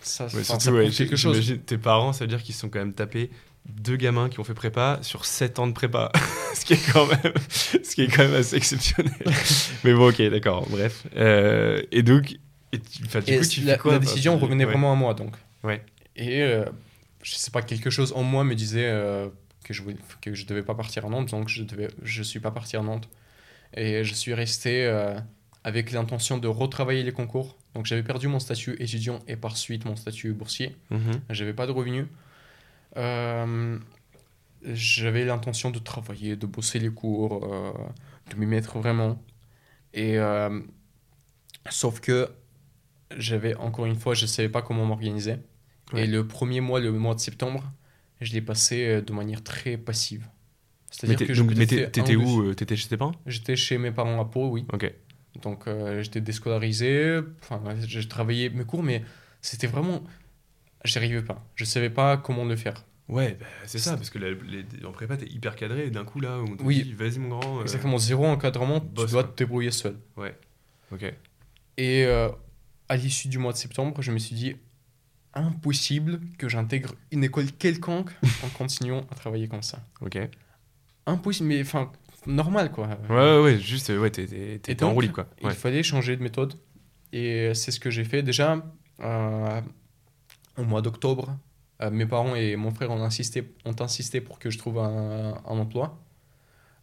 [0.01, 1.55] ça, Ouais, surtout, ça ouais, quelque chose.
[1.65, 3.29] tes parents, ça veut dire qu'ils se sont quand même tapés
[3.65, 6.11] deux gamins qui ont fait prépa sur 7 ans de prépa.
[6.55, 9.13] ce, qui est quand même, ce qui est quand même assez exceptionnel.
[9.83, 11.05] Mais bon, ok, d'accord, bref.
[11.15, 12.37] Euh, et donc,
[12.71, 14.71] et tu, du Et coup, tu la, fais quoi la décision revenait ouais.
[14.71, 15.35] vraiment à moi, donc.
[15.63, 15.83] Ouais.
[16.15, 16.65] Et euh,
[17.23, 19.27] je sais pas, quelque chose en moi me disait euh,
[19.67, 19.83] que je
[20.21, 22.81] que je devais pas partir à Nantes, donc je devais, je suis pas parti à
[22.81, 23.09] Nantes.
[23.75, 25.19] Et je suis resté euh,
[25.63, 27.57] avec l'intention de retravailler les concours.
[27.75, 30.75] Donc j'avais perdu mon statut étudiant et par suite mon statut boursier.
[30.89, 31.21] Mhm.
[31.29, 32.05] J'avais pas de revenus.
[32.95, 33.77] Euh,
[34.63, 37.73] j'avais l'intention de travailler, de bosser les cours, euh,
[38.31, 39.21] de m'y mettre vraiment.
[39.93, 40.17] Et
[41.69, 42.29] sauf que
[43.17, 45.37] j'avais encore une fois, je ne savais pas comment m'organiser.
[45.93, 46.03] Ouais.
[46.03, 47.63] Et le premier mois, le mois de septembre,
[48.21, 50.27] je l'ai passé euh, de manière très passive.
[50.89, 53.13] C'est-à-dire que je mais t'étais où euh, T'étais chez tes parents?
[53.25, 54.65] J'étais chez mes parents à Pau, oui.
[54.73, 54.91] Ok.
[55.41, 59.03] Donc euh, j'étais déscolarisé, enfin, je travaillais mes cours, mais
[59.41, 60.03] c'était vraiment...
[60.85, 61.45] J'y arrivais pas.
[61.55, 62.85] Je savais pas comment le faire.
[63.09, 66.03] Ouais, bah, c'est ça, parce que la- les- en prépa, t'es hyper cadré, et d'un
[66.05, 66.83] coup, là, on te Oui.
[66.83, 67.59] dit, vas-y, mon grand.
[67.59, 69.97] euh, Exactement, zéro encadrement, tu dois te débrouiller seul.
[70.91, 71.03] Ok.
[71.77, 72.29] Et euh,
[72.89, 74.55] à l'issue du mois de septembre, je me suis dit
[75.37, 78.11] impossible que j'intègre une école quelconque
[78.45, 79.79] en continuant à travailler comme ça.
[80.01, 80.17] Ok.
[81.05, 81.91] Impossible, mais enfin,
[82.25, 82.87] normal quoi.
[83.09, 85.27] Ouais, ouais, ouais, juste, euh, ouais, t'es- en roue libre, quoi.
[85.41, 86.55] Il fallait changer de méthode.
[87.13, 88.21] Et c'est ce que j'ai fait.
[88.21, 88.61] Déjà,
[88.99, 89.61] euh,
[90.57, 91.37] au mois d'octobre,
[91.81, 95.35] euh, mes parents et mon frère ont insisté, ont insisté pour que je trouve un,
[95.45, 95.97] un emploi,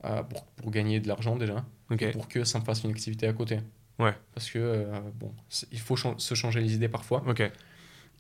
[0.05, 2.03] euh, pour, pour gagner de l'argent déjà, Ok.
[2.03, 3.59] et pour que ça me fasse une activité à côté.
[3.99, 4.15] Ouais.
[4.35, 5.33] Parce que, euh, bon,
[5.71, 7.23] il faut se changer les idées parfois.
[7.29, 7.43] Ok.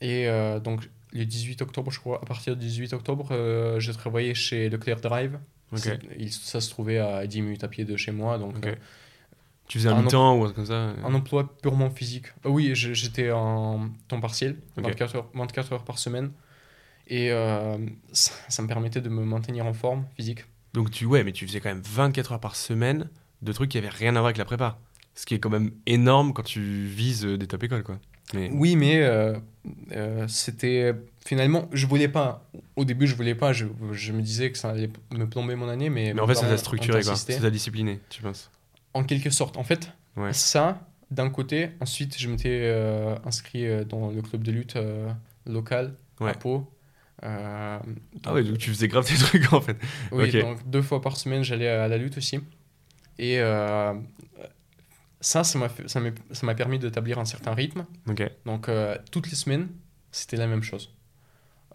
[0.05, 3.90] Et euh, donc, le 18 octobre, je crois, à partir du 18 octobre, euh, je
[3.92, 5.38] travaillais chez Leclerc Drive.
[5.72, 5.78] Ok.
[5.78, 8.38] C'est- il- ça se trouvait à 10 minutes à pied de chez moi.
[8.38, 8.74] Donc, euh,
[9.66, 12.26] Tu faisais un mi-temps ou un comme ça euh, un emploi purement physique.
[12.44, 14.84] Oui, j'étais en temps partiel, Ok.
[14.84, 16.32] 24, heures, 24 heures par semaine.
[17.09, 17.30] Et
[18.12, 20.44] ça, ça me permettait de me maintenir en forme physique.
[20.74, 23.09] Donc, tu, ouais, mais tu faisais quand même 24 heures par semaine
[23.42, 24.78] de trucs qui avaient rien à voir avec la prépa.
[25.14, 27.98] Ce qui est quand même énorme quand tu vises des top écoles, quoi.
[28.33, 28.51] Mais...
[28.53, 29.35] Oui, mais euh,
[29.93, 30.95] euh, c'était
[31.25, 32.49] finalement, je voulais pas.
[32.77, 33.53] Au début, je voulais pas.
[33.53, 36.47] Je, je me disais que ça allait me plomber mon année, mais en fait, ça
[36.49, 37.16] t'a structuré, quoi.
[37.16, 38.51] Ça t'a discipliné, tu penses?
[38.95, 39.57] En quelque sorte.
[39.57, 40.33] En fait, Ouais.
[40.33, 41.70] ça, d'un côté.
[41.81, 44.79] Ensuite, je m'étais euh, inscrit euh, dans le club de lutte
[45.47, 46.31] local Ouais.
[46.31, 46.70] à Pau.
[47.22, 47.81] Ah
[48.33, 49.77] ouais, donc tu faisais grave tes trucs, en fait.
[50.12, 52.41] Oui, donc deux fois par semaine, j'allais à la lutte aussi.
[53.18, 53.95] Et euh,
[55.25, 57.87] ça, ça m'a fait- ça m'a ça m'a permis d'établir un certain rythme.
[58.45, 59.68] Donc, euh, toutes les semaines,
[60.12, 60.95] c'était la même chose.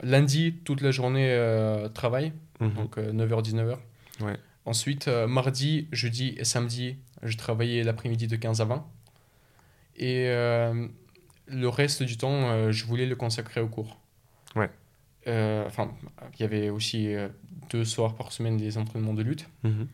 [0.04, 2.74] Lundi, toute la journée, euh, travail, Mhm.
[2.74, 3.80] donc 9h-19h.
[4.22, 4.38] Ouais.
[4.66, 8.86] Ensuite, euh, mardi, jeudi et samedi, je travaillais l'après-midi de 15 à 20.
[9.96, 10.88] Et euh,
[11.48, 13.98] le reste du temps, euh, je voulais le consacrer au cours.
[14.56, 14.70] Ouais.
[15.28, 15.92] Euh, Enfin,
[16.36, 17.28] il y avait aussi euh,
[17.72, 19.50] deux soirs par semaine des entraînements de lutte.
[19.64, 19.88] Mhm.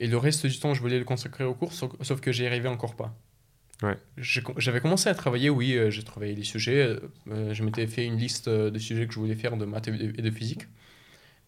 [0.00, 2.68] Et le reste du temps, je voulais le consacrer au cours, sauf, que j'y arrivais
[2.68, 3.14] encore pas.
[3.82, 3.96] Ouais.
[4.16, 6.82] J'avais commencé à travailler, oui, euh, j'ai travaillé les sujets.
[6.82, 9.88] euh, euh, je m'étais fait une liste de sujets que je voulais faire de maths
[9.88, 9.92] et
[10.22, 10.66] de, physique.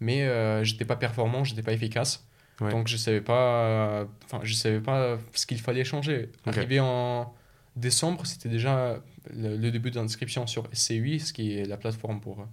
[0.00, 2.26] Mais euh, j'étais pas performant, j'étais pas efficace.
[2.60, 2.70] Ouais.
[2.70, 6.28] Donc je savais pas, enfin je savais pas ce qu'il fallait changer.
[6.46, 6.58] Ok.
[6.58, 7.32] Arrivé en
[7.76, 9.00] décembre, c'était déjà
[9.32, 12.46] le, le début de l'inscription sur SCUI, ce qui est la plateforme pour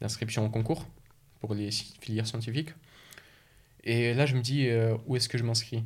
[0.00, 0.86] l'inscription au concours
[1.40, 2.70] pour les filières scientifiques.
[3.84, 5.84] Et là, je me dis, euh, où est-ce que je m'inscris?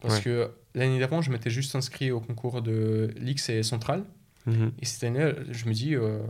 [0.00, 0.22] Parce Ouais.
[0.22, 4.04] que l'année d'avant, je m'étais juste inscrit au concours de l'X et Central.
[4.46, 4.72] Mhm.
[4.80, 6.20] Et cette année, je me dis, euh,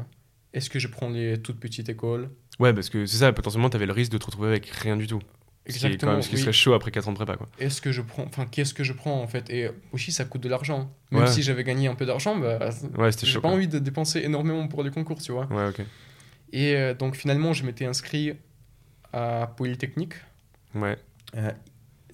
[0.53, 2.29] est-ce que je prends les toutes petites écoles?
[2.59, 5.07] Ouais, parce que c'est ça, potentiellement, t'avais le risque de te retrouver avec rien du
[5.07, 5.21] tout.
[5.69, 6.41] Ce qui, est quand même, ce qui oui.
[6.41, 7.49] serait chaud après 4 ans de prépa, quoi.
[7.61, 9.49] Est-ce que je prends, enfin, qu'est-ce que je prends en fait?
[9.51, 10.93] Et aussi, ça coûte de l'argent.
[11.13, 11.27] Même Ouais.
[11.29, 13.51] si j'avais gagné un peu d'argent, bah, Ouais, j'ai pas quoi.
[13.51, 15.47] envie de dépenser énormément pour les concours, tu vois.
[15.53, 15.83] Ouais, ok.
[16.53, 18.33] Et euh, donc finalement, je m'étais inscrit
[19.13, 20.15] à Polytechnique,
[20.75, 20.97] Ouais.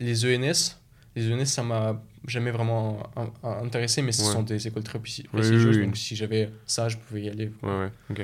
[0.01, 0.77] les ENS.
[1.15, 3.03] Les ENS, ça m'a jamais vraiment
[3.43, 4.33] intéressé, mais ce Ouais.
[4.33, 5.87] sont des écoles très Oui, prestigieuses, oui, oui.
[5.87, 7.51] donc si j'avais ça, je pouvais y aller.
[7.63, 7.91] Ouais, ouais.
[8.11, 8.21] Ok.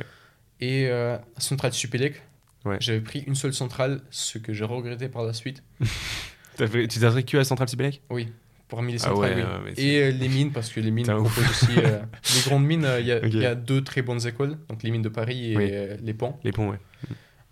[0.60, 2.20] Et euh, Centrale Supélec,
[2.64, 2.76] Ouais.
[2.80, 5.62] j'avais pris une seule centrale, ce que j'ai regretté par la suite.
[6.56, 8.28] Fait- Tu t'es que à Centrale Cibélec Oui,
[8.68, 9.72] parmi les Ah centrales, ouais, oui.
[9.74, 11.66] c'est- Et euh, les mines, parce que les mines proposent aussi.
[11.78, 12.00] euh,
[12.34, 13.18] les grandes mines, euh, il y, a-
[13.52, 15.68] y deux très bonnes écoles, donc les mines de Paris et Oui.
[15.72, 16.36] euh, les ponts.
[16.44, 16.78] Les ponts, ouais.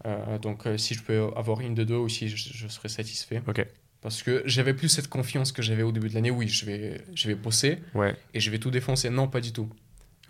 [0.07, 3.43] Euh, donc euh, si je peux avoir une de deux aussi, je, je serais satisfait.
[3.47, 3.67] Ok.
[4.01, 6.31] Parce que j'avais plus cette confiance que j'avais au début de l'année.
[6.31, 8.17] Oui, je vais, je vais bosser Ouais.
[8.33, 9.11] et je vais tout défoncer.
[9.11, 9.69] Non, pas du tout.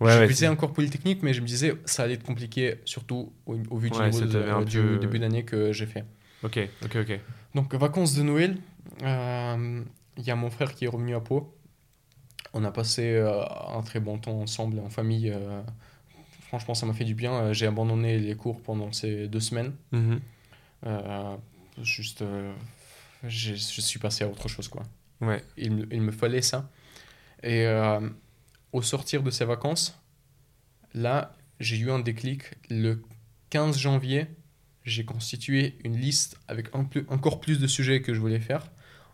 [0.00, 0.26] Ouais, je ouais.
[0.26, 3.76] visais c'est- encore Polytechnique, mais je me disais ça allait être compliqué, surtout au, au
[3.76, 6.04] vu du niveau de- du début d'année que j'ai fait.
[6.42, 7.20] Ok, ok, ok.
[7.54, 8.56] Donc, vacances de Noël,
[9.02, 9.82] euh,
[10.16, 11.54] il y a mon frère qui est revenu à Pau.
[12.54, 15.32] On a passé un très bon temps ensemble en famille.
[16.50, 17.32] Franchement, ça m'a fait du bien.
[17.32, 19.72] Euh, J'ai abandonné les cours pendant ces deux semaines.
[19.92, 20.20] Mhm.
[20.86, 21.36] Euh,
[21.80, 22.52] juste, euh,
[23.22, 24.82] je suis passé à autre chose, quoi.
[25.20, 25.44] Ouais.
[25.56, 26.68] Il, me- il me fallait ça.
[27.44, 27.64] Et
[28.72, 29.98] au sortir de ces vacances,
[30.94, 32.42] là, j'ai eu un déclic.
[32.68, 33.00] Le
[33.50, 34.26] 15 janvier,
[34.84, 38.70] j'ai constitué une liste avec un plus- encore plus de sujets que je voulais faire.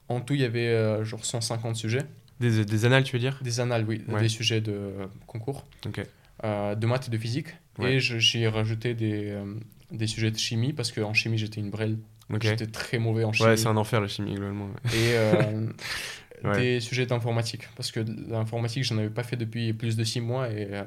[0.08, 2.04] En tout, il y avait euh, genre 150 sujets.
[2.40, 3.38] Des, des annales, tu veux dire?
[3.42, 4.20] Des annales, oui, Ouais.
[4.20, 6.00] des sujets de euh, concours, Ok.
[6.44, 7.48] Euh, de maths et de physique.
[7.78, 7.94] Ouais.
[7.94, 9.54] Et je- j'y ai rajouté des, euh,
[9.90, 11.98] des sujets de chimie, parce qu'en chimie, j'étais une brêle
[12.32, 12.42] Ok.
[12.42, 13.48] J'étais très mauvais en chimie.
[13.50, 14.68] Ouais, c'est un enfer la chimie, globalement.
[14.86, 15.66] Et euh,
[16.44, 16.58] Ouais.
[16.60, 17.68] des sujets d'informatique.
[17.76, 20.82] Parce que l'informatique, j'en avais pas fait depuis plus de six mois et euh,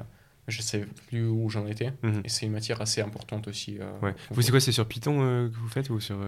[0.48, 1.92] je sais plus où j'en étais.
[2.02, 2.20] Mhm.
[2.24, 3.78] Et c'est une matière assez importante aussi.
[3.80, 4.14] euh, Ouais.
[4.30, 5.18] Vous, c'est quoi C'est sur Python
[5.50, 6.18] que vous faites ou sur.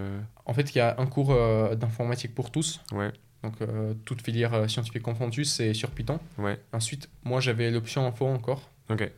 [0.46, 1.34] En fait, il y a un cours
[1.76, 2.80] d'informatique pour tous.
[2.92, 3.12] Ouais,
[3.44, 3.54] Donc,
[4.04, 6.18] toute filière scientifique confondue, c'est sur Python.
[6.38, 9.10] ouais, Ensuite, moi, j'avais l'option info encore, ok.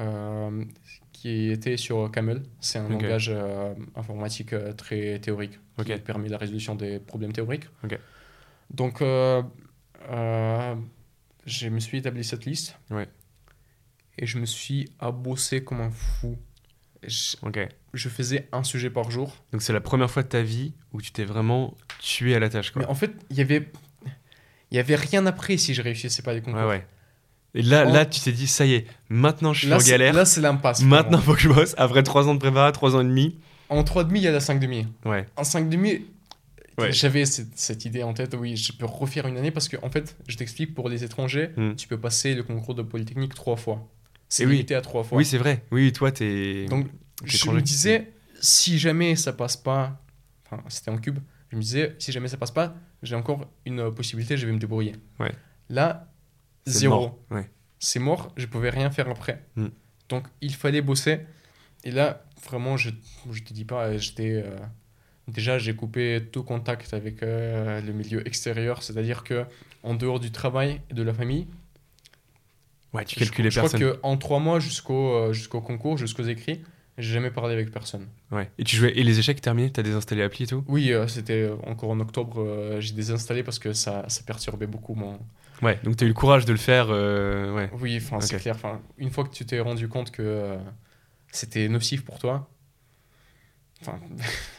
[0.00, 0.64] euh,
[1.12, 2.42] qui était sur Camel.
[2.60, 6.00] C'est un langage euh, informatique euh, très théorique, qui Ok.
[6.00, 7.64] permet la résolution des problèmes théoriques.
[7.84, 7.98] Ok.
[8.70, 9.00] Donc,
[11.46, 12.76] je me suis établi cette liste.
[12.90, 13.08] Ouais.
[14.18, 16.36] Et je me suis abossé comme un fou.
[17.02, 17.36] Je,
[17.92, 19.36] je faisais un sujet par jour.
[19.52, 22.48] Donc c'est la première fois de ta vie où tu t'es vraiment tué à la
[22.48, 22.82] tâche, quoi.
[22.82, 23.70] Mais en fait, il y avait,
[24.70, 26.60] il y avait rien après si je réussissais pas les concours.
[26.62, 26.86] Ouais, ouais.
[27.56, 30.12] Et là, là, tu t'es dit, ça y est, maintenant je suis Là, en galère.
[30.12, 30.82] Là, c'est l'impasse.
[30.82, 31.74] Maintenant, faut que je bosse.
[31.78, 33.38] Après 3 ans de prépa, 3 ans et demi.
[33.70, 34.86] En 3,5, il y a la 5,5.
[35.04, 35.26] Ouais.
[35.36, 36.02] En 5,5,
[36.78, 36.92] Ouais.
[36.92, 39.88] j'avais cette, cette idée en tête, oui, je peux refaire une année parce que, en
[39.88, 41.74] fait, je t'explique, pour les étrangers, Hmm.
[41.74, 43.88] tu peux passer le concours de Polytechnique trois fois.
[44.28, 44.52] C'est oui.
[44.52, 45.16] limité à trois fois.
[45.16, 45.64] Oui, c'est vrai.
[45.70, 46.66] Oui, toi, t'es.
[46.66, 46.86] Donc,
[47.24, 48.12] t'es je me disais,
[48.42, 50.02] si jamais ça passe pas,
[50.44, 51.18] enfin, c'était en cube,
[51.50, 54.58] je me disais, si jamais ça passe pas, j'ai encore une possibilité, je vais me
[54.58, 54.96] débrouiller.
[55.18, 55.32] Ouais.
[55.70, 56.12] Là,
[56.66, 56.94] C'est zéro.
[57.00, 57.18] mort.
[57.30, 57.48] Ouais.
[57.78, 59.44] C'est mort, je pouvais rien faire après.
[59.56, 59.68] Hmm.
[60.08, 61.20] Donc, il fallait bosser.
[61.84, 62.90] Et là, vraiment, je,
[63.30, 64.42] je te dis pas, j'étais.
[64.44, 64.56] euh,
[65.28, 69.44] déjà, j'ai coupé tout contact avec euh, le milieu extérieur, c'est-à-dire que
[69.82, 71.46] en dehors du travail et de la famille,
[72.92, 73.80] Ouais, tu je, calcules les je personnes.
[73.80, 76.62] crois qu'en trois mois jusqu'au euh, jusqu'au concours, jusqu'aux écrits,
[76.98, 78.06] j'ai jamais parlé avec personne.
[78.30, 78.50] Ouais.
[78.58, 78.92] Et tu jouais.
[78.96, 80.64] Et les échecs terminés T'as désinstallé l'appli et tout?
[80.66, 84.94] Oui, euh, c'était encore en octobre, euh, j'ai désinstallé parce que ça, ça perturbait beaucoup
[84.94, 85.18] mon.
[85.62, 85.78] Ouais.
[85.84, 86.86] Donc t'as eu le courage de le faire.
[86.90, 87.70] euh, Ouais.
[87.80, 88.56] Oui, enfin, c'est clair.
[88.98, 90.56] Une fois que tu t'es rendu compte que euh,
[91.32, 92.48] c'était nocif pour toi,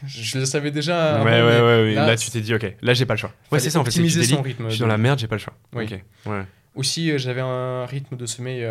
[0.06, 1.24] je le savais déjà.
[1.24, 1.94] Ouais, avant, ouais, ouais, ouais.
[1.96, 3.34] là, Là, tu t'es dit, ok, là, j'ai pas le choix.
[3.52, 3.92] Ouais, c'est ça, en fait.
[3.92, 4.66] tu Optimiser son rythme.
[4.70, 5.54] Je suis dans la merde, j'ai pas le choix.
[5.74, 5.88] Oui.
[6.26, 6.44] Ouais.
[6.76, 8.66] Aussi, euh, j'avais un rythme de sommeil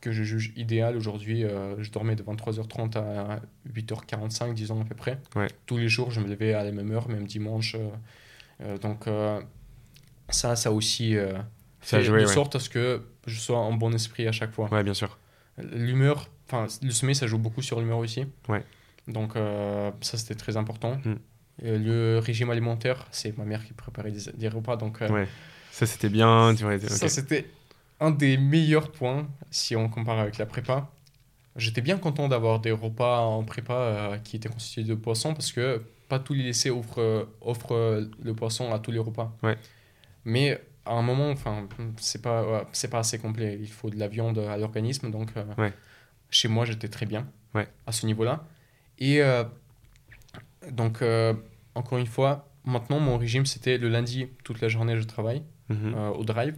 [0.00, 1.44] que je juge idéal aujourd'hui.
[1.78, 3.40] je dormais de 23h30 à
[3.72, 5.18] 8h45, disons à peu près.
[5.36, 5.48] Ouais.
[5.66, 7.76] Tous les jours, je me levais à la même heure, même dimanche.
[8.80, 9.06] donc,
[10.28, 11.32] ça, ça aussi euh,
[11.80, 12.32] Ça fait joué, de ouais.
[12.32, 14.68] sorte à ce que je sois en bon esprit à chaque fois.
[14.72, 15.18] Ouais, bien sûr.
[15.58, 18.26] L'humeur, enfin, le sommeil, ça joue beaucoup sur l'humeur aussi.
[18.48, 18.64] Ouais.
[19.08, 21.00] Donc, euh, ça, c'était très important.
[21.04, 21.14] Mm.
[21.64, 24.76] Et le régime alimentaire, c'est ma mère qui préparait des, des repas.
[24.76, 25.28] Donc, euh, Ouais.
[25.70, 26.54] Ça, c'était bien.
[26.54, 26.82] Tu vois, ok.
[26.82, 27.46] ça, c'était
[27.98, 30.90] un des meilleurs points si on compare avec la prépa.
[31.56, 35.52] J'étais bien content d'avoir des repas en prépa euh, qui étaient constitués de poissons parce
[35.52, 39.36] que pas tous les lycées offrent, euh, offrent euh, le poisson à tous les repas.
[39.42, 39.56] Ouais.
[40.24, 43.58] Mais à un moment, enfin, c'est pas, ouais, c'est pas assez complet.
[43.60, 45.10] Il faut de la viande à l'organisme.
[45.10, 45.72] Donc, euh, Ouais.
[46.30, 47.68] chez moi, j'étais très bien Ouais.
[47.86, 48.44] à ce niveau-là.
[48.98, 49.44] Et euh,
[50.70, 51.34] donc, euh,
[51.74, 55.94] encore une fois, maintenant, mon régime, c'était le lundi, toute la journée, je travaille Mhm.
[56.18, 56.56] au drive.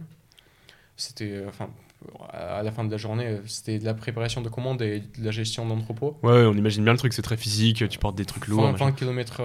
[0.97, 1.69] C'était, enfin,
[2.31, 5.31] à la fin de la journée, c'était de la préparation de commandes et de la
[5.31, 6.17] gestion d'entrepôt.
[6.23, 8.61] Ouais, on imagine bien le truc, c'est très physique, tu portes des trucs lourds.
[8.63, 8.85] 20, machin.
[8.85, 9.41] 20 km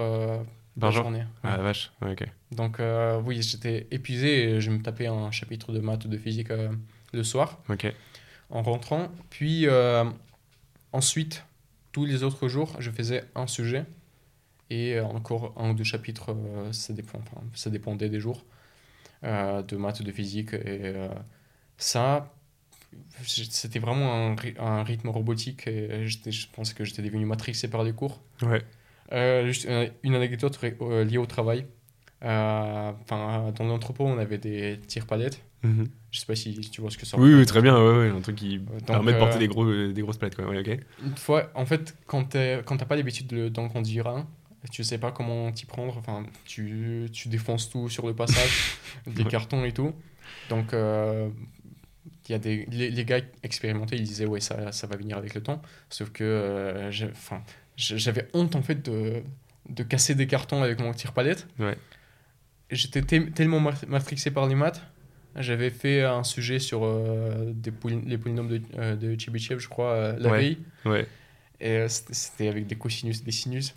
[0.79, 1.23] Par jour journée.
[1.43, 2.27] Ah la vache, ouais, ok.
[2.51, 6.49] Donc, euh, oui, j'étais épuisé et je me tapais un chapitre de maths, de physique
[6.51, 6.69] euh,
[7.13, 7.93] le soir Ok.
[8.49, 9.09] en rentrant.
[9.29, 10.05] Puis, euh,
[10.93, 11.43] ensuite,
[11.91, 13.85] tous les autres jours, je faisais un sujet
[14.69, 16.33] et encore un ou deux chapitres,
[16.71, 18.45] ça, dépend, enfin, ça dépendait des jours,
[19.23, 20.53] de maths, de physique.
[20.53, 20.93] Et
[21.77, 22.33] ça,
[23.23, 27.91] c'était vraiment un, un rythme robotique et je pense que j'étais devenu matrixé par les
[27.91, 28.21] cours.
[28.41, 28.63] Ouais.
[29.11, 31.65] Euh, juste euh, une anecdote euh, liée au travail.
[32.23, 35.41] Euh, Enfin, dans l'entrepôt, on avait des tire-palettes.
[35.63, 35.87] Mhm.
[36.11, 37.17] Je sais pas si tu vois ce que c'est.
[37.17, 39.47] Oui, oui, très bien, ouais, ouais, un truc qui Donc, permet de porter euh, des,
[39.47, 40.45] gros, des grosses palettes, quoi.
[40.47, 40.79] Ouais, ok.
[41.03, 44.27] Une fois, en fait, quand t'as pas l'habitude de- d'en conduire un,
[44.71, 45.97] tu sais pas comment t'y prendre.
[45.97, 48.77] Enfin, tu, tu défonces tout sur le passage,
[49.07, 49.93] des cartons et tout.
[50.49, 51.29] Donc, euh,
[52.27, 55.17] il y a des, les, les gars expérimentés, ils disaient, ouais, ça, ça va venir
[55.17, 55.61] avec le temps.
[55.89, 57.11] Sauf que euh, enfin, j'ai-
[57.81, 59.23] j'avais honte, en fait, de,
[59.69, 61.47] de casser des cartons avec mon tire-palette.
[61.59, 61.75] Ouais.
[62.69, 64.81] J'étais te- tellement ma- matrixé par les maths.
[65.35, 69.67] J'avais fait un sujet sur euh, des poly- les polynômes de, euh, de Chebyshev, je
[69.69, 70.37] crois, euh, la Ouais.
[70.39, 70.57] veille.
[70.85, 71.07] Ouais.
[71.59, 73.75] Et euh, c'était avec des cosinus et des sinus.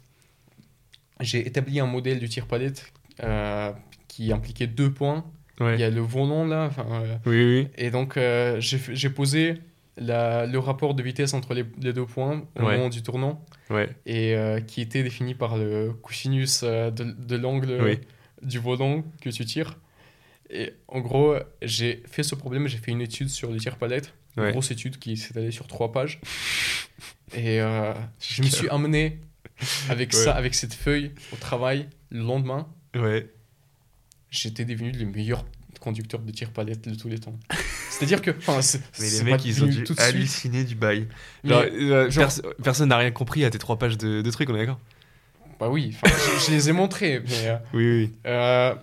[1.21, 3.73] J'ai établi un modèle du tir-palette euh,
[4.09, 5.25] qui impliquait deux points.
[5.61, 6.65] Il y a le volant là.
[6.67, 6.85] enfin,
[7.27, 7.69] Oui, oui.
[7.77, 8.19] et donc,
[8.59, 9.61] j'ai posé
[9.97, 12.77] la, le rapport de vitesse entre les, les deux points au Ouais.
[12.77, 13.89] moment du tournant Ouais.
[14.07, 17.99] et euh, qui était défini par le cosinus euh, de, de l'angle Oui.
[18.43, 19.79] du volant que tu tires.
[20.51, 24.43] Et en gros, j'ai fait ce problème, j'ai fait une étude sur le tir-palette, une
[24.45, 24.53] Ouais.
[24.53, 26.21] grosse étude qui s'étalait sur trois pages.
[27.35, 29.19] Et euh, je me suis amené
[29.89, 30.19] avec Ouais.
[30.19, 33.31] ça, avec cette feuille au travail, le lendemain, Ouais.
[34.31, 35.45] j'étais devenu le meilleur
[35.81, 37.39] conducteur de tir palette de tous les temps.
[37.99, 38.31] C'est-à-dire que,
[39.01, 41.07] Mais les mecs, ils ont dû halluciner du bail.
[41.45, 42.31] Genre, euh, genre-
[42.63, 44.81] personne n'a rien compris à tes trois pages de, de trucs, on est d'accord?
[45.61, 48.13] Bah oui, je, je les ai montrés, mais euh, Oui, oui.
[48.27, 48.75] euh,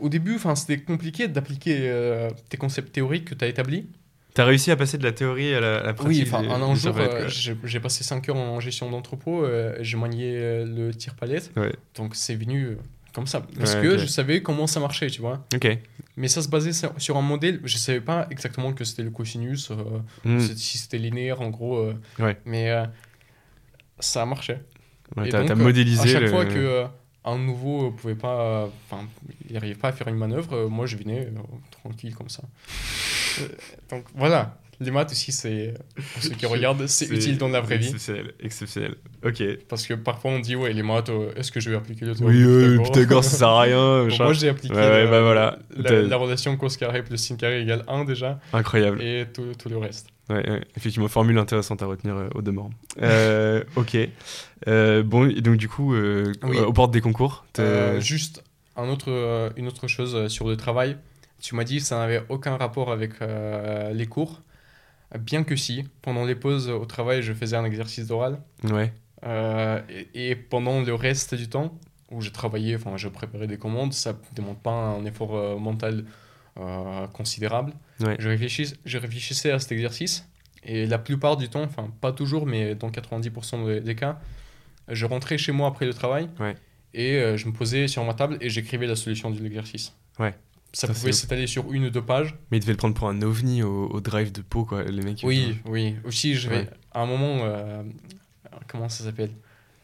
[0.00, 3.86] au début, c'était compliqué d'appliquer tes concepts théoriques que tu as établis.
[4.34, 6.74] T'as réussi à passer de la théorie à la, à la pratique Oui, enfin, un,
[6.74, 11.14] jour, euh, j'ai passé 5 heures en gestion d'entrepôt, euh, j'ai manié euh, le tir
[11.14, 11.72] palette, Ouais.
[11.94, 12.76] donc c'est venu
[13.14, 13.40] comme ça.
[13.58, 15.46] Parce Ouais, que je savais comment ça marchait, tu vois.
[15.54, 15.68] Ok.
[16.16, 19.70] Mais ça se basait sur, un modèle, je savais pas exactement que c'était le cosinus,
[19.70, 19.76] euh,
[20.24, 20.40] Hmm.
[20.40, 22.36] si c'était linéaire en gros, euh, Ouais.
[22.44, 22.84] mais euh,
[24.00, 24.62] ça marchait.
[25.16, 26.02] Ouais, Et donc, euh, modélisé.
[26.02, 26.84] À chaque le- fois que
[27.24, 29.04] un nouveau pouvait pas, enfin,
[29.48, 31.28] il n'arrivait pas à faire une manœuvre, moi je venais
[31.70, 32.42] tranquille comme ça.
[33.90, 37.78] Donc voilà, les maths aussi, c'est pour ceux qui regardent, c'est utile dans la vraie
[37.78, 37.86] vie.
[37.88, 38.94] Exceptionnel, exceptionnel.
[39.24, 39.42] Ok.
[39.68, 42.12] Parce que parfois on dit ouais les maths, euh, est-ce que je vais appliquer le
[42.12, 44.08] Oui, théorème de euh, Pythagore Pythagore, ça sert à rien.
[44.08, 45.58] Bon, moi j'ai appliqué Ouais, ouais, la, bah voilà.
[45.76, 49.02] la, relation cos carré plus sin carré égale 1 déjà, Incroyable.
[49.02, 50.08] et tout, tout le reste.
[50.30, 52.70] Ouais, ouais, effectivement, formule intéressante à retenir euh, au demeurant.
[53.02, 53.96] Euh, ok.
[54.68, 56.58] Euh, bon, et donc du coup, euh, Oui.
[56.58, 58.42] aux portes des concours, Euh, juste
[58.76, 60.96] un autre, euh, une autre chose euh, sur le travail.
[61.42, 64.40] Tu m'as dit que ça n'avait aucun rapport avec euh, les cours.
[65.18, 68.38] Bien que si, pendant les pauses au travail, je faisais un exercice d'oral.
[68.64, 68.92] ouais,
[69.24, 71.78] Euh, et, et pendant le reste du temps,
[72.10, 75.56] où je travaillais, enfin, je préparais des commandes, ça ne demande pas un effort euh,
[75.56, 76.04] mental
[76.58, 77.72] euh, considérable.
[78.00, 78.16] Ouais.
[78.18, 80.28] Je, réfléchis, je réfléchissais à cet exercice.
[80.62, 84.18] Et la plupart du temps, enfin, pas toujours, mais dans 90% des- cas,
[84.88, 86.54] je rentrais chez moi après le travail Ouais.
[86.92, 89.94] et je me posais sur ma table et j'écrivais la solution de l'exercice.
[90.18, 90.34] Ouais.
[90.74, 92.34] Ça, Ça, pouvait s'étaler sur une ou deux pages.
[92.50, 95.02] mais ils devaient le prendre pour un ovni au, au drive de Pau, quoi, les
[95.02, 95.20] mecs.
[95.22, 95.94] Oui, oui.
[96.04, 96.70] Aussi, je vais Ouais.
[96.92, 97.82] à un moment, euh,
[98.66, 99.30] comment ça s'appelle?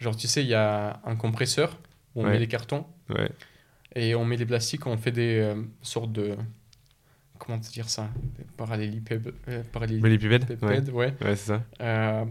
[0.00, 1.78] Genre, tu sais, il y a un compresseur
[2.14, 2.32] où on Ouais.
[2.32, 3.30] met les cartons Ouais.
[3.94, 6.36] et on met les plastiques, on fait des euh, sortes de.
[7.38, 8.10] Comment te dire ça?
[8.38, 9.32] Des Parallélipèdes.
[9.48, 11.14] euh, parallélipèdes, Ouais, ouais.
[11.20, 11.62] c'est ça.
[11.80, 12.24] euh,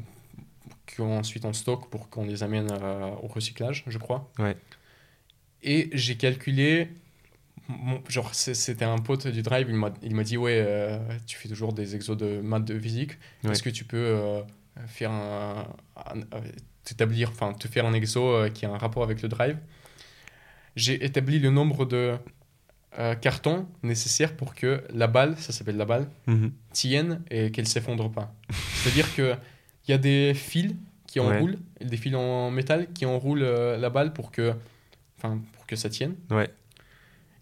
[0.98, 4.30] qu'ensuite on stocke pour qu'on les amène euh, au recyclage, je crois.
[4.38, 4.56] Ouais.
[5.64, 6.90] Et j'ai calculé,
[8.08, 9.68] genre c'était un pote du drive,
[10.04, 10.98] il m'a dit ouais, euh,
[11.28, 13.12] tu fais toujours des exos de maths de physique,
[13.44, 13.52] Ouais.
[13.52, 14.42] est-ce que tu peux euh,
[14.88, 16.42] faire un, un- euh,
[16.84, 19.58] t'établir, enfin te faire un exo qui a un rapport avec le drive?
[20.76, 22.16] J'ai établi le nombre de
[23.22, 26.52] cartons nécessaires pour que la balle, ça s'appelle la balle, Mhm.
[26.72, 28.34] tienne et qu'elle s'effondre pas.
[28.84, 29.36] C'est-à-dire que
[29.88, 30.76] il y a des fils
[31.08, 31.26] qui Ouais.
[31.38, 34.54] enroulent, des fils en métal qui enroulent la balle pour que,
[35.18, 36.16] enfin, pour que ça tienne.
[36.30, 36.50] Ouais.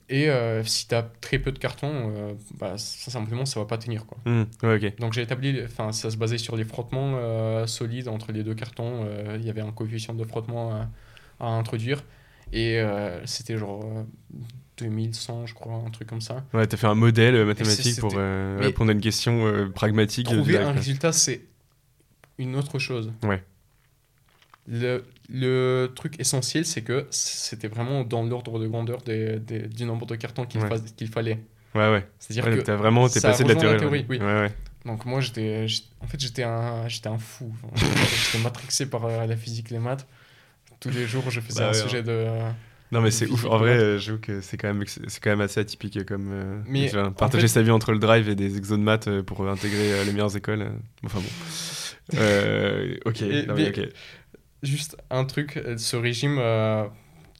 [0.09, 3.65] Et euh, si tu as très peu de cartons, euh, bah, ça, simplement ça va
[3.65, 4.17] pas tenir quoi.
[4.25, 4.99] Ouais, ok.
[4.99, 8.55] Donc j'ai établi, enfin ça se basait sur les frottements euh, solides entre les deux
[8.55, 9.05] cartons.
[9.35, 10.89] Il y avait un coefficient de frottement à,
[11.41, 12.03] à introduire
[12.53, 12.81] et
[13.25, 14.03] c'était genre euh,
[14.77, 16.45] 2100 je crois, un truc comme ça.
[16.53, 20.27] Ouais, t'as fait un modèle mathématique pour répondre à une question pragmatique.
[20.27, 21.41] Trouver un résultat, c'est
[22.37, 23.11] une autre chose.
[23.23, 23.43] Ouais.
[24.69, 29.85] Le, le truc essentiel, c'est que c'était vraiment dans l'ordre de grandeur des, des- du
[29.85, 30.69] nombre de cartons qu'il Ouais.
[31.11, 31.39] fallait.
[31.75, 32.05] Ouais, ouais.
[32.19, 34.05] C'est-à-dire Ouais, que t'as vraiment, t'es passé de la théorie.
[34.09, 34.17] oui.
[34.19, 34.51] Ouais,
[34.85, 35.65] donc moi j'étais
[36.01, 37.53] en fait j'étais un un fou.
[38.31, 40.07] J'étais matrixé par euh, la physique, les maths.
[40.79, 42.25] Tous les jours, je faisais Bah un sujet de
[42.91, 43.45] Non, mais c'est ouf.
[43.45, 44.83] En vrai, euh, j'avoue que c'est quand, même,
[45.21, 46.29] quand même assez atypique comme.
[46.31, 48.83] euh, Mais déjà, en partager fait- sa vie entre le drive et des exos de
[48.83, 50.71] maths euh, pour intégrer les meilleures écoles.
[51.05, 52.17] Enfin bon.
[53.05, 53.89] Ok, Et- non, mais mais- ok.
[54.63, 56.87] Juste un truc, euh, ce régime, euh,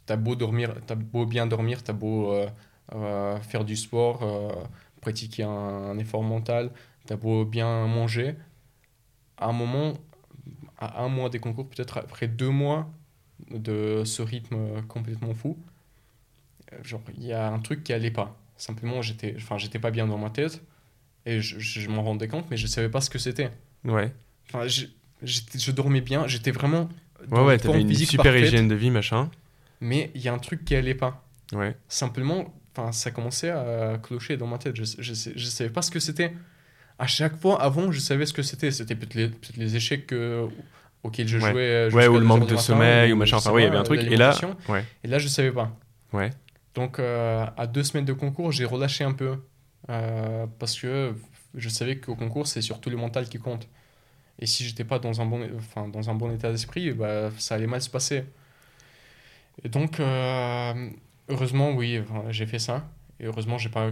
[0.05, 2.47] t'as beau dormir, t'as beau bien dormir, t'as beau euh,
[2.93, 4.69] euh, faire du sport,
[5.01, 6.71] pratiquer un, un effort mental,
[7.07, 8.35] t'as beau bien manger,
[9.37, 9.97] à un moment,
[10.79, 12.89] à un mois des concours, peut-être après deux mois
[13.51, 15.57] de ce rythme complètement fou,
[16.83, 18.37] genre il y a un truc qui allait pas.
[18.57, 20.61] Simplement, j'étais, enfin, j'étais pas bien dans ma tête
[21.25, 23.51] et je, je m'en rendais compte, mais je savais pas ce que c'était.
[23.83, 24.13] Ouais,
[24.47, 24.85] Enfin, je,
[25.23, 26.89] je dormais bien, j'étais vraiment
[27.31, 29.29] ouais, ouais t'avais une super parfaite, hygiène de vie, machin.
[29.81, 31.23] Mais il y a un truc qui allait pas.
[31.53, 32.53] Ouais, Simplement,
[32.91, 34.75] ça commençait à clocher dans ma tête.
[34.75, 36.33] Je, je, je savais pas ce que c'était.
[36.99, 38.71] À chaque fois, avant, je savais ce que c'était.
[38.71, 40.47] C'était peut-être les, échecs que-
[41.03, 41.51] auxquels je Ouais.
[41.51, 41.61] jouais.
[41.61, 43.37] euh, ouais ou le manque de matin, sommeil ou machin.
[43.37, 44.01] Enfin, oui, il y avait un truc.
[44.01, 44.35] Et là,
[44.69, 45.71] ouais, Et là, je savais pas.
[46.13, 46.31] ouais,
[46.75, 49.37] Donc, euh, à deux semaines de concours, j'ai relâché un peu.
[49.89, 51.13] euh, parce que
[51.55, 53.67] je savais qu'au concours, c'est surtout le mental qui compte.
[54.39, 57.55] Et si j'étais pas dans un bon, enfin, dans un bon état d'esprit, bah, ça
[57.55, 58.23] allait mal se passer.
[59.63, 60.89] Et donc, euh,
[61.29, 61.99] heureusement, oui,
[62.29, 62.87] j'ai fait ça.
[63.19, 63.91] Et heureusement, j'ai pas,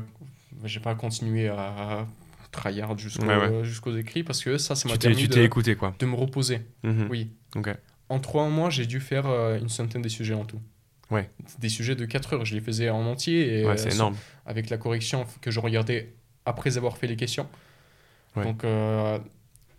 [0.63, 2.05] j'ai pas continué à
[2.51, 3.63] tryhard jusqu'au, Ouais, ouais.
[3.63, 5.93] jusqu'aux écrits parce que ça, ça m'a permis tu de, écouté, quoi.
[5.99, 6.61] de me reposer.
[6.83, 7.07] Mhm.
[7.09, 7.31] Oui.
[7.55, 7.69] Ok.
[8.09, 10.59] en trois mois, j'ai dû faire euh, une centaine de sujets en tout.
[11.11, 11.29] Ouais.
[11.59, 13.61] Des sujets de 4 heures, je les faisais en entier.
[13.61, 14.15] Et, Ouais, euh, c'est énorme.
[14.45, 16.13] Avec la correction que je regardais
[16.45, 17.47] après avoir fait les questions.
[18.35, 18.43] Ouais.
[18.43, 19.17] Donc, euh,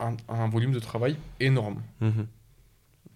[0.01, 1.83] un, un volume de travail énorme.
[2.01, 2.27] Mhm.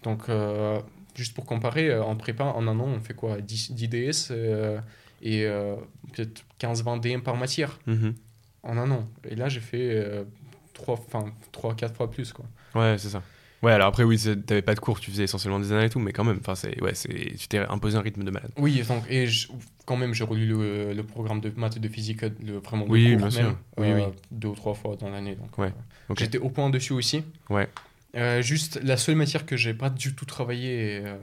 [0.03, 0.79] Donc, euh,
[1.15, 3.39] juste pour comparer, euh, en prépa, en un an, on fait quoi?
[3.41, 4.79] 10, 10 DS euh,
[5.21, 5.75] et euh,
[6.13, 8.15] peut-être 15-20 DM par matière Mhm.
[8.63, 9.07] en un an.
[9.29, 10.25] Et là, j'ai fait
[10.73, 12.33] 3, 4 fois plus.
[12.33, 12.45] Quoi.
[12.75, 13.21] Ouais, c'est ça.
[13.63, 15.99] Ouais, alors après, oui, t'avais pas de cours, tu faisais essentiellement des annales et tout,
[15.99, 18.51] mais quand même, c'est, ouais, c'est, tu t'es imposé un rythme de malade.
[18.57, 19.49] Oui, donc, et je-
[19.85, 22.91] quand même, j'ai relu le, le programme de maths et de physique, le, vraiment le
[22.91, 23.43] Oui, bien sûr.
[23.43, 24.13] même, Oui, euh, oui.
[24.31, 25.35] deux ou trois fois dans l'année.
[25.35, 25.67] Donc, Ouais,
[26.09, 26.13] euh.
[26.17, 27.23] J'étais au point dessus aussi.
[27.51, 27.67] Ouais.
[28.15, 31.15] Euh, juste, la seule matière que j'ai pas du tout travaillé, euh,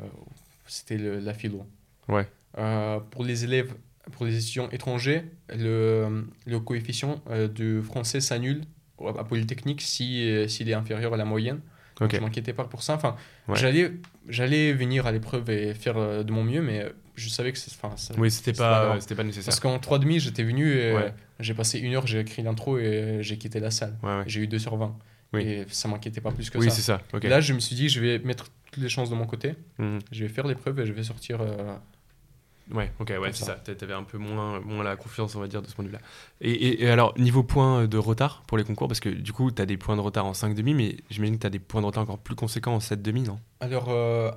[0.67, 1.67] c'était la philo.
[2.09, 2.27] Ouais.
[2.57, 3.75] Euh, pour les élèves,
[4.13, 5.25] pour les étudiants étrangers,
[5.55, 8.63] le, le coefficient euh, de français s'annule
[9.05, 11.61] à Polytechnique si, euh, s'il est inférieur à la moyenne.
[12.01, 12.17] Donc, Ok.
[12.17, 12.95] je m'inquiétais pas pour ça.
[12.95, 13.17] Enfin,
[13.49, 13.57] Ouais.
[13.57, 13.93] j'allais,
[14.29, 17.73] j'allais venir à l'épreuve et faire euh, de mon mieux, mais je savais que c'est,
[17.75, 19.47] enfin, ça- Oui, c'était pas pas, c'était pas nécessaire.
[19.47, 21.03] parce qu'en 3,5, j'étais venu et Ouais.
[21.05, 21.11] euh,
[21.41, 23.97] j'ai passé une heure, j'ai écrit l'intro et j'ai quitté la salle.
[24.03, 24.23] Ouais.
[24.27, 24.97] J'ai eu 2 sur 20.
[25.35, 25.43] Oui.
[25.43, 26.77] Et ça m'inquiétait pas plus que Oui, ça.
[26.77, 27.01] c'est ça.
[27.13, 27.25] Ok.
[27.25, 29.57] Là, je me suis dit, je vais mettre toutes les chances de mon côté.
[29.79, 29.99] Mhm.
[30.13, 31.41] Je vais faire l'épreuve et je vais sortir.
[31.41, 31.75] euh,
[32.73, 33.47] Ouais, ok, ouais, c'est ça.
[33.47, 33.55] ça.
[33.55, 35.89] T'a- T'avais un peu moins, moins la confiance, on va dire, de ce point de
[35.91, 36.01] vue-là.
[36.41, 39.51] Et, et- et alors, niveau points de retard pour les concours, parce que du coup,
[39.51, 42.03] t'as des points de retard en 5,5, mais j'imagine que t'as des points de retard
[42.03, 43.41] encore plus conséquents en 7,5, non?
[43.61, 44.31] Alors, euh,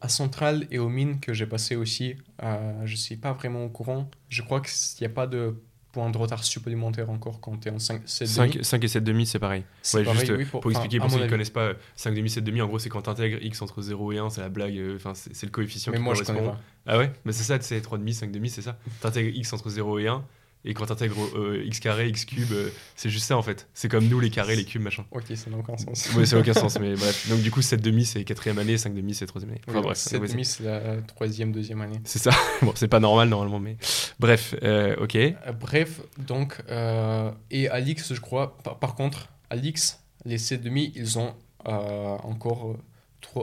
[0.00, 3.68] à Centrale et aux mines que j'ai passé aussi, euh, je suis pas vraiment au
[3.68, 4.10] courant.
[4.28, 5.54] Je crois qu'il n'y a pas de
[5.92, 9.24] point de retard supplémentaire encore quand tu es en 5, 7 5, 5 et 7,5,
[9.24, 9.64] c'est pareil.
[9.94, 12.62] Ouais, pareil, juste, oui, pour, enfin, expliquer pour ceux qui ne connaissent pas, 5,5, 7,5,
[12.62, 15.12] en gros, c'est quand t'intègres x entre 0 et 1, c'est la blague, euh, enfin,
[15.14, 16.38] c'est le coefficient Mais qui moi, je correspond.
[16.44, 16.60] connais pas.
[16.86, 17.12] Ah ouais?
[17.24, 18.78] Mais c'est ça, c'est 3,5, 5,5, c'est ça.
[19.00, 20.24] T'intègres x entre 0 et 1,
[20.64, 23.68] et quand t'intègres euh, x carré, x cube, euh, c'est juste ça en fait.
[23.72, 25.04] C'est comme nous, les carrés, les cubes, machin.
[25.10, 26.10] Ok, ça n'a aucun sens.
[26.14, 27.28] Ouais, ça n'a aucun sens, mais bref.
[27.30, 29.60] Donc du coup, 7,5, c'est quatrième année, 5,5, c'est troisième année.
[29.66, 29.98] Enfin Oui, bref.
[29.98, 32.00] 7 ouais, c'est- la troisième, deuxième année.
[32.04, 32.30] c'est ça.
[32.62, 33.76] bon, c'est pas normal normalement, mais
[34.18, 35.16] bref, euh, ok.
[35.16, 36.62] Euh, bref, donc,
[37.50, 41.34] et à l'X, je crois, par, par contre, à l'X, les 7,5, ils ont
[41.64, 42.76] encore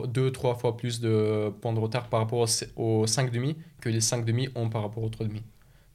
[0.06, 2.46] 2, 3 fois plus de points de retard par rapport
[2.76, 5.40] aux 5,5 que les 5,5 ont par rapport aux 3,5.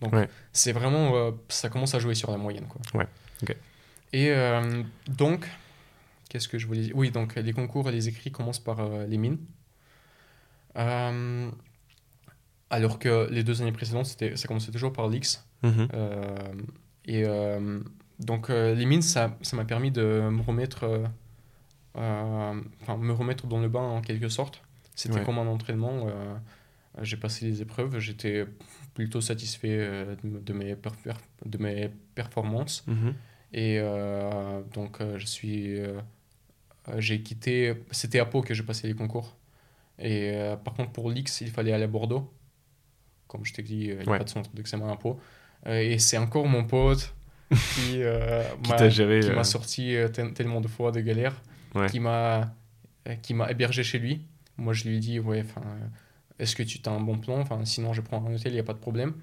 [0.03, 0.29] Donc, Ouais.
[0.51, 2.67] c'est vraiment, euh, ça commence à jouer sur la moyenne.
[2.67, 2.81] Quoi.
[2.99, 3.07] Ouais.
[4.11, 5.49] Et euh, donc,
[6.29, 6.95] qu'est-ce que je voulais dire?
[6.95, 9.39] Oui, donc, les concours et les écrits commencent par euh, les mines.
[12.69, 15.45] Alors que les deux années précédentes, ça commençait toujours par l'X.
[15.63, 15.87] Mhm.
[17.05, 17.23] Et
[18.19, 21.03] donc les mines, ça m'a permis de me remettre,
[21.95, 24.61] me remettre dans le bain en quelque sorte.
[24.95, 25.23] C'était Ouais.
[25.23, 26.07] comme un entraînement.
[27.01, 28.45] j'ai passé les épreuves, j'étais
[28.93, 30.75] plutôt satisfait euh, de, mes
[31.45, 32.83] de mes performances.
[32.87, 33.13] Mhm.
[33.53, 35.77] Et euh, donc euh, je suis,
[36.97, 37.75] j'ai quitté.
[37.91, 39.35] C'était à Pau que j'ai passé les concours.
[39.99, 40.33] Et
[40.63, 42.31] par contre pour l'X, il fallait aller à Bordeaux.
[43.27, 44.17] Comme je t'ai dit, il n'y a Ouais.
[44.17, 45.19] pas de centre d'examen à Pau.
[45.67, 47.13] Et c'est encore mon pote
[47.75, 48.01] qui,
[49.23, 51.39] Qui m'a- sorti tel- tellement de fois de galères,
[51.75, 51.87] Ouais.
[51.89, 52.53] qui m'a
[53.21, 54.21] qui m'a hébergé chez lui.
[54.57, 55.61] Moi, je lui ai dit, ouais, enfin,
[56.39, 57.39] est-ce que tu as un bon plan?
[57.39, 59.13] Enfin, sinon, je prends un hôtel, il n'y a pas de problème.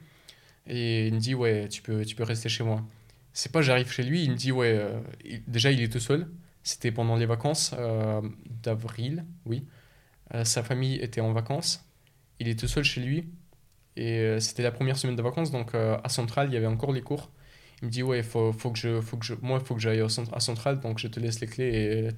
[0.66, 2.84] Et il me dit, ouais, tu peux, tu peux rester chez moi.
[3.32, 5.00] C'est pas, j'arrive chez lui, il me dit, ouais, euh,
[5.46, 6.28] déjà, il est tout seul.
[6.62, 8.20] C'était pendant les vacances euh,
[8.62, 9.64] d'avril, oui.
[10.34, 11.84] Euh, sa famille était en vacances.
[12.38, 13.28] Il est tout seul chez lui.
[13.96, 17.02] Et c'était la première semaine de vacances, donc à Centrale, il y avait encore les
[17.02, 17.30] cours.
[17.82, 19.80] Il me dit, ouais, faut, faut que je, faut que je, moi, il faut que
[19.80, 22.12] j'aille à Centrale, donc je te laisse les clés et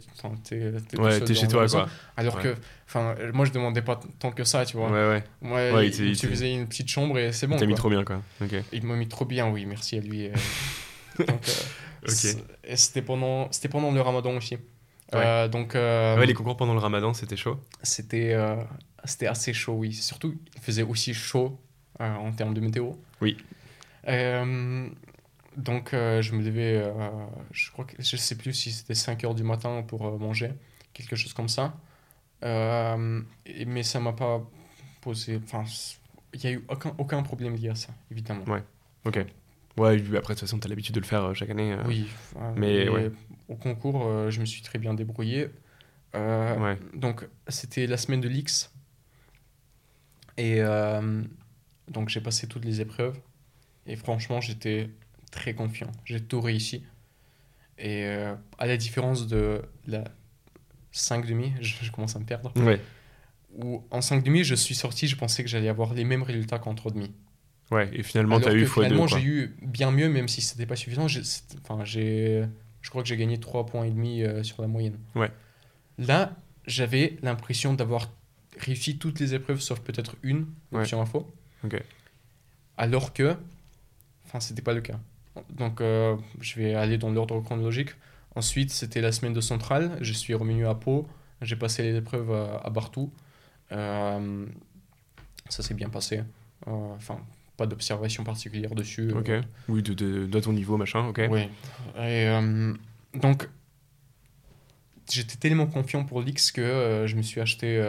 [0.49, 1.89] t'es, Ouais, chez toi quoi.
[2.17, 2.43] Alors Ouais.
[2.43, 2.57] que,
[2.89, 4.91] enfin, moi, je demandais pas tant que ça, tu vois.
[4.91, 5.73] Ouais, ouais.
[5.73, 7.55] Ouais, il, t'est- faisait une petite chambre et c'est bon.
[7.57, 8.21] Il t'a mis trop bien quoi.
[8.41, 8.55] Ok.
[8.73, 10.27] Il m'a mis trop bien, oui, merci à lui.
[10.27, 10.33] euh.
[11.19, 12.33] donc, euh,
[12.65, 14.57] et c'était pendant, c'était pendant le ramadan aussi.
[15.15, 17.61] Euh, donc, euh, Ouais, les concours pendant le ramadan, c'était chaud?
[17.85, 18.37] c'était,
[19.05, 19.93] c'était assez chaud, oui.
[19.93, 21.61] Surtout, il faisait aussi chaud
[22.01, 22.93] en termes de météo.
[23.21, 23.37] Oui.
[25.57, 26.93] Donc, euh, je me levais, euh,
[27.51, 30.53] je crois que je sais plus si c'était 5 heures du matin pour euh, manger,
[30.93, 31.75] quelque chose comme ça.
[32.43, 34.43] Et- mais ça m'a pas
[35.01, 35.41] posé.
[35.45, 35.65] Enfin,
[36.33, 38.45] il n'y a eu aucun, aucun problème lié à ça, évidemment.
[39.05, 39.25] Ok.
[39.79, 41.77] Ouais, après, de toute façon, t'as l'habitude de le faire chaque année.
[41.87, 42.07] Oui,
[42.57, 43.11] mais ouais.
[43.49, 45.51] au concours, je me suis très bien débrouillé.
[46.15, 46.79] Ouais.
[46.95, 48.73] Donc, c'était la semaine de l'X.
[50.37, 50.61] Et
[51.89, 53.19] donc, j'ai passé toutes les épreuves.
[53.87, 54.91] Et franchement, j'étais
[55.33, 55.91] très confiant.
[56.05, 56.85] J'ai tout réussi.
[57.79, 60.05] Et euh, à la différence de la
[60.95, 62.53] 5,5, je, je commence à me perdre.
[62.57, 62.81] Ouais.
[63.57, 66.75] Où en 5,5, je suis sorti, je pensais que j'allais avoir les mêmes résultats qu'en
[66.75, 67.11] 3,5.
[67.71, 68.67] Ouais, et finalement, Alors t'as eu x2.
[68.69, 71.07] finalement, j'ai eu bien mieux, même si c'était pas suffisant.
[71.63, 72.45] Enfin, j'ai,
[72.83, 74.99] je crois que j'ai gagné 3 points et demi euh, sur la moyenne.
[75.15, 75.31] Ouais.
[75.99, 76.37] Là,
[76.67, 78.11] j'avais l'impression d'avoir
[78.59, 80.81] réussi toutes les épreuves sauf peut-être une Ouais.
[80.81, 81.35] option info.
[81.65, 81.83] Ok.
[82.77, 83.37] Alors que,
[84.27, 85.01] enfin, c'était pas le cas.
[85.51, 87.91] Donc, euh, je vais aller dans l'ordre chronologique.
[88.35, 89.97] Ensuite, c'était la semaine de Centrale.
[90.01, 91.07] Je suis revenu à Pau.
[91.41, 93.13] J'ai passé les épreuves à, à Bartou.
[93.73, 94.47] Euh,
[95.49, 96.19] ça s'est bien passé.
[96.69, 97.19] Euh, Enfin,
[97.57, 99.11] pas d'observation particulière dessus.
[99.13, 99.29] Ok.
[99.31, 101.21] Euh, Oui, de, de, de ton niveau, machin, ok.
[101.31, 101.49] oui.
[101.97, 102.73] Et, euh,
[103.15, 103.49] donc,
[105.11, 107.83] j'étais tellement confiant pour l'X que euh, je me suis acheté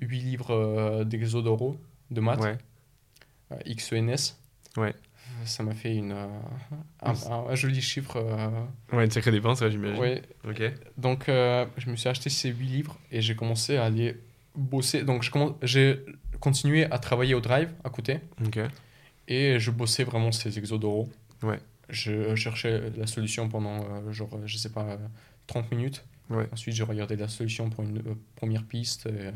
[0.00, 1.76] 8 livres euh, d'Exodoro
[2.10, 2.58] de maths, Ouais.
[3.52, 4.36] euh, XENS.
[4.76, 4.94] Ouais.
[5.44, 6.26] Ça m'a fait une, euh,
[7.02, 8.16] un, un- un joli chiffre.
[8.16, 8.48] euh,
[8.92, 10.00] Ouais, une sacrée dépense, ouais, j'imagine.
[10.00, 10.22] ouais.
[10.48, 10.62] Ok.
[10.96, 14.16] Donc, euh, je me suis acheté ces 8 livres et j'ai commencé à aller
[14.54, 15.02] bosser.
[15.04, 15.30] Donc, je
[15.62, 16.04] j'ai
[16.40, 18.20] continué à travailler au drive à côté.
[18.46, 18.58] Ok.
[19.28, 21.08] Et je bossais vraiment ces exodoraux.
[21.42, 21.58] Ouais.
[21.88, 24.96] Je cherchais la solution pendant, euh, genre, je sais pas, euh,
[25.46, 26.04] 30 minutes.
[26.30, 26.46] Ouais.
[26.52, 29.06] Ensuite, j'ai regardé la solution pour une euh, première piste.
[29.06, 29.30] et,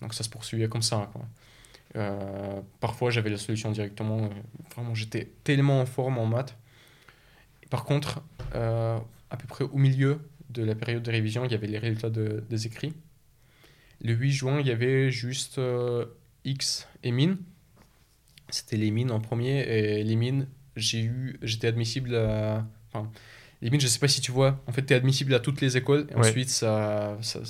[0.00, 1.10] donc, ça se poursuivait comme ça.
[1.12, 1.22] Quoi.
[1.96, 4.24] Euh, parfois, j'avais la solution directement.
[4.24, 4.28] euh,
[4.74, 6.56] vraiment, j'étais tellement en forme en maths.
[7.70, 8.22] Par contre,
[8.54, 8.98] euh,
[9.30, 10.20] à peu près au milieu
[10.50, 12.92] de la période de révision, il y avait les résultats de- des écrits.
[14.02, 16.04] Le 8 juin, il y avait juste euh,
[16.44, 17.38] X et mine.
[18.50, 19.60] C'était les mines en premier.
[19.60, 20.46] Et les mines,
[20.76, 22.66] j'ai eu, j'étais admissible à.
[22.92, 23.10] Enfin,
[23.62, 24.62] les mines, je sais pas si tu vois.
[24.66, 26.06] En fait, tu es admissible à toutes les écoles.
[26.10, 26.28] Et Ouais.
[26.28, 27.40] ensuite, ça, ça,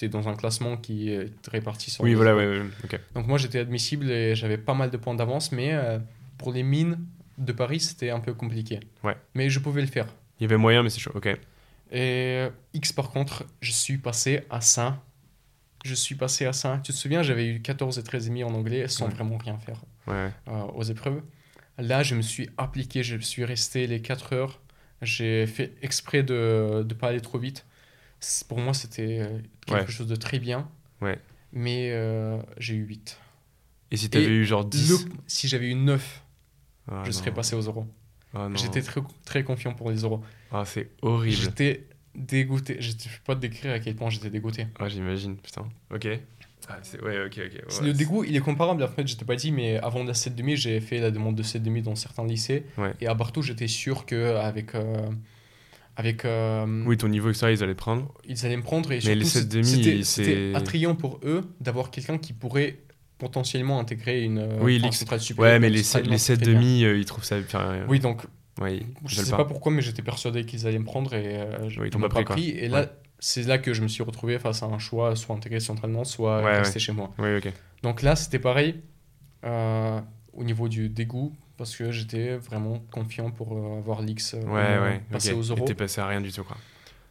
[0.00, 2.98] c'est dans un classement qui est réparti sur Oui, voilà, ouais, ouais, ok.
[3.14, 5.98] Donc moi j'étais admissible et j'avais pas mal de points d'avance, mais euh,
[6.38, 6.98] pour les mines
[7.36, 8.80] de Paris c'était un peu compliqué.
[9.04, 9.14] Ouais.
[9.34, 10.06] Mais je pouvais le faire.
[10.38, 11.26] Il y avait moyen, mais c'est chaud, ok.
[11.26, 11.36] Et
[11.92, 15.02] euh, X par contre, je suis passé à ça.
[15.84, 16.80] Je suis passé à ça.
[16.82, 19.12] Tu te souviens, j'avais eu 14 et 13 et demi en anglais sans Ouais.
[19.12, 20.30] vraiment rien faire Ouais.
[20.48, 21.20] euh, aux épreuves.
[21.76, 24.60] Là, je me suis appliqué, je suis resté les 4 heures.
[25.02, 27.66] J'ai fait exprès de ne pas aller trop vite.
[28.48, 29.90] Pour moi, c'était euh, quelque Ouais.
[29.90, 30.68] chose de très bien.
[31.00, 31.18] Ouais.
[31.52, 33.18] Mais euh, j'ai eu 8.
[33.92, 36.22] Et si t'avais eu genre 10 Le- si j'avais eu 9,
[36.88, 37.16] Ah, je non.
[37.16, 37.86] serais passé aux euros.
[38.34, 38.48] Ah.
[38.54, 40.22] J'étais très, très confiant pour les euros.
[40.52, 41.34] Ah, c'est horrible.
[41.36, 42.76] J'étais dégoûté.
[42.80, 44.66] Je ne peux pas te décrire à quel point j'étais dégoûté.
[44.78, 45.66] Ah, j'imagine, putain.
[45.92, 46.06] Ok.
[46.68, 46.78] Ah.
[47.02, 47.80] Ouais, ok, ok.
[47.80, 48.84] Ouais, le dégoût, il est comparable.
[48.84, 51.42] En fait, je t'ai pas dit, mais avant la 7,5, j'ai fait la demande de
[51.42, 52.64] 7,5 dans certains lycées.
[52.78, 52.92] Ouais.
[53.00, 54.74] Et à Bartou, j'étais sûr qu'avec.
[54.76, 55.08] Euh,
[55.96, 58.12] avec, euh, Oui, ton niveau, etc., ils allaient prendre.
[58.26, 58.90] ils allaient me prendre.
[58.92, 62.78] Et Mais les surtout, 7,5, c'était- attrayant pour eux d'avoir quelqu'un qui pourrait
[63.18, 65.54] potentiellement intégrer une euh, Oui, centrale supérieure.
[65.54, 66.60] Ouais, mais les, c'est 7, tellement les 7 très bien.
[66.60, 67.36] demi, euh, ils trouvent ça.
[67.38, 68.22] Enfin, Oui, donc
[68.62, 69.44] ils Je sais pas.
[69.44, 72.22] pourquoi, mais j'étais persuadé qu'ils allaient me prendre et euh, je- Oui, ils m'ont pas
[72.24, 72.50] pris.
[72.50, 72.86] Et là,
[73.18, 76.42] c'est là que je me suis retrouvé face à un choix, soit intégrer centralement, soit
[76.42, 77.10] Ouais, rester chez moi.
[77.18, 77.52] Oui, ok.
[77.82, 78.76] Donc là, c'était pareil
[79.44, 80.00] euh,
[80.32, 84.60] au niveau du dégoût, parce que j'étais vraiment confiant pour euh, avoir l'X euh, Ouais,
[84.62, 85.02] euh, ouais.
[85.12, 85.36] ok.
[85.36, 85.64] aux Et euros.
[85.66, 86.56] t'es passé à rien du tout, quoi.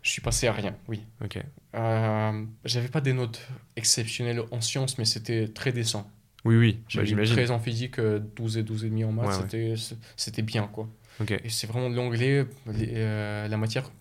[0.02, 1.04] Je suis passé à rien, oui.
[1.24, 1.38] Ok.
[1.76, 6.10] Euh, J'avais pas des notes exceptionnelles en sciences, mais c'était très décent.
[6.46, 7.36] Oui, oui, bah, j'imagine.
[7.36, 9.76] 13 en physique, euh, 12 et 12 et demi en maths, Ouais,
[10.16, 10.90] c'était bien, quoi.
[11.22, 11.32] Ok.
[11.32, 13.92] Et c'est vraiment l'anglais, euh, la matière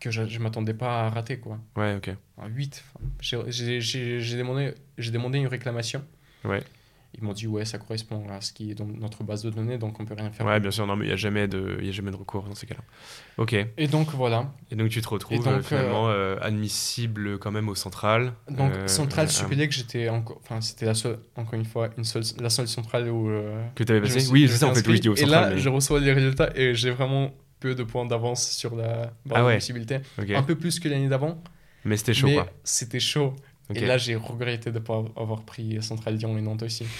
[0.00, 1.38] que je ne m'attendais pas à rater.
[1.38, 1.58] Quoi.
[1.76, 2.10] Ouais, ok.
[2.36, 2.84] Un 8.
[2.94, 3.06] enfin,
[3.48, 6.04] j'ai- demandé, j'ai demandé une réclamation.
[6.44, 6.62] Ouais.
[7.18, 9.78] Ils m'ont dit ouais, ça correspond à ce qui est dans notre base de données,
[9.78, 10.44] donc on peut rien faire.
[10.44, 12.16] Ouais, bien sûr, non, mais il n'y a, jamais de- il y a jamais de
[12.16, 12.82] recours dans ces cas-là.
[13.38, 13.54] Ok.
[13.54, 14.52] Et Et donc voilà.
[14.70, 18.32] donc, tu te retrouves Et donc, euh, finalement euh, admissible quand même au central.
[18.50, 22.04] Donc Euh, centrale euh, Supélec, j'étais encore, enfin c'était la seule, encore une fois, une
[22.04, 23.30] seule, la seule centrale où.
[23.74, 25.42] Que tu avais passé Oui, c'est ça, en fait, oui, je dis au central.
[25.44, 28.76] Et là, mais- je reçois les résultats et j'ai vraiment peu de points d'avance sur
[28.76, 29.58] la barre Ah ouais.
[30.34, 31.42] Un peu plus que l'année d'avant.
[31.86, 32.48] Mais c'était chaud, mais quoi.
[32.64, 33.34] c'était chaud.
[33.74, 36.84] Et là, j'ai regretté de ne pas avoir pris Central Lyon et Nantes aussi.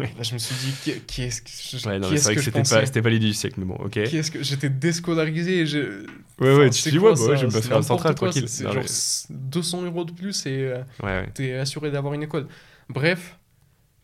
[0.00, 0.06] Ouais.
[0.16, 2.44] Là, je me suis dit, qui, est-ce que, je- Ouais, non, qui vrai que que
[2.44, 4.02] c'était pas, c'était pas l'idée du siècle, mais bon, ok.
[4.04, 6.04] Qui est-ce que j'étais déscolarisé et je...
[6.40, 8.48] Ouais, ouais, tu te dis, quoi, ouais, bah ouais, je vais passer un central, tranquille.
[8.48, 11.30] C'est genre mais- s- 200 euros de plus et euh, Ouais, ouais.
[11.32, 12.48] t'es assuré d'avoir une école.
[12.88, 13.38] Bref,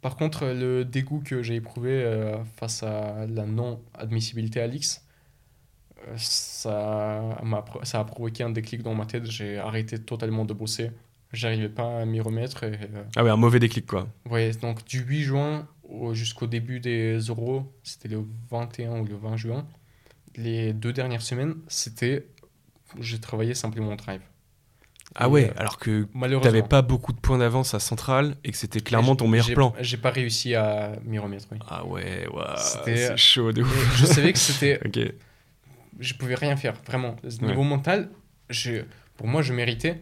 [0.00, 5.02] par contre, le dégoût que j'ai éprouvé euh, face à la non-admissibilité à l'X,
[6.06, 9.24] euh, ça, m'a ça a provoqué un déclic dans ma tête.
[9.28, 10.90] J'ai arrêté totalement de bosser.
[11.34, 12.64] J'arrivais pas à m'y remettre.
[12.64, 14.08] Et, euh, Ah ouais, un mauvais déclic, quoi.
[14.30, 19.16] Ouais, donc du 8 juin au- jusqu'au début des euros, c'était le 21 ou le
[19.16, 19.66] 20 juin.
[20.36, 22.26] Les deux dernières semaines, c'était.
[23.00, 24.20] J'ai travaillé simplement en drive.
[25.16, 26.08] Ah Et, ouais, euh, alors que
[26.42, 29.74] t'avais pas beaucoup de points d'avance à central et que c'était clairement ton meilleur plan.
[29.80, 31.58] J'ai pas réussi à m'y remettre, oui.
[31.68, 33.96] Ah ouais, C'était- c'est chaud de Mais ouf.
[33.98, 34.80] je savais que c'était.
[34.86, 34.98] Ok,
[36.00, 37.14] Je pouvais rien faire, vraiment.
[37.42, 38.10] Niveau mental,
[38.50, 38.82] je,
[39.16, 40.00] pour moi, je méritais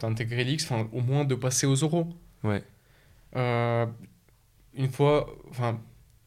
[0.00, 2.08] d'intégrer l'X, enfin, au moins de passer aux euros.
[2.42, 2.62] ouais,
[3.36, 3.86] Euh,
[4.74, 5.80] une fois, enfin,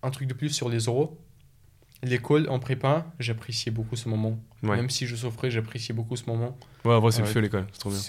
[0.03, 1.17] un truc de plus sur les euros.
[2.03, 4.37] l'école en prépa, j'appréciais beaucoup ce moment.
[4.61, 4.75] Ouais.
[4.75, 6.55] Même si je souffrais, j'appréciais beaucoup ce moment.
[6.85, 7.99] Ouais, en vrai, c'est le feu l'école, c'est trop bien.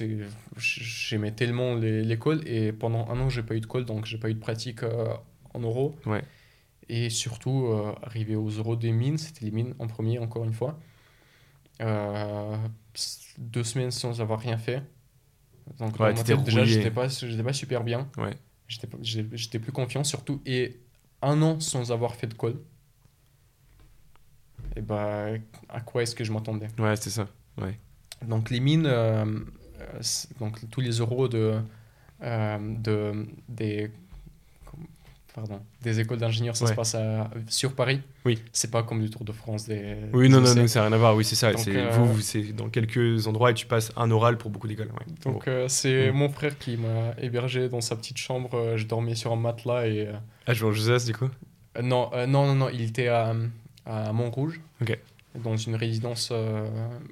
[0.59, 4.29] J'aimais tellement l'école et pendant un an, j'ai pas eu de colle, donc j'ai pas
[4.29, 5.09] eu de pratique euh,
[5.55, 5.97] en euros.
[6.07, 6.23] Ouais.
[6.91, 10.53] Et surtout, euh, arrivé aux euros des mines, c'était les mines en premier, encore une
[10.55, 10.79] fois.
[11.81, 12.57] Euh,
[13.39, 14.83] deux semaines sans avoir rien fait.
[15.79, 18.09] Donc, dans Ouais, ma t'étais tête, déjà, j'étais pas, j'étais pas super bien.
[18.17, 18.37] Ouais.
[19.03, 20.43] J'étais plus confiant, surtout.
[20.45, 20.81] Et
[21.23, 22.57] un an sans avoir fait de colle.
[24.77, 25.29] Et bah,
[25.69, 26.69] à quoi est-ce que je m'attendais?
[26.79, 27.29] Ouais, c'est ça.
[28.27, 29.25] donc les mines, euh,
[29.81, 30.01] euh,
[30.39, 31.61] donc tous les euros de,
[32.23, 33.91] euh, de des,
[35.35, 36.71] pardon, des écoles d'ingénieurs, ça Ouais.
[36.73, 38.01] se passe à- sur Paris.
[38.25, 38.43] Oui.
[38.53, 39.97] C'est pas comme le Tour de France des.
[40.13, 41.15] Oui, des non, non, non, ça n'a rien à voir.
[41.15, 41.53] Oui, c'est ça.
[41.53, 44.51] Donc, c'est euh, Vous, vous c'est dans quelques endroits et tu passes un oral pour
[44.51, 44.89] beaucoup d'écoles.
[44.89, 45.07] Ouais.
[45.25, 45.51] Donc Bon.
[45.53, 46.15] euh, c'est Mm.
[46.17, 48.51] mon frère qui m'a hébergé dans sa petite chambre.
[48.55, 50.13] euh, Je dormais sur un matelas et euh,
[50.47, 51.29] Ah, Josas, du coup?
[51.81, 53.35] Non, non, non, non, il était à,
[53.87, 54.61] à Montrouge.
[54.83, 54.99] Ok.
[55.37, 56.33] Dans une résidence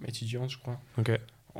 [0.06, 0.80] étudiante, je crois.
[0.98, 1.12] Ok.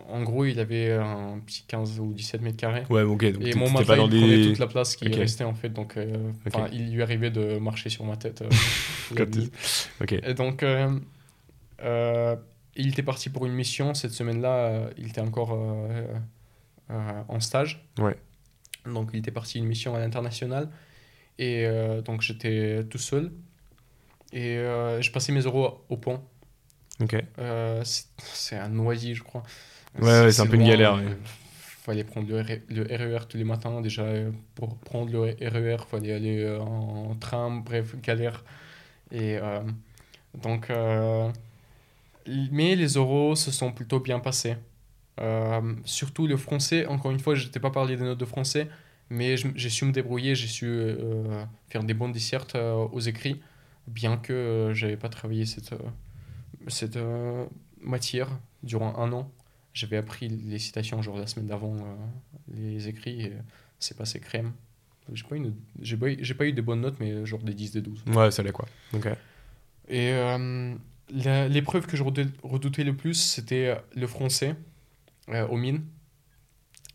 [0.08, 2.84] En gros, il avait un petit 15 ou 17 mètres carrés.
[2.90, 3.32] Ouais, ok.
[3.32, 5.68] Donc, Et mon matelas, il prenait toute la place qui restait en fait.
[5.68, 6.32] Donc, euh,
[6.72, 8.42] il lui arrivait de marcher sur ma tête.
[8.42, 9.26] euh.
[10.00, 10.12] Ok.
[10.12, 12.36] Et donc, euh,
[12.74, 13.94] il était parti pour une mission.
[13.94, 15.58] Cette semaine-là, il était encore
[16.88, 17.84] en stage.
[17.98, 18.16] Ouais.
[18.84, 20.68] Donc, il était parti une mission à l'international.
[21.38, 21.66] Et
[22.04, 23.32] donc, j'étais tout seul.
[24.32, 26.20] Et je passais mes euros au pont.
[27.00, 27.16] Ok.
[27.38, 29.42] Euh, c'est c'est un noisy, je crois.
[30.00, 31.16] Ouais, c'est un peu une galère, euh, ouais.
[31.84, 32.82] fallait prendre le, RE le
[33.16, 33.80] RER tous les matins.
[33.80, 38.44] Déjà, euh, pour prendre le RER, fallait aller euh, en train, bref, galère.
[39.10, 39.60] Et euh,
[40.34, 41.30] donc, euh,
[42.26, 44.56] mais les euros se sont plutôt bien passés.
[45.20, 48.68] Euh, surtout le français, encore une fois, je n'étais pas parlé des notes de français,
[49.10, 53.40] mais j'ai su me débrouiller, j'ai su euh, faire des bonnes dissertes euh, aux écrits,
[53.86, 55.74] bien que j'avais pas travaillé cette,
[56.68, 56.98] cette
[57.80, 58.28] matière
[58.62, 59.30] durant un an.
[59.76, 61.94] J'avais appris les citations genre la semaine d'avant, euh,
[62.54, 63.32] les écrits, et
[63.78, 64.52] c'est passé crème.
[65.12, 67.40] J'ai pas, eu une- j'ai pas, eu- j'ai pas eu des bonnes notes, mais genre
[67.42, 68.02] des 10, des 12.
[68.06, 68.66] Ouais, ça l'est quoi.
[68.94, 69.06] Ok.
[69.88, 70.74] Et euh,
[71.10, 74.56] l'épreuve que je redou- redoutais le plus, c'était le français
[75.28, 75.84] euh, aux mines.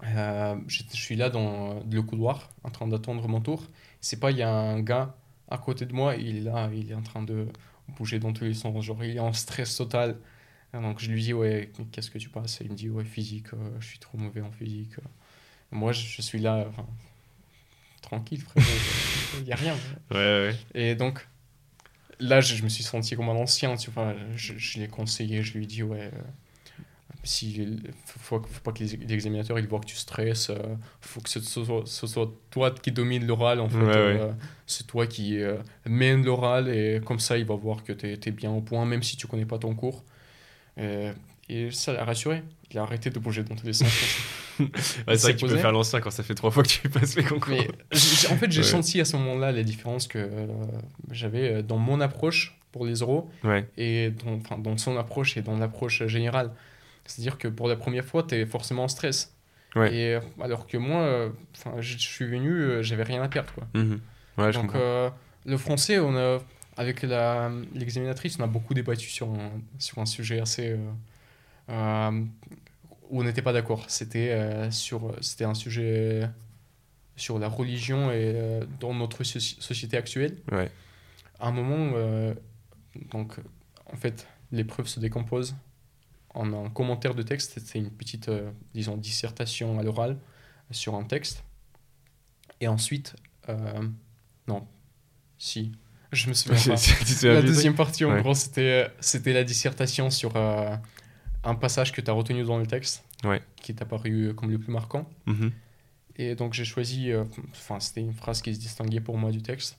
[0.03, 3.70] Euh, je, je suis là dans le couloir, en train d'attendre mon tour.
[4.02, 5.16] C'est pas, il y a un gars
[5.49, 7.48] à côté de moi, il est là, il est en train de
[7.98, 10.18] bouger dans tous les sens, genre il est en stress total.
[10.73, 13.53] Donc je lui dis, ouais, qu'est-ce que tu passes Et il me dit, ouais, physique,
[13.53, 14.93] euh, je suis trop mauvais en physique.
[15.72, 16.68] Moi, je, je suis là,
[18.02, 18.64] tranquille, frère,
[19.39, 19.76] il n'y a rien.
[20.11, 20.56] Ouais, ouais.
[20.73, 21.27] Et donc,
[22.19, 24.15] là, je, je me suis senti comme un ancien, tu vois.
[24.35, 26.22] Je, je l'ai conseillé, je lui ai dit, ouais, euh,
[27.23, 27.68] si,
[28.06, 31.30] faut, faut, faut pas que les, examinateurs ils voient que tu stresses, euh, faut que
[31.30, 33.77] ce soit, ce soit toi qui domine l'oral, en fait.
[33.77, 34.31] Ouais, euh,
[34.65, 38.31] C'est toi qui euh, mène l'oral, et comme ça, il va voir que tu es,
[38.31, 40.03] bien au point, même si tu connais pas ton cours.
[40.77, 41.11] Euh,
[41.49, 42.43] et ça l'a rassuré.
[42.72, 43.89] Il a arrêté de bouger dans tous les sens.
[44.60, 44.68] Ouais,
[45.18, 47.15] c'est vrai que tu peux faire l'ancien quand ça fait trois fois que tu passes
[47.15, 47.49] les concours.
[47.52, 47.68] Mais
[48.30, 48.68] en fait, j'ai Ouais.
[48.68, 50.45] senti à ce moment-là les différences que euh,
[51.10, 53.68] j'avais euh, dans mon approche pour les euros Ouais.
[53.77, 56.52] et dans, enfin, dans son approche et dans l'approche générale.
[57.06, 59.35] C'est-à-dire que pour la première fois, tu es forcément en stress.
[59.76, 59.95] Ouais.
[59.95, 63.52] Et, alors que moi, enfin, je suis venu, j'avais rien à perdre.
[63.56, 63.68] Quoi.
[63.73, 63.99] Mhm.
[64.38, 65.10] Ouais, Donc, euh,
[65.45, 66.38] le français, on a,
[66.77, 67.03] avec
[67.73, 70.69] l'examinatrice, on a beaucoup débattu sur un, sur un sujet assez.
[70.72, 70.91] euh,
[71.69, 72.26] euh,
[73.10, 73.89] où on n'était pas d'accord.
[73.89, 76.30] C'était euh, sur c'était un sujet
[77.18, 80.38] sur la religion et euh, dans notre soci- société actuelle.
[80.52, 80.72] Ouais.
[81.39, 82.34] À un moment, euh,
[83.11, 83.38] donc,
[83.91, 85.56] en fait, l'épreuve se décompose
[86.34, 87.60] en un commentaire de texte.
[87.64, 90.18] C'est une petite, euh, disons, dissertation à l'oral
[90.72, 91.43] sur un texte.
[92.61, 93.15] Et ensuite,
[94.48, 94.65] non,
[95.38, 95.72] si,
[96.12, 97.28] je me souviens pas.
[97.28, 98.22] La deuxième partie, en Ouais.
[98.22, 100.76] gros, c'était c'était la dissertation sur euh,
[101.44, 103.42] un passage que tu as retenu dans le texte, Ouais.
[103.62, 105.10] qui t'a paru comme le plus marquant.
[105.26, 105.52] Mhm.
[106.18, 109.42] Et donc j'ai choisi, euh, enfin c'était une phrase qui se distinguait pour moi du
[109.42, 109.78] texte.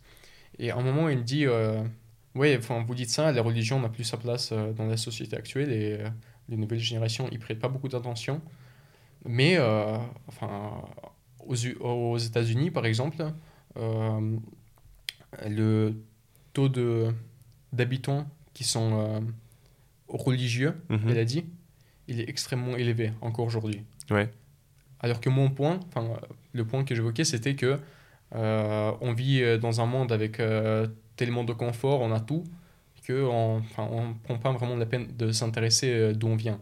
[0.58, 1.82] Et à un moment, il me dit, euh,
[2.34, 5.36] ouais, enfin vous dites ça, la religion n'a plus sa place euh, dans la société
[5.36, 6.08] actuelle et euh,
[6.48, 8.40] les nouvelles générations y prêtent pas beaucoup d'attention.
[9.24, 9.96] Mais, euh,
[10.26, 10.72] enfin,
[11.46, 13.24] aux, aux États-Unis, par exemple,
[13.76, 14.36] euh,
[15.48, 15.94] le
[16.52, 17.08] taux de
[17.72, 19.20] d'habitants qui sont euh,
[20.08, 21.08] religieux, Mhm.
[21.08, 21.44] elle a dit,
[22.08, 23.82] il est extrêmement élevé encore aujourd'hui.
[24.10, 24.30] Ouais.
[25.00, 26.08] Alors que mon point, enfin
[26.52, 27.78] le point que j'évoquais, c'était que
[28.34, 32.44] euh, on vit euh, dans un monde avec euh, tellement de confort, on a tout,
[33.06, 36.60] que on, enfin, on prend pas vraiment la peine de s'intéresser d'où on vient.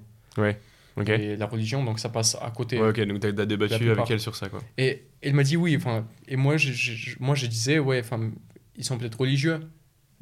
[0.97, 1.09] Ok.
[1.09, 2.81] Et la religion, donc ça passe à côté.
[2.81, 4.61] Ouais, ok, donc t'as t'as débattu avec elle sur ça, quoi.
[4.79, 8.31] Et elle m'a dit oui, enfin, et moi je, moi je disais, ouais, enfin,
[8.77, 9.61] ils sont peut-être religieux,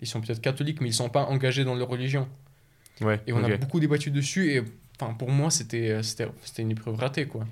[0.00, 2.28] ils sont peut-être catholiques, mais ils sont pas engagés dans leur religion.
[3.00, 3.20] Ouais.
[3.26, 4.62] Et on a beaucoup débattu dessus, et
[5.18, 7.44] pour moi, c'était euh, c'était une épreuve ratée, quoi.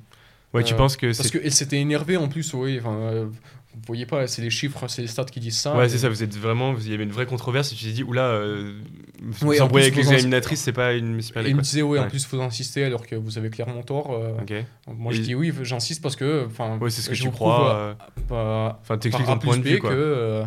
[0.55, 2.81] Ouais, tu Euh, penses que Parce qu'elle s'était énervée en plus, oui.
[2.85, 3.27] Euh,
[3.75, 5.77] vous voyez pas, c'est les chiffres, c'est les stats qui disent ça.
[5.77, 6.75] Ouais, et- c'est ça, vous êtes vraiment.
[6.81, 8.73] Il y avait une vraie controverse et tu t'es dit, oula, euh,
[9.43, 12.03] Ouais, en s'embrouiller plus, avec l'examinatrice, c'est pas une Et il me disait, ouais, en
[12.05, 12.09] Ouais.
[12.09, 14.13] plus, faut insister alors que vous avez clairement tort.
[14.15, 14.33] euh.
[14.89, 16.47] Moi, je dis oui, j'insiste parce que.
[16.47, 17.75] Enfin, Ouais, c'est ce que je tu vous crois.
[18.31, 20.45] euh, Enfin, t'expliques ton point de vue, que.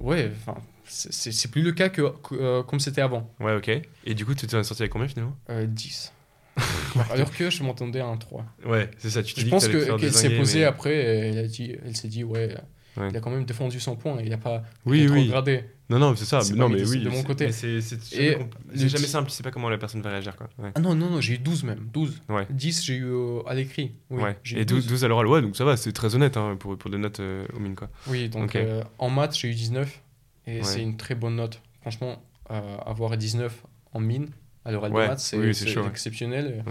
[0.00, 3.32] ouais, enfin, c'est- plus le cas que, que, euh, comme c'était avant.
[3.40, 3.70] Ouais, ok.
[4.04, 6.12] Et du coup, tu t'en es sorti avec combien finalement Euh, 10.
[7.10, 8.44] alors que je m'entendais à un 3.
[8.64, 11.46] Ouais, c'est ça, tu Je pense qu'elle s'est dézinguer, posée mais- après et elle, a
[11.46, 12.56] dit, elle s'est dit, ouais,
[12.96, 13.08] Ouais.
[13.10, 15.28] il a quand même défendu son point, il n'a pas Oui, oui.
[15.28, 15.64] gradé.
[15.90, 16.40] Non, non, c'est ça.
[16.54, 17.00] Non, mais de- oui.
[17.04, 17.52] de mon côté.
[17.52, 20.48] C'est jamais, le c'est jamais simple, tu sais pas comment la personne va réagir, quoi.
[20.58, 20.70] Ouais.
[20.74, 22.20] Ah non, non, non, j'ai eu 12 même, 12.
[22.30, 22.46] Ouais.
[22.50, 23.92] 10, j'ai eu euh, à l'écrit.
[24.10, 24.36] Oui, ouais.
[24.56, 26.90] Et 12, 12 à l'oral, ouais, donc ça va, c'est très honnête hein, pour, pour
[26.90, 27.88] des notes euh, au mine, quoi.
[28.08, 28.56] Oui, donc Ok.
[28.56, 30.02] euh, en maths, j'ai eu 19
[30.46, 30.62] et Ouais.
[30.64, 31.60] c'est une très bonne note.
[31.80, 34.28] Franchement, euh, avoir 19 en mine
[34.64, 35.48] à l'oral Ouais, de maths, c'est oui,
[35.88, 36.64] exceptionnel,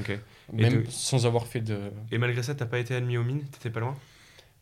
[0.52, 1.80] même de- sans avoir fait de.
[2.12, 3.44] Et malgré ça, t'as pas été admis aux mines?
[3.46, 3.96] T'étais pas loin?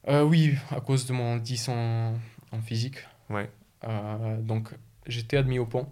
[0.07, 2.13] Euh, oui, à cause de mon 10 en,
[2.51, 2.97] en physique.
[3.29, 3.49] Ouais.
[3.85, 4.69] Euh, donc
[5.07, 5.87] j'étais admis au pont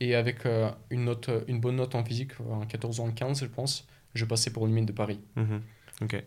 [0.00, 0.46] et avec
[0.90, 2.32] une, note, une bonne note en physique,
[2.62, 5.20] un 14 ou un 15, je pense, je passais pour le mine de Paris.
[5.36, 5.60] Mhm.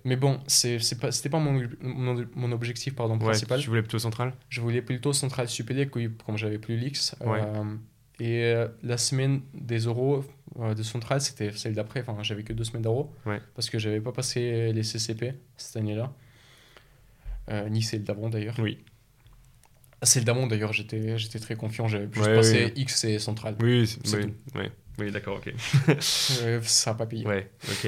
[0.05, 3.59] Mais bon, c'était pas mon, mon, mon objectif pardon, Ouais, principal.
[3.59, 7.15] tu voulais plutôt central Je voulais plutôt centrale supélec, oui, comme j'avais plus l'X.
[7.21, 7.41] Ouais.
[7.41, 7.75] Euh,
[8.19, 10.23] et euh, la semaine des euros
[10.59, 12.01] euh, de centrale, c'était celle d'après.
[12.07, 13.11] Enfin, j'avais que deux semaines d'euros.
[13.25, 13.41] Ouais.
[13.55, 16.13] Parce que j'avais pas passé les CCP cette année-là.
[17.49, 18.55] Euh, ni celle d'avant d'ailleurs.
[18.59, 18.77] Oui.
[20.03, 21.87] Celle d'avant d'ailleurs, j'étais, très confiant.
[21.87, 22.81] J'avais juste Ouais, passé oui.
[22.83, 23.55] X et centrale.
[23.61, 24.15] Oui, c'est-
[24.55, 24.69] oui,
[24.99, 25.11] oui.
[25.11, 25.53] D'accord, ok.
[25.99, 27.25] Ça n'a pas payé.
[27.25, 27.87] Ouais, ok.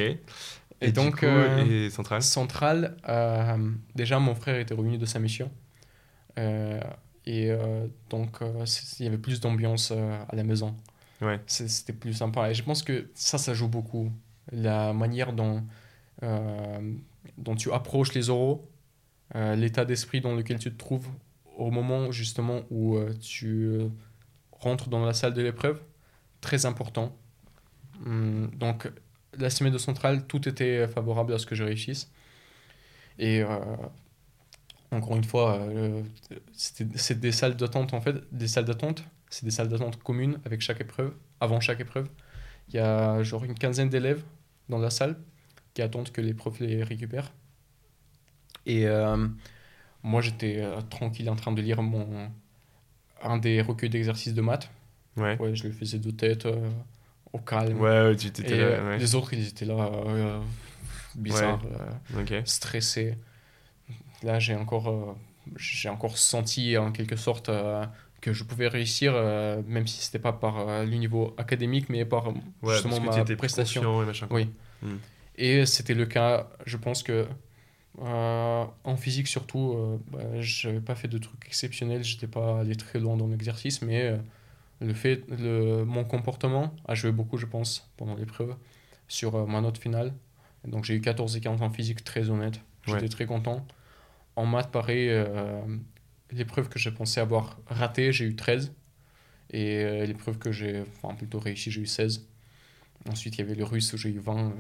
[0.81, 1.89] Et, donc, coup, euh, et
[2.21, 5.49] central euh, déjà mon frère était revenu de sa mission.
[6.37, 6.79] Euh,
[7.25, 7.49] et
[8.09, 8.39] donc,
[8.99, 10.75] il y avait plus d'ambiance à la maison.
[11.21, 11.39] Ouais.
[11.47, 12.49] C'était plus sympa.
[12.49, 14.11] Et je pense que ça, ça joue beaucoup.
[14.51, 15.63] La manière dont,
[16.23, 16.93] euh,
[17.37, 18.69] dont tu approches les oraux,
[19.35, 21.07] euh, l'état d'esprit dans lequel tu te trouves
[21.57, 23.79] au moment justement où euh, tu
[24.51, 25.81] rentres dans la salle de l'épreuve,
[26.41, 27.15] très important.
[28.05, 28.91] Hum, donc,
[29.39, 32.11] la semaine de centrale, tout était favorable à ce que je réussisse.
[33.17, 33.47] Et euh,
[34.91, 36.01] encore une fois, euh,
[36.53, 40.61] c'est des salles d'attente en fait, des salles d'attente, c'est des salles d'attente communes avec
[40.61, 42.07] chaque épreuve, avant chaque épreuve.
[42.69, 44.23] Il y a genre une quinzaine d'élèves
[44.69, 45.17] dans la salle
[45.73, 47.31] qui attendent que les profs les récupèrent.
[48.65, 49.27] Et euh,
[50.03, 52.31] moi, j'étais euh, tranquille en train de lire mon
[53.21, 54.69] un des recueils d'exercices de maths.
[55.17, 55.37] Ouais.
[55.39, 56.47] Ouais, je le faisais de tête,
[57.35, 57.79] au calme.
[57.79, 58.49] Ouais, tu là.
[58.49, 58.97] euh, Ouais.
[58.97, 60.39] les autres, ils étaient là, euh,
[61.15, 63.17] bizarres, euh, stressés.
[64.23, 65.13] Là, j'ai encore, euh,
[65.57, 67.85] j'ai encore senti en quelque sorte euh,
[68.21, 69.13] que je pouvais réussir,
[69.67, 72.29] même si c'était pas par le niveau académique, mais par
[72.61, 74.01] Ouais, justement ma prestation.
[74.01, 74.27] et machin.
[74.31, 74.49] Oui.
[74.81, 74.97] Hmm.
[75.37, 77.27] Et c'était le cas, je pense que
[78.01, 82.75] euh, en physique surtout, euh, bah, j'avais pas fait de trucs exceptionnels, j'étais pas allé
[82.75, 84.17] très loin dans l'exercice, mais euh,
[84.81, 88.55] le fait, le, mon comportement a joué beaucoup, je pense, pendant l'épreuve,
[89.07, 90.13] sur euh, ma note finale.
[90.67, 93.07] Donc j'ai eu 14 et 40 en physique, très honnête, j'étais Ouais.
[93.09, 93.65] très content.
[94.35, 95.61] En maths, pareil, euh,
[96.31, 98.73] l'épreuve que je pensais avoir ratée, j'ai eu 13.
[99.51, 102.27] Et euh, l'épreuve que j'ai enfin, plutôt réussi, j'ai eu 16.
[103.07, 104.47] Ensuite, il y avait le russe où j'ai eu 20.
[104.47, 104.51] euh,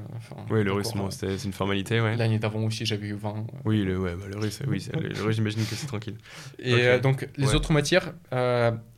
[0.51, 2.15] Oui, le russe, bon, euh, c'était- c'est une formalité, ouais.
[2.15, 3.39] L'année d'avant aussi, j'avais eu 20.
[3.39, 3.57] euh.
[3.65, 6.17] Oui, le, ouais, bah, le russe, oui, le, le russe, j'imagine que c'est tranquille.
[6.59, 7.55] Et donc, les Ouais.
[7.55, 8.13] autres matières,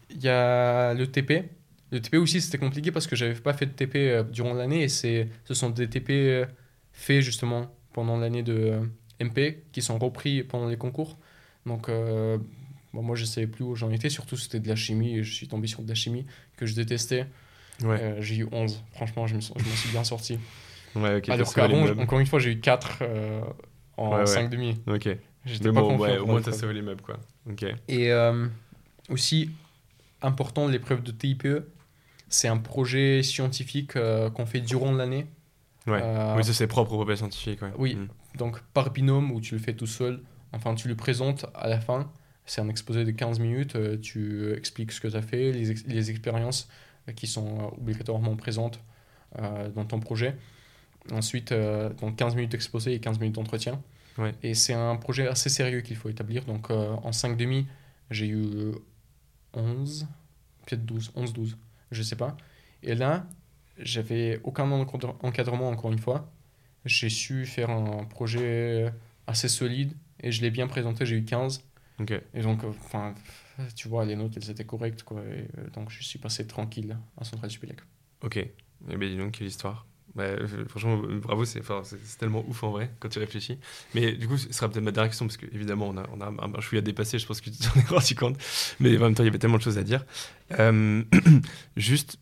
[0.10, 1.50] il y a le TP.
[1.92, 4.84] Le TP aussi, c'était compliqué parce que j'avais pas fait de TP euh, durant l'année
[4.84, 6.46] et c'est, ce sont des TP euh,
[6.92, 11.18] faits justement pendant l'année de euh, MP qui sont repris pendant les concours.
[11.66, 12.38] Donc, euh,
[12.94, 14.10] bon, moi, je savais plus où j'en étais.
[14.10, 16.26] Surtout, c'était de la chimie et je suis tombé sur de la chimie
[16.58, 17.26] que je détestais.
[17.84, 18.84] Ouais, Euh, j'ai eu 11.
[18.94, 20.40] Franchement, je me, suis bien sorti.
[20.96, 21.22] ouais.
[21.30, 23.42] Alors qu'avant, encore une fois, j'ai eu 4 euh,
[23.98, 24.26] en Ouais, ouais.
[24.26, 24.76] 5 demi.
[24.88, 25.10] Ok.
[25.46, 27.18] J'étais pas bon, confiant au moins, t'as sauvé les meubles, quoi.
[27.50, 27.66] Ok.
[27.88, 28.12] Et
[29.10, 29.52] aussi,
[30.22, 31.48] important, l'épreuve de TIPE,
[32.30, 35.28] c'est un projet scientifique euh, qu'on fait durant l'année.
[35.86, 36.00] Ouais.
[36.02, 37.72] Euh, oui, ça, c'est propre au papier scientifique, ouais.
[37.78, 37.96] Oui.
[37.96, 38.08] Mm.
[38.38, 40.22] Donc par binôme ou tu le fais tout seul.
[40.54, 42.12] Enfin, tu le présentes à la fin.
[42.46, 43.76] C'est un exposé de 15 minutes.
[43.76, 46.68] euh, tu expliques ce que tu as fait, les, ex- les expériences
[47.16, 48.82] qui sont obligatoirement présentes
[49.40, 50.36] euh, dans ton projet.
[51.12, 51.54] Ensuite,
[52.02, 53.82] donc 15 minutes d'exposé et 15 minutes d'entretien.
[54.18, 54.34] Ouais.
[54.44, 56.44] Et c'est un projet assez sérieux qu'il faut établir.
[56.44, 57.66] Donc en 5 demi,
[58.12, 58.74] j'ai eu
[59.54, 60.08] 11,
[60.66, 61.58] peut-être 12, 11, 12,
[61.92, 62.38] je sais pas.
[62.84, 63.28] Et là,
[63.78, 66.32] j'avais aucun encadre- encadrement encore une fois.
[66.86, 68.94] J'ai su faire un projet
[69.26, 71.64] assez solide et je l'ai bien présenté, j'ai eu 15.
[72.34, 73.16] Et donc, enfin,
[73.76, 75.22] tu vois, les notes, elles étaient correctes, quoi.
[75.24, 77.80] Et, donc, je suis passé tranquille à Centrale Supélec.
[78.22, 78.38] Ok.
[78.38, 78.54] Et
[78.90, 79.88] eh bien, dis donc, quelle histoire.
[80.18, 80.24] Bah,
[80.68, 81.62] franchement, bravo, c'est
[82.18, 83.60] tellement ouf en vrai quand tu réfléchis.
[83.94, 86.58] Mais du coup, ce sera peut-être ma dernière question parce qu'évidemment, on a, on a
[86.58, 88.38] un chouïa dépassé, je pense que tu t'en es rendu compte.
[88.80, 90.04] Mais en même temps, il y avait tellement de choses à dire.
[91.78, 92.18] Juste,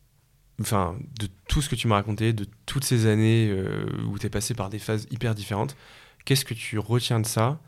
[0.60, 4.28] enfin, de tout ce que tu m'as raconté, de toutes ces années euh, où tu
[4.28, 5.78] es passé par des phases hyper différentes,
[6.26, 7.62] qu'est-ce que tu retiens de ça?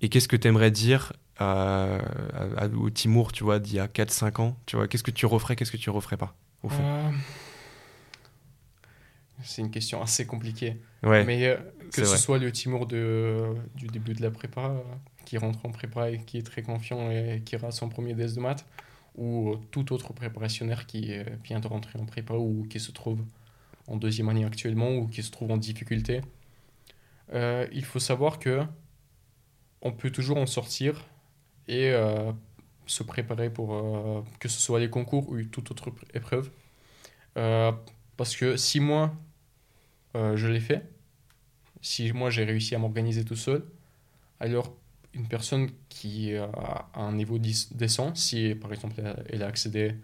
[0.00, 4.56] Et qu'est-ce que tu aimerais dire au Timour, tu vois, d'il y a 4-5 ans
[4.64, 6.82] Tu vois, qu'est-ce que tu referais, qu'est-ce que tu referais pas, au fond?
[6.82, 7.10] Euh,
[9.44, 10.76] c'est une question assez compliquée.
[11.02, 11.56] Ouais, Mais euh,
[11.92, 14.74] que ce soit le Timur de, du début de la prépa,
[15.24, 18.34] qui rentre en prépa et qui est très confiant et qui rate son premier DES
[18.34, 18.66] de maths,
[19.16, 23.20] ou tout autre préparationnaire qui euh, vient de rentrer en prépa ou qui se trouve
[23.86, 26.22] en deuxième année actuellement ou qui se trouve en difficulté,
[27.32, 28.62] euh, il faut savoir que
[29.82, 31.04] on peut toujours en sortir
[31.68, 31.92] et
[32.86, 36.50] se préparer pour que ce soit les concours ou toute autre épreuve.
[37.34, 39.14] parce que si moi,
[40.16, 40.82] euh, je l'ai fait.
[41.80, 43.64] Si moi j'ai réussi à m'organiser tout seul,
[44.40, 44.74] alors
[45.12, 49.94] une personne qui a un niveau décent, si par exemple elle a accédé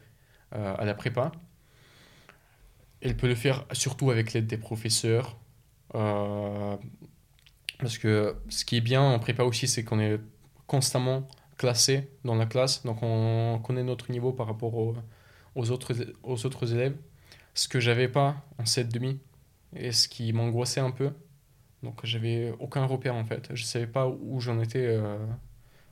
[0.54, 1.32] euh, à la prépa,
[3.00, 5.38] elle peut le faire surtout avec l'aide des professeurs.
[5.94, 6.76] Euh,
[7.78, 10.20] parce que ce qui est bien en prépa aussi, c'est qu'on est
[10.66, 11.26] constamment
[11.56, 16.72] classé dans la classe, donc on connaît notre niveau par rapport aux, autres, aux autres
[16.72, 16.96] élèves.
[17.54, 19.18] Ce que j'avais pas en 7,5
[19.74, 21.10] et ce qui m'angoissait un peu.
[21.82, 23.48] Donc j'avais aucun repère en fait.
[23.54, 25.16] Je savais pas où j'en étais euh,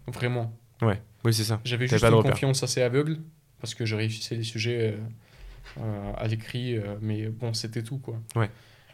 [0.06, 0.52] vraiment.
[0.82, 1.60] Ouais, oui, c'est ça.
[1.64, 3.18] J'avais juste une confiance assez aveugle
[3.60, 8.20] parce que je réussissais les sujets euh, euh, à l'écrit, mais bon, c'était tout quoi.
[8.36, 8.50] Ouais.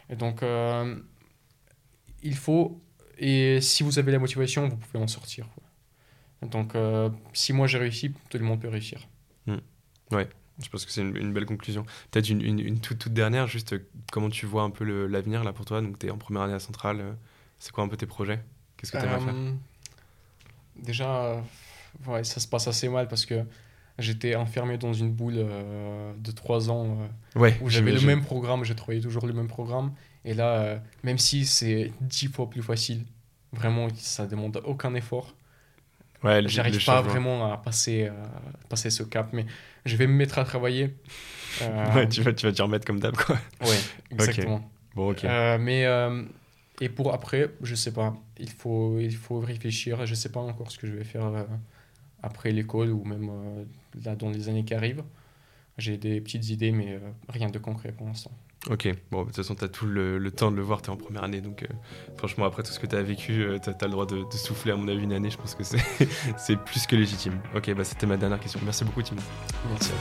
[0.09, 0.43] Et donc,
[2.23, 2.81] il faut.
[3.17, 5.47] Et si vous avez la motivation, vous pouvez en sortir.
[5.53, 6.49] Quoi.
[6.49, 6.73] Donc,
[7.33, 9.07] si moi j'ai réussi, tout le monde peut réussir.
[9.47, 9.55] Mmh.
[10.11, 10.27] Ouais.
[10.63, 11.85] Je pense que c'est une, belle conclusion.
[12.11, 15.51] Peut-être une, une, toute, toute, dernière, juste euh, comment tu vois un peu l'avenir là
[15.51, 15.81] pour toi?
[15.81, 17.11] Donc tu es en première année à Centrale, euh,
[17.59, 18.39] c'est quoi un peu tes projets?
[18.77, 19.33] Qu'est-ce que tu aimerais faire?
[19.35, 19.51] Euh,
[20.77, 21.41] Déjà,
[22.07, 23.43] ouais, ça se passe assez mal parce que
[23.97, 26.97] j'étais enfermé dans une boule de trois ans
[27.35, 29.93] ouais, où j'avais le même programme, j'ai travaillé toujours le même programme.
[30.25, 33.05] Et là, même si c'est dix fois plus facile,
[33.53, 35.33] vraiment, ça demande aucun effort.
[36.23, 38.09] Ouais, J'arrive pas vraiment à passer,
[38.67, 39.45] passer ce cap, mais
[39.85, 40.95] je vais me mettre à travailler.
[41.61, 43.37] Euh, ouais, tu vas, tu vas t'y remettre comme d'hab, quoi.
[43.61, 43.79] Ouais,
[44.11, 44.69] exactement.
[44.95, 45.23] Bon, ok.
[45.25, 46.23] Euh, mais, euh,
[46.81, 48.15] et pour après, je sais pas.
[48.39, 50.05] Il faut, il faut réfléchir.
[50.05, 51.31] Je sais pas encore ce que je vais faire
[52.23, 53.31] après l'école ou même
[54.03, 55.03] là dans les années qui arrivent.
[55.77, 56.99] J'ai des petites idées, mais
[57.29, 58.31] rien de concret pour l'instant.
[58.69, 60.93] Ok, bon, de toute façon, tu as tout le, temps de le voir, tu es
[60.93, 61.67] en première année, donc euh,
[62.17, 64.87] franchement, après tout ce que tu as vécu, euh, le droit de, souffler, à mon
[64.87, 65.63] avis, une année, je pense que
[66.37, 67.39] c'est plus que légitime.
[67.55, 68.59] Ok, bah, c'était ma dernière question.
[68.63, 69.15] Merci beaucoup, Tim.
[69.69, 69.91] Merci.